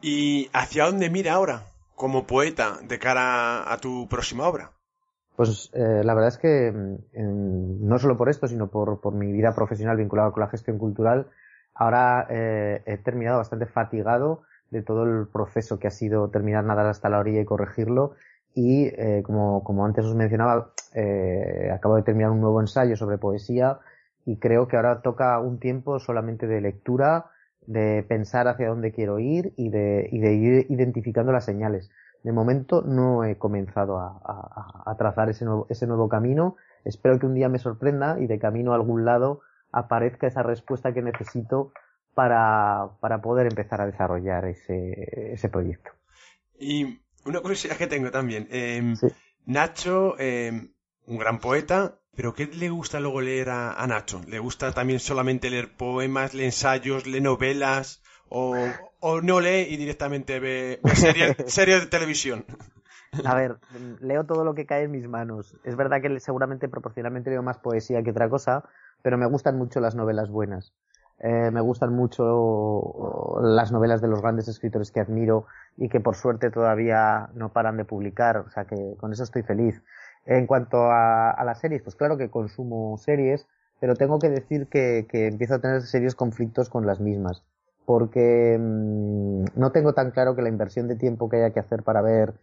¿Y 0.00 0.48
hacia 0.52 0.84
dónde 0.84 1.10
mira 1.10 1.32
ahora 1.32 1.64
como 1.96 2.28
poeta 2.28 2.78
de 2.80 3.00
cara 3.00 3.72
a 3.72 3.76
tu 3.78 4.06
próxima 4.08 4.46
obra? 4.46 4.70
Pues 5.34 5.72
eh, 5.72 6.02
la 6.04 6.14
verdad 6.14 6.28
es 6.28 6.38
que 6.38 6.70
mm, 6.70 7.88
no 7.88 7.98
solo 7.98 8.16
por 8.16 8.28
esto, 8.28 8.46
sino 8.46 8.68
por, 8.68 9.00
por, 9.00 9.14
mi 9.14 9.32
vida 9.32 9.52
profesional 9.52 9.96
vinculada 9.96 10.30
con 10.30 10.42
la 10.42 10.48
gestión 10.48 10.78
cultural, 10.78 11.26
ahora 11.74 12.24
eh, 12.30 12.84
he 12.86 12.98
terminado 12.98 13.38
bastante 13.38 13.66
fatigado 13.66 14.44
de 14.70 14.82
todo 14.82 15.04
el 15.04 15.26
proceso 15.26 15.78
que 15.78 15.88
ha 15.88 15.90
sido 15.90 16.28
terminar 16.28 16.64
nadar 16.64 16.86
hasta 16.86 17.08
la 17.08 17.18
orilla 17.18 17.40
y 17.40 17.44
corregirlo. 17.44 18.14
Y 18.54 18.86
eh, 18.86 19.22
como, 19.24 19.62
como 19.64 19.84
antes 19.84 20.04
os 20.04 20.14
mencionaba, 20.14 20.72
eh, 20.94 21.70
acabo 21.72 21.96
de 21.96 22.02
terminar 22.02 22.30
un 22.30 22.40
nuevo 22.40 22.60
ensayo 22.60 22.96
sobre 22.96 23.18
poesía 23.18 23.78
y 24.24 24.36
creo 24.36 24.68
que 24.68 24.76
ahora 24.76 25.00
toca 25.00 25.38
un 25.38 25.58
tiempo 25.58 25.98
solamente 25.98 26.46
de 26.46 26.60
lectura, 26.60 27.26
de 27.66 28.04
pensar 28.08 28.48
hacia 28.48 28.68
dónde 28.68 28.92
quiero 28.92 29.18
ir 29.18 29.52
y 29.56 29.70
de, 29.70 30.08
y 30.10 30.18
de 30.18 30.34
ir 30.34 30.66
identificando 30.70 31.32
las 31.32 31.44
señales 31.44 31.90
de 32.22 32.32
momento 32.32 32.82
no 32.82 33.24
he 33.24 33.36
comenzado 33.36 33.98
a, 33.98 34.20
a, 34.24 34.90
a, 34.90 34.96
trazar 34.96 35.28
ese 35.28 35.44
nuevo, 35.44 35.66
ese 35.68 35.86
nuevo 35.86 36.08
camino. 36.08 36.56
Espero 36.84 37.18
que 37.18 37.26
un 37.26 37.34
día 37.34 37.48
me 37.48 37.58
sorprenda 37.58 38.18
y 38.18 38.26
de 38.26 38.38
camino 38.38 38.72
a 38.72 38.76
algún 38.76 39.04
lado 39.04 39.40
aparezca 39.72 40.26
esa 40.26 40.42
respuesta 40.42 40.92
que 40.92 41.02
necesito 41.02 41.72
para, 42.18 42.98
para 42.98 43.22
poder 43.22 43.46
empezar 43.46 43.80
a 43.80 43.86
desarrollar 43.86 44.44
ese, 44.46 45.32
ese 45.34 45.48
proyecto. 45.48 45.92
Y 46.58 46.98
una 47.24 47.38
curiosidad 47.38 47.76
que 47.76 47.86
tengo 47.86 48.10
también. 48.10 48.48
Eh, 48.50 48.96
sí. 48.98 49.06
Nacho, 49.46 50.16
eh, 50.18 50.50
un 51.06 51.16
gran 51.16 51.38
poeta, 51.38 52.00
pero 52.16 52.34
¿qué 52.34 52.46
le 52.46 52.70
gusta 52.70 52.98
luego 52.98 53.20
leer 53.20 53.50
a, 53.50 53.72
a, 53.72 53.86
Nacho? 53.86 54.20
¿Le 54.26 54.40
gusta 54.40 54.72
también 54.72 54.98
solamente 54.98 55.48
leer 55.48 55.76
poemas, 55.76 56.34
lee 56.34 56.46
ensayos, 56.46 57.06
lee 57.06 57.20
novelas? 57.20 58.02
¿O, 58.28 58.56
o 58.98 59.20
no 59.20 59.40
lee 59.40 59.68
y 59.70 59.76
directamente 59.76 60.40
ve, 60.40 60.80
ve 60.82 60.96
series, 60.96 61.36
series 61.46 61.82
de 61.82 61.86
televisión. 61.86 62.44
A 63.24 63.36
ver, 63.36 63.58
leo 64.00 64.24
todo 64.24 64.42
lo 64.42 64.56
que 64.56 64.66
cae 64.66 64.82
en 64.82 64.90
mis 64.90 65.06
manos. 65.06 65.56
Es 65.62 65.76
verdad 65.76 66.02
que 66.02 66.18
seguramente 66.18 66.68
proporcionalmente 66.68 67.30
leo 67.30 67.44
más 67.44 67.58
poesía 67.58 68.02
que 68.02 68.10
otra 68.10 68.28
cosa, 68.28 68.64
pero 69.02 69.16
me 69.16 69.26
gustan 69.26 69.56
mucho 69.56 69.78
las 69.78 69.94
novelas 69.94 70.28
buenas. 70.30 70.74
Eh, 71.20 71.50
me 71.50 71.60
gustan 71.60 71.92
mucho 71.92 73.40
las 73.42 73.72
novelas 73.72 74.00
de 74.00 74.08
los 74.08 74.22
grandes 74.22 74.48
escritores 74.48 74.92
que 74.92 75.00
admiro 75.00 75.46
y 75.76 75.88
que 75.88 76.00
por 76.00 76.14
suerte 76.14 76.50
todavía 76.50 77.28
no 77.34 77.52
paran 77.52 77.76
de 77.76 77.84
publicar, 77.84 78.38
o 78.38 78.50
sea 78.50 78.64
que 78.64 78.94
con 78.98 79.12
eso 79.12 79.24
estoy 79.24 79.42
feliz. 79.42 79.82
En 80.26 80.46
cuanto 80.46 80.90
a, 80.90 81.30
a 81.30 81.44
las 81.44 81.60
series, 81.60 81.82
pues 81.82 81.96
claro 81.96 82.16
que 82.18 82.30
consumo 82.30 82.96
series, 82.98 83.46
pero 83.80 83.94
tengo 83.96 84.18
que 84.18 84.28
decir 84.28 84.68
que, 84.68 85.06
que 85.10 85.26
empiezo 85.26 85.54
a 85.54 85.60
tener 85.60 85.82
serios 85.82 86.14
conflictos 86.14 86.68
con 86.68 86.86
las 86.86 87.00
mismas 87.00 87.42
porque 87.88 88.58
mmm, 88.60 89.44
no 89.56 89.72
tengo 89.72 89.94
tan 89.94 90.10
claro 90.10 90.36
que 90.36 90.42
la 90.42 90.50
inversión 90.50 90.88
de 90.88 90.96
tiempo 90.96 91.30
que 91.30 91.38
haya 91.38 91.54
que 91.54 91.60
hacer 91.60 91.82
para 91.82 92.02
ver 92.02 92.34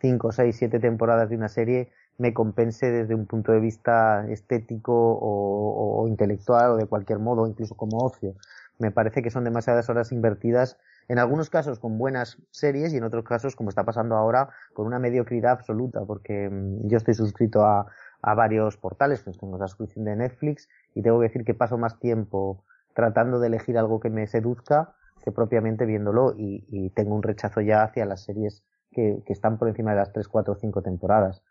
cinco, 0.00 0.32
seis, 0.32 0.56
siete 0.56 0.80
temporadas 0.80 1.28
de 1.28 1.36
una 1.36 1.48
serie 1.50 1.90
me 2.18 2.32
compense 2.32 2.90
desde 2.90 3.14
un 3.14 3.26
punto 3.26 3.52
de 3.52 3.60
vista 3.60 4.26
estético 4.28 4.92
o, 4.92 6.02
o, 6.02 6.08
intelectual 6.08 6.72
o 6.72 6.76
de 6.76 6.86
cualquier 6.86 7.18
modo, 7.18 7.46
incluso 7.46 7.74
como 7.74 7.98
ocio. 7.98 8.34
Me 8.78 8.90
parece 8.90 9.22
que 9.22 9.30
son 9.30 9.44
demasiadas 9.44 9.88
horas 9.88 10.12
invertidas, 10.12 10.78
en 11.08 11.18
algunos 11.18 11.50
casos 11.50 11.78
con 11.78 11.98
buenas 11.98 12.38
series 12.50 12.92
y 12.92 12.96
en 12.96 13.04
otros 13.04 13.24
casos, 13.24 13.56
como 13.56 13.68
está 13.68 13.84
pasando 13.84 14.16
ahora, 14.16 14.50
con 14.72 14.86
una 14.86 14.98
mediocridad 14.98 15.52
absoluta, 15.52 16.04
porque 16.04 16.48
mmm, 16.50 16.88
yo 16.88 16.96
estoy 16.96 17.14
suscrito 17.14 17.64
a, 17.64 17.86
a 18.22 18.34
varios 18.34 18.76
portales, 18.76 19.22
pues 19.22 19.38
tengo 19.38 19.58
la 19.58 19.68
suscripción 19.68 20.04
de 20.04 20.16
Netflix 20.16 20.68
y 20.94 21.02
tengo 21.02 21.20
que 21.20 21.26
decir 21.26 21.44
que 21.44 21.54
paso 21.54 21.78
más 21.78 21.98
tiempo 21.98 22.64
tratando 22.94 23.38
de 23.38 23.48
elegir 23.48 23.76
algo 23.76 24.00
que 24.00 24.08
me 24.08 24.26
seduzca 24.26 24.94
que 25.24 25.32
propiamente 25.32 25.86
viéndolo 25.86 26.34
y, 26.36 26.64
y 26.68 26.90
tengo 26.90 27.14
un 27.14 27.22
rechazo 27.22 27.62
ya 27.62 27.82
hacia 27.82 28.04
las 28.04 28.24
series 28.24 28.62
que, 28.92 29.22
que, 29.26 29.32
están 29.32 29.58
por 29.58 29.68
encima 29.68 29.92
de 29.92 29.96
las 29.96 30.12
3, 30.12 30.28
4, 30.28 30.54
5 30.54 30.82
temporadas. 30.82 31.42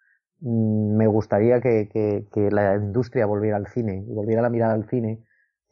Mm, 0.44 0.98
me 0.98 1.08
gustaría 1.08 1.62
que, 1.62 2.28
la 2.52 2.76
industria 2.76 3.26
volviera 3.26 3.56
al 3.56 3.68
cine, 3.68 4.04
volviera 4.06 4.42
la 4.42 4.50
mirada 4.50 4.74
al 4.74 4.90
cine, 4.90 5.24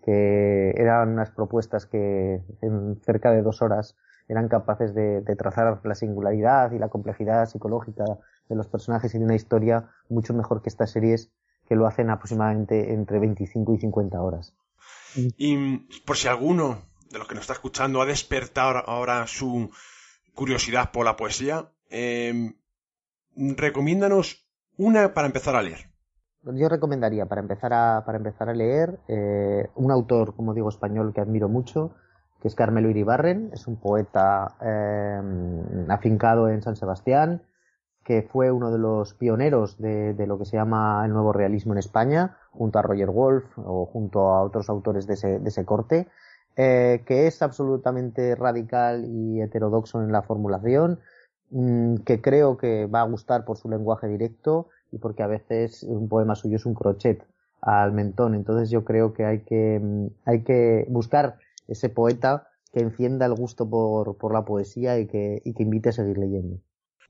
que 0.01 0.72
eran 0.78 1.09
unas 1.09 1.30
propuestas 1.32 1.86
que 1.86 2.41
en 2.61 2.99
cerca 3.01 3.32
de 3.32 3.41
dos 3.41 3.61
horas 3.61 3.97
eran 4.30 4.47
capaces 4.47 4.95
de, 4.95 5.22
de 5.22 5.36
trazar 5.36 5.82
la 5.84 5.95
singularidad 5.95 6.72
y 6.72 6.80
la 6.80 6.88
complejidad 6.88 7.45
psicológica 7.47 8.05
de 8.47 8.55
los 8.55 8.67
personajes 8.67 9.13
y 9.13 9.19
de 9.19 9.26
una 9.26 9.36
historia 9.36 9.89
mucho 10.09 10.34
mejor 10.34 10.61
que 10.61 10.69
estas 10.69 10.91
series 10.91 11.32
que 11.67 11.76
lo 11.76 11.86
hacen 11.86 12.09
aproximadamente 12.09 12.93
entre 12.93 13.19
25 13.19 13.76
y 13.76 13.80
50 13.80 14.22
horas. 14.22 14.55
Y 15.38 15.80
por 16.05 16.15
si 16.15 16.30
alguno 16.30 16.82
de 17.09 17.19
los 17.19 17.28
que 17.28 17.36
nos 17.36 17.43
está 17.43 17.53
escuchando 17.53 18.01
ha 18.01 18.05
despertado 18.05 18.78
ahora 18.78 19.28
su 19.28 19.69
curiosidad 20.34 20.91
por 20.91 21.05
la 21.05 21.17
poesía, 21.17 21.69
eh, 21.89 22.53
recomiéndanos 23.36 24.41
una 24.82 25.14
para 25.14 25.28
empezar 25.28 25.56
a 25.56 25.62
leer. 25.62 25.90
Yo 26.44 26.68
recomendaría 26.68 27.28
para 27.28 27.42
empezar 27.42 27.72
a, 27.72 28.04
para 28.04 28.18
empezar 28.18 28.50
a 28.50 28.54
leer 28.54 29.00
eh, 29.08 29.70
un 29.76 29.92
autor, 29.92 30.36
como 30.36 30.56
digo, 30.56 30.70
español 30.70 31.14
que 31.14 31.22
admiro 31.22 31.48
mucho, 31.48 31.94
que 32.42 32.48
es 32.48 32.56
Carmelo 32.56 32.90
Iribarren, 32.90 33.52
es 33.54 33.68
un 33.68 33.80
poeta 33.80 34.56
eh, 34.60 35.22
afincado 35.90 36.50
en 36.50 36.64
San 36.64 36.76
Sebastián, 36.76 37.44
que 38.04 38.24
fue 38.24 38.52
uno 38.52 38.72
de 38.72 38.80
los 38.80 39.14
pioneros 39.14 39.78
de, 39.78 40.16
de, 40.16 40.26
lo 40.26 40.40
que 40.40 40.46
se 40.46 40.58
llama 40.58 41.04
el 41.06 41.14
nuevo 41.14 41.32
realismo 41.32 41.74
en 41.74 41.78
España, 41.78 42.40
junto 42.50 42.80
a 42.80 42.82
Roger 42.82 43.12
Wolf 43.12 43.46
o 43.58 43.86
junto 43.86 44.32
a 44.34 44.42
otros 44.42 44.68
autores 44.72 45.06
de 45.06 45.14
ese, 45.14 45.38
de 45.38 45.50
ese 45.50 45.64
corte, 45.64 46.08
eh, 46.56 47.04
que 47.06 47.28
es 47.28 47.44
absolutamente 47.44 48.36
radical 48.36 49.06
y 49.06 49.42
heterodoxo 49.42 50.02
en 50.02 50.12
la 50.12 50.24
formulación, 50.24 51.00
mmm, 51.52 51.97
que 51.97 52.22
creo 52.22 52.58
que 52.58 52.88
va 52.88 53.02
a 53.02 53.06
gustar 53.06 53.45
por 53.45 53.58
su 53.58 53.70
lenguaje 53.70 54.08
directo 54.08 54.70
y 54.91 54.97
porque 54.97 55.24
a 55.24 55.28
veces 55.28 55.84
un 55.84 56.10
poema 56.10 56.36
suyo 56.36 56.58
es 56.58 56.66
un 56.66 56.74
crochet 56.74 57.24
al 57.62 57.93
mentón. 57.93 58.36
Entonces 58.36 58.70
yo 58.70 58.84
creo 58.84 59.14
que 59.14 59.26
hay 59.26 59.39
que, 59.41 59.82
hay 60.26 60.43
que 60.43 60.86
buscar 60.89 61.38
ese 61.68 61.89
poeta 61.89 62.47
que 62.74 62.80
encienda 62.80 63.26
el 63.26 63.34
gusto 63.34 63.70
por, 63.70 64.18
por 64.18 64.34
la 64.34 64.43
poesía 64.43 64.99
y 64.99 65.08
que, 65.08 65.41
y 65.45 65.54
que 65.54 65.64
invite 65.64 65.89
a 65.89 65.93
seguir 65.93 66.18
leyendo. 66.18 66.58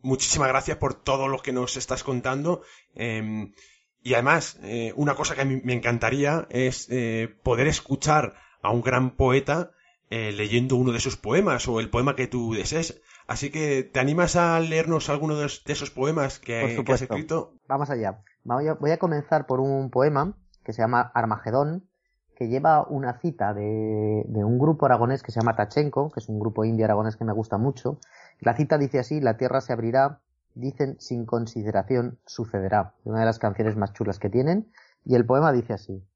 Muchísimas 0.02 0.50
gracias 0.50 0.78
por 0.78 0.96
todo 0.96 1.28
lo 1.28 1.40
que 1.40 1.54
nos 1.54 1.78
estás 1.78 2.04
contando. 2.04 2.62
Em, 2.96 3.54
y 4.02 4.16
además, 4.16 4.60
eh, 4.64 4.94
una 4.96 5.16
cosa 5.16 5.36
que 5.36 5.42
a 5.42 5.46
me 5.46 5.74
encantaría 5.74 6.48
es 6.50 6.88
eh, 6.90 7.34
poder 7.44 7.68
escuchar 7.68 8.34
a 8.64 8.72
un 8.72 8.82
gran 8.82 9.16
poeta 9.16 9.72
eh, 10.10 10.32
leyendo 10.32 10.76
uno 10.76 10.92
de 10.92 11.00
sus 11.00 11.18
poemas 11.18 11.68
o 11.68 11.80
el 11.80 11.90
poema 11.90 12.16
que 12.16 12.28
tú 12.28 12.54
desees. 12.54 13.02
Así 13.28 13.52
que, 13.52 13.84
¿te 13.84 14.00
animas 14.00 14.36
a 14.36 14.60
leernos 14.60 15.10
alguno 15.10 15.38
de, 15.38 15.46
esos 15.46 15.92
poemas 15.92 16.40
que, 16.40 16.84
has 16.88 17.02
escrito? 17.02 17.54
Vamos 17.68 17.90
allá. 17.90 18.22
Voy 18.44 18.92
a, 18.92 18.98
comenzar 18.98 19.46
por 19.46 19.60
un 19.60 19.90
poema 19.90 20.36
que 20.64 20.74
se 20.74 20.82
llama 20.82 21.12
Armagedón, 21.14 21.88
que 22.36 22.48
lleva 22.48 22.86
una 22.88 23.20
cita 23.20 23.54
de, 23.54 24.24
de, 24.28 24.44
un 24.44 24.58
grupo 24.58 24.86
aragonés 24.86 25.22
que 25.24 25.32
se 25.32 25.40
llama 25.40 25.56
Tachenko, 25.56 26.10
que 26.12 26.20
es 26.20 26.30
un 26.30 26.40
grupo 26.40 26.66
indio 26.66 26.86
aragonés 26.86 27.16
que 27.16 27.26
me 27.26 27.34
gusta 27.34 27.58
mucho. 27.58 28.00
La 28.40 28.56
cita 28.56 28.78
dice 28.78 29.00
así, 29.00 29.22
la 29.22 29.38
tierra 29.38 29.62
se 29.62 29.74
abrirá 29.74 30.22
dicen 30.56 30.98
sin 31.00 31.26
consideración 31.26 32.20
sucederá, 32.26 32.94
una 33.04 33.20
de 33.20 33.26
las 33.26 33.40
canciones 33.40 33.76
más 33.76 33.94
chulas 33.94 34.20
que 34.20 34.30
tienen, 34.30 34.72
y 35.06 35.16
el 35.16 35.26
poema 35.26 35.52
dice 35.52 35.74
así. 35.74 35.94
Así 35.94 36.11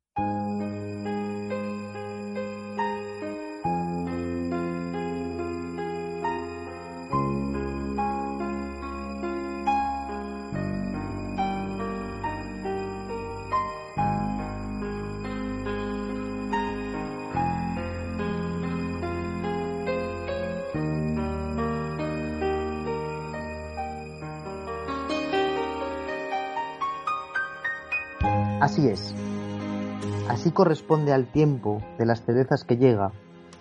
corresponde 30.56 31.14
al 31.14 31.28
tiempo 31.28 31.84
de 32.00 32.08
las 32.08 32.24
cerezas 32.24 32.64
que 32.64 32.78
llega 32.78 33.12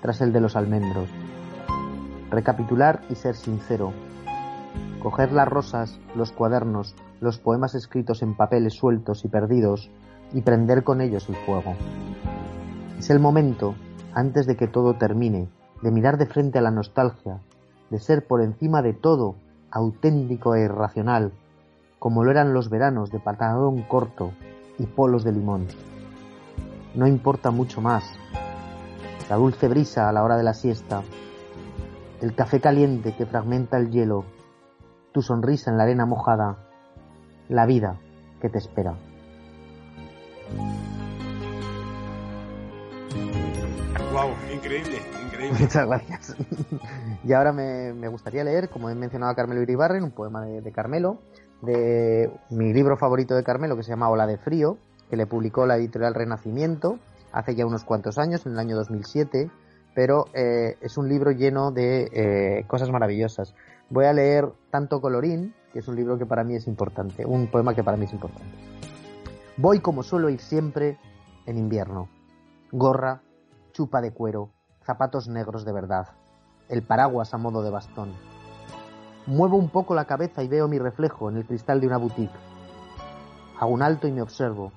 tras 0.00 0.22
el 0.22 0.32
de 0.32 0.40
los 0.40 0.56
almendros. 0.56 1.10
Recapitular 2.30 3.02
y 3.10 3.16
ser 3.16 3.36
sincero. 3.36 3.92
Coger 5.02 5.32
las 5.32 5.46
rosas, 5.46 6.00
los 6.14 6.32
cuadernos, 6.32 6.94
los 7.20 7.38
poemas 7.38 7.74
escritos 7.74 8.22
en 8.22 8.34
papeles 8.34 8.72
sueltos 8.72 9.26
y 9.26 9.28
perdidos 9.28 9.90
y 10.32 10.40
prender 10.40 10.84
con 10.84 11.02
ellos 11.02 11.28
el 11.28 11.36
fuego. 11.36 11.74
Es 12.98 13.10
el 13.10 13.20
momento, 13.20 13.74
antes 14.14 14.46
de 14.46 14.56
que 14.56 14.68
todo 14.68 14.94
termine, 14.94 15.48
de 15.82 15.90
mirar 15.90 16.16
de 16.16 16.26
frente 16.26 16.58
a 16.58 16.62
la 16.62 16.70
nostalgia, 16.70 17.40
de 17.90 17.98
ser 17.98 18.26
por 18.26 18.40
encima 18.40 18.80
de 18.80 18.94
todo 18.94 19.34
auténtico 19.70 20.54
e 20.54 20.62
irracional, 20.62 21.32
como 21.98 22.24
lo 22.24 22.30
eran 22.30 22.54
los 22.54 22.70
veranos 22.70 23.10
de 23.10 23.18
pantalón 23.20 23.82
corto, 23.82 24.32
y 24.78 24.86
polos 24.86 25.24
de 25.24 25.32
limón. 25.32 25.66
No 26.94 27.06
importa 27.06 27.50
mucho 27.50 27.80
más. 27.80 28.04
La 29.28 29.36
dulce 29.36 29.68
brisa 29.68 30.08
a 30.08 30.12
la 30.12 30.22
hora 30.22 30.36
de 30.36 30.42
la 30.42 30.54
siesta, 30.54 31.02
el 32.20 32.34
café 32.34 32.60
caliente 32.60 33.14
que 33.16 33.26
fragmenta 33.26 33.78
el 33.78 33.90
hielo, 33.90 34.24
tu 35.12 35.22
sonrisa 35.22 35.70
en 35.70 35.78
la 35.78 35.84
arena 35.84 36.06
mojada, 36.06 36.56
la 37.48 37.66
vida 37.66 37.96
que 38.40 38.48
te 38.48 38.58
espera. 38.58 38.94
Wow, 44.12 44.30
increíble, 44.52 44.98
increíble. 45.24 45.58
Muchas 45.58 45.86
gracias. 45.86 46.36
y 47.24 47.32
ahora 47.32 47.52
me, 47.52 48.08
gustaría 48.08 48.44
leer, 48.44 48.68
como 48.68 48.90
he 48.90 48.94
mencionado 48.94 49.32
a 49.32 49.34
Carmelo 49.34 49.62
Iribarren, 49.62 50.04
un 50.04 50.12
poema 50.12 50.44
de 50.44 50.72
Carmelo, 50.72 51.18
de 51.62 52.30
mi 52.50 52.72
libro 52.72 52.96
favorito 52.96 53.34
de 53.34 53.42
Carmelo, 53.42 53.76
que 53.76 53.82
se 53.82 53.90
llama 53.90 54.10
Ola 54.10 54.26
de 54.26 54.38
Frío, 54.38 54.78
que 55.08 55.16
le 55.16 55.26
publicó 55.26 55.66
la 55.66 55.76
editorial 55.76 56.14
Renacimiento 56.14 56.98
hace 57.32 57.54
ya 57.54 57.66
unos 57.66 57.84
cuantos 57.84 58.18
años, 58.18 58.46
en 58.46 58.52
el 58.52 58.58
año 58.58 58.76
2007, 58.76 59.50
pero 59.94 60.26
eh, 60.34 60.76
es 60.80 60.96
un 60.96 61.08
libro 61.08 61.32
lleno 61.32 61.72
de 61.72 62.08
eh, 62.12 62.64
cosas 62.66 62.90
maravillosas. 62.90 63.54
Voy 63.90 64.06
a 64.06 64.12
leer 64.12 64.52
Tanto 64.70 65.00
Colorín, 65.00 65.54
que 65.72 65.80
es 65.80 65.88
un 65.88 65.96
libro 65.96 66.16
que 66.18 66.26
para 66.26 66.44
mí 66.44 66.54
es 66.54 66.66
importante, 66.66 67.24
un 67.26 67.50
poema 67.50 67.74
que 67.74 67.82
para 67.82 67.96
mí 67.96 68.04
es 68.04 68.12
importante. 68.12 68.56
Voy 69.56 69.80
como 69.80 70.02
suelo 70.02 70.30
ir 70.30 70.40
siempre 70.40 70.98
en 71.46 71.58
invierno. 71.58 72.08
Gorra, 72.70 73.22
chupa 73.72 74.00
de 74.00 74.12
cuero, 74.12 74.50
zapatos 74.84 75.28
negros 75.28 75.64
de 75.64 75.72
verdad, 75.72 76.08
el 76.68 76.82
paraguas 76.82 77.34
a 77.34 77.38
modo 77.38 77.62
de 77.62 77.70
bastón 77.70 78.12
Muevo 79.26 79.56
un 79.56 79.70
poco 79.70 79.94
la 79.94 80.04
cabeza 80.04 80.42
y 80.42 80.48
veo 80.48 80.68
mi 80.68 80.78
reflejo 80.78 81.30
en 81.30 81.38
el 81.38 81.46
cristal 81.46 81.80
de 81.80 81.86
una 81.86 81.96
boutique. 81.96 82.34
Hago 83.58 83.72
un 83.72 83.80
alto 83.80 84.06
y 84.06 84.12
me 84.12 84.20
observo. 84.20 84.70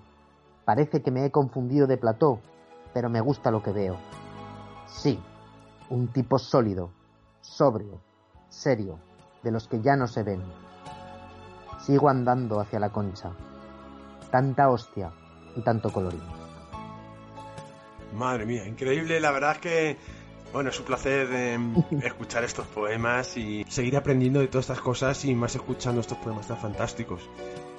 Parece 0.68 1.02
que 1.02 1.12
me 1.12 1.24
he 1.24 1.32
confundido 1.32 1.88
de 1.88 1.96
plató, 1.96 2.42
pero 2.94 3.10
me 3.10 3.22
gusta 3.22 3.52
lo 3.52 3.64
que 3.64 3.72
veo. 3.72 3.96
Sí, 4.86 5.18
un 5.90 6.10
tipo 6.10 6.38
sólido, 6.38 6.92
sobrio, 7.40 8.02
serio, 8.50 9.00
de 9.44 9.52
los 9.52 9.70
que 9.70 9.80
ya 9.80 9.96
no 9.96 10.08
se 10.08 10.24
ven. 10.24 10.44
Sigo 11.80 12.10
andando 12.10 12.60
hacia 12.60 12.82
la 12.82 12.90
concha. 12.90 13.32
Tanta 14.30 14.70
hostia 14.70 15.14
y 15.56 15.62
tanto 15.62 15.90
colorín. 15.90 16.20
Madre 18.14 18.46
mía, 18.46 18.68
increíble. 18.68 19.22
La 19.22 19.32
verdad 19.32 19.54
es 19.54 19.60
que 19.60 19.98
bueno, 20.54 20.70
es 20.70 20.80
un 20.80 20.86
placer 20.86 21.28
em, 21.34 21.76
escuchar 22.04 22.44
estos 22.44 22.68
poemas 22.68 23.38
y 23.38 23.64
seguir 23.68 23.98
aprendiendo 23.98 24.40
de 24.40 24.48
todas 24.48 24.66
estas 24.66 24.82
cosas 24.82 25.26
y 25.26 25.36
más 25.36 25.56
escuchando 25.56 26.02
estos 26.02 26.18
poemas 26.18 26.48
tan 26.48 26.58
fantásticos. 26.58 27.30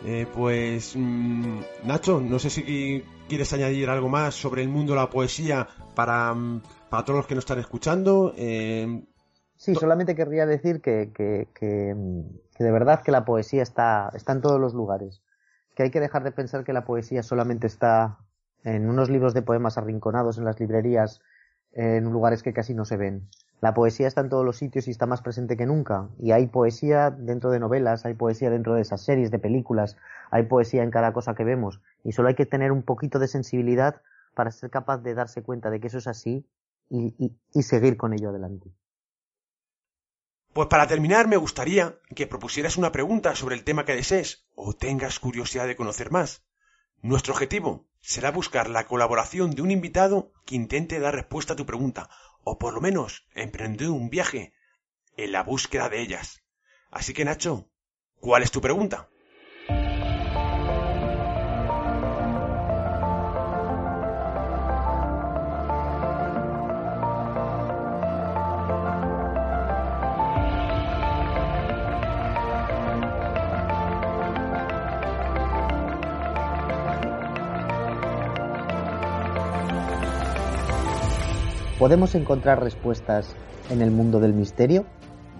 Eh, 0.04 0.26
pues, 0.32 0.94
mm, 0.96 1.60
Nacho, 1.84 2.20
no 2.20 2.38
sé 2.38 2.50
si 2.50 3.04
quieres 3.28 3.52
añadir 3.52 3.90
algo 3.90 4.08
más 4.08 4.34
sobre 4.34 4.62
el 4.62 4.68
mundo 4.68 4.92
de 4.92 5.00
la 5.00 5.10
poesía 5.10 5.66
para, 5.94 6.32
mm, 6.34 6.62
para 6.88 7.04
todos 7.04 7.18
los 7.18 7.26
que 7.26 7.34
nos 7.34 7.42
están 7.42 7.58
escuchando. 7.58 8.32
Em, 8.36 9.04
sí, 9.56 9.74
solamente 9.74 10.14
querría 10.14 10.46
decir 10.46 10.80
que, 10.80 11.10
que, 11.12 11.48
que, 11.54 11.94
que, 12.56 12.64
de 12.64 12.70
verdad 12.70 13.02
que 13.02 13.12
la 13.12 13.24
poesía 13.24 13.62
está, 13.62 14.10
está 14.14 14.32
en 14.32 14.40
todos 14.40 14.60
los 14.60 14.74
lugares. 14.74 15.20
Que 15.74 15.84
hay 15.84 15.90
que 15.90 16.00
dejar 16.00 16.22
de 16.24 16.32
pensar 16.32 16.64
que 16.64 16.72
la 16.72 16.84
poesía 16.84 17.22
solamente 17.22 17.66
está 17.66 18.18
en 18.64 18.88
unos 18.88 19.10
libros 19.10 19.34
de 19.34 19.42
poemas 19.42 19.78
arrinconados 19.78 20.38
en 20.38 20.44
las 20.44 20.58
librerías 20.58 21.20
en 21.72 22.04
lugares 22.04 22.42
que 22.42 22.52
casi 22.52 22.74
no 22.74 22.84
se 22.84 22.96
ven. 22.96 23.28
La 23.60 23.74
poesía 23.74 24.06
está 24.06 24.20
en 24.20 24.28
todos 24.28 24.44
los 24.44 24.56
sitios 24.56 24.86
y 24.86 24.92
está 24.92 25.06
más 25.06 25.20
presente 25.20 25.56
que 25.56 25.66
nunca. 25.66 26.08
Y 26.20 26.30
hay 26.30 26.46
poesía 26.46 27.10
dentro 27.10 27.50
de 27.50 27.58
novelas, 27.58 28.06
hay 28.06 28.14
poesía 28.14 28.50
dentro 28.50 28.74
de 28.74 28.82
esas 28.82 29.04
series 29.04 29.30
de 29.30 29.38
películas, 29.38 29.96
hay 30.30 30.44
poesía 30.44 30.84
en 30.84 30.90
cada 30.90 31.12
cosa 31.12 31.34
que 31.34 31.44
vemos. 31.44 31.80
Y 32.04 32.12
solo 32.12 32.28
hay 32.28 32.34
que 32.34 32.46
tener 32.46 32.70
un 32.70 32.82
poquito 32.82 33.18
de 33.18 33.26
sensibilidad 33.26 34.00
para 34.34 34.52
ser 34.52 34.70
capaz 34.70 34.98
de 34.98 35.14
darse 35.14 35.42
cuenta 35.42 35.70
de 35.70 35.80
que 35.80 35.88
eso 35.88 35.98
es 35.98 36.06
así 36.06 36.46
y, 36.88 37.32
y 37.52 37.62
seguir 37.62 37.96
con 37.96 38.12
ello 38.12 38.30
adelante. 38.30 38.70
Pues 40.52 40.68
para 40.68 40.86
terminar 40.86 41.28
me 41.28 41.36
gustaría 41.36 41.98
que 42.14 42.26
propusieras 42.26 42.76
una 42.76 42.92
pregunta 42.92 43.34
sobre 43.34 43.56
el 43.56 43.64
tema 43.64 43.84
que 43.84 43.94
desees 43.94 44.46
o 44.54 44.72
tengas 44.72 45.18
curiosidad 45.18 45.66
de 45.66 45.76
conocer 45.76 46.10
más. 46.10 46.42
Nuestro 47.00 47.32
objetivo 47.32 47.86
será 48.00 48.32
buscar 48.32 48.68
la 48.68 48.86
colaboración 48.86 49.52
de 49.52 49.62
un 49.62 49.70
invitado 49.70 50.32
que 50.44 50.56
intente 50.56 50.98
dar 50.98 51.14
respuesta 51.14 51.52
a 51.52 51.56
tu 51.56 51.64
pregunta, 51.64 52.10
o 52.42 52.58
por 52.58 52.74
lo 52.74 52.80
menos 52.80 53.28
emprender 53.34 53.90
un 53.90 54.10
viaje 54.10 54.52
en 55.16 55.30
la 55.30 55.44
búsqueda 55.44 55.88
de 55.88 56.00
ellas. 56.00 56.42
Así 56.90 57.14
que 57.14 57.24
Nacho, 57.24 57.70
¿cuál 58.18 58.42
es 58.42 58.50
tu 58.50 58.60
pregunta? 58.60 59.08
¿Podemos 81.88 82.14
encontrar 82.14 82.62
respuestas 82.62 83.34
en 83.70 83.80
el 83.80 83.90
mundo 83.90 84.20
del 84.20 84.34
misterio? 84.34 84.84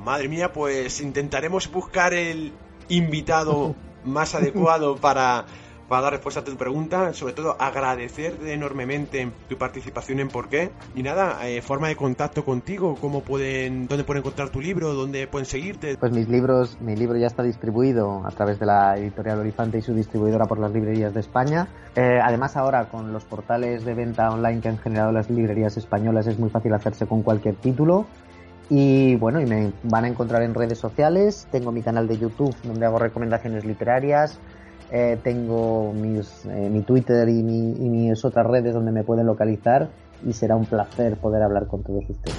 Madre 0.02 0.30
mía, 0.30 0.50
pues 0.50 1.02
intentaremos 1.02 1.70
buscar 1.70 2.14
el 2.14 2.54
invitado 2.88 3.74
más 4.02 4.34
adecuado 4.34 4.96
para, 4.96 5.44
para 5.88 6.02
dar 6.02 6.12
respuesta 6.12 6.40
a 6.40 6.44
tu 6.44 6.56
pregunta. 6.56 7.12
Sobre 7.14 7.32
todo, 7.32 7.56
agradecerte 7.58 8.52
enormemente 8.52 9.30
tu 9.48 9.56
participación 9.56 10.20
en 10.20 10.28
Por 10.28 10.48
qué. 10.48 10.70
Y 10.94 11.02
nada, 11.02 11.48
eh, 11.48 11.62
forma 11.62 11.88
de 11.88 11.96
contacto 11.96 12.44
contigo, 12.44 12.96
cómo 13.00 13.22
pueden, 13.22 13.88
dónde 13.88 14.04
pueden 14.04 14.20
encontrar 14.20 14.50
tu 14.50 14.60
libro, 14.60 14.94
dónde 14.94 15.26
pueden 15.26 15.46
seguirte. 15.46 15.96
Pues 15.96 16.12
mis 16.12 16.28
libros, 16.28 16.78
mi 16.80 16.94
libro 16.94 17.16
ya 17.18 17.26
está 17.26 17.42
distribuido 17.42 18.22
a 18.26 18.30
través 18.30 18.60
de 18.60 18.66
la 18.66 18.96
editorial 18.96 19.38
Horizonte 19.38 19.78
y 19.78 19.82
su 19.82 19.94
distribuidora 19.94 20.44
por 20.44 20.58
las 20.58 20.72
librerías 20.72 21.14
de 21.14 21.20
España. 21.20 21.68
Eh, 21.96 22.20
además, 22.22 22.56
ahora 22.56 22.88
con 22.88 23.12
los 23.12 23.24
portales 23.24 23.84
de 23.84 23.94
venta 23.94 24.30
online 24.30 24.60
que 24.60 24.68
han 24.68 24.78
generado 24.78 25.12
las 25.12 25.30
librerías 25.30 25.76
españolas 25.76 26.26
es 26.26 26.38
muy 26.38 26.50
fácil 26.50 26.74
hacerse 26.74 27.06
con 27.06 27.22
cualquier 27.22 27.56
título. 27.56 28.06
Y 28.70 29.16
bueno, 29.16 29.40
y 29.40 29.46
me 29.46 29.72
van 29.84 30.04
a 30.04 30.08
encontrar 30.08 30.42
en 30.42 30.54
redes 30.54 30.78
sociales. 30.78 31.48
Tengo 31.50 31.72
mi 31.72 31.80
canal 31.80 32.06
de 32.06 32.18
YouTube 32.18 32.54
donde 32.62 32.84
hago 32.84 32.98
recomendaciones 32.98 33.64
literarias. 33.64 34.38
Eh, 34.90 35.18
tengo 35.22 35.92
mis, 35.92 36.44
eh, 36.46 36.68
mi 36.70 36.82
Twitter 36.82 37.28
y, 37.28 37.42
mi, 37.42 37.72
y 37.72 37.88
mis 37.88 38.24
otras 38.24 38.46
redes 38.46 38.72
donde 38.74 38.92
me 38.92 39.04
pueden 39.04 39.26
localizar. 39.26 39.88
Y 40.26 40.32
será 40.32 40.56
un 40.56 40.66
placer 40.66 41.16
poder 41.16 41.42
hablar 41.42 41.66
con 41.66 41.82
todos 41.82 42.04
ustedes. 42.08 42.36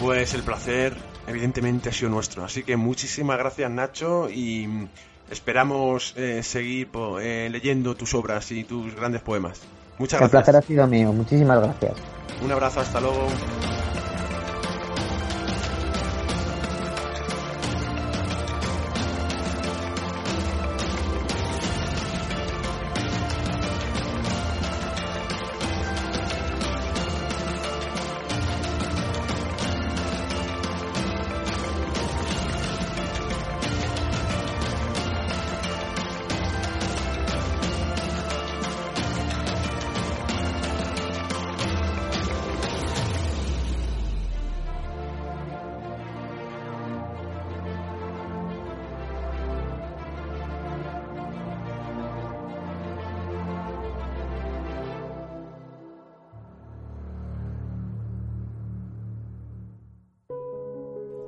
Pues 0.00 0.34
el 0.34 0.42
placer, 0.42 0.94
evidentemente, 1.26 1.88
ha 1.88 1.92
sido 1.92 2.10
nuestro. 2.10 2.44
Así 2.44 2.62
que 2.62 2.76
muchísimas 2.76 3.38
gracias, 3.38 3.70
Nacho. 3.70 4.28
Y 4.30 4.88
esperamos 5.30 6.14
eh, 6.16 6.42
seguir 6.42 6.90
po- 6.90 7.18
eh, 7.18 7.48
leyendo 7.50 7.94
tus 7.96 8.14
obras 8.14 8.52
y 8.52 8.62
tus 8.64 8.94
grandes 8.94 9.22
poemas. 9.22 9.60
Muchas 9.98 10.20
El 10.20 10.28
placer 10.28 10.50
ha 10.50 10.58
gracias. 10.60 10.66
sido 10.66 10.86
mío. 10.86 11.12
Muchísimas 11.12 11.58
gracias. 11.60 11.94
Un 12.44 12.52
abrazo, 12.52 12.80
hasta 12.80 13.00
luego. 13.00 13.26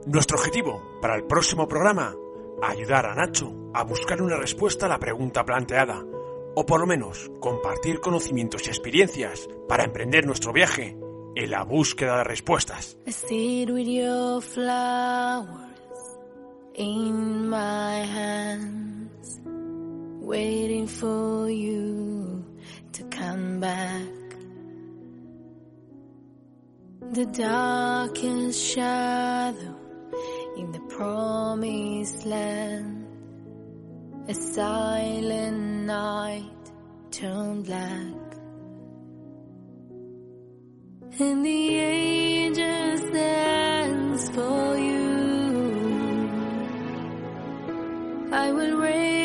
Nuestro 0.09 0.39
objetivo 0.39 0.83
para 1.03 1.17
el 1.17 1.25
próximo 1.25 1.69
programa, 1.69 2.15
ayudar 2.63 3.05
a 3.05 3.15
Nacho 3.15 3.53
a 3.75 3.85
buscar 3.85 4.23
una 4.23 4.37
respuesta 4.37 4.87
a 4.87 4.89
la 4.89 4.99
pregunta 4.99 5.45
planteada, 5.45 6.03
o 6.55 6.65
por 6.65 6.81
lo 6.81 6.87
menos 6.87 7.31
compartir 7.41 8.01
conocimientos 8.01 8.67
y 8.67 8.71
experiencias 8.71 9.47
para 9.69 9.85
emprender 9.85 10.25
nuestro 10.27 10.55
viaje 10.55 10.97
en 11.37 11.51
la 11.51 11.63
búsqueda 11.63 12.17
de 12.17 12.25
respuestas. 12.25 12.97
In 30.59 30.73
the 30.73 30.81
promised 30.81 32.27
land, 32.27 33.07
a 34.29 34.35
silent 34.35 35.87
night 35.87 36.73
turned 37.13 37.65
black. 37.65 38.15
And 41.21 41.45
the 41.45 41.77
angels 41.77 43.01
dance 43.13 44.29
for 44.31 44.77
you. 44.77 45.09
I 48.33 48.53
will 48.53 48.77
raise 48.79 49.18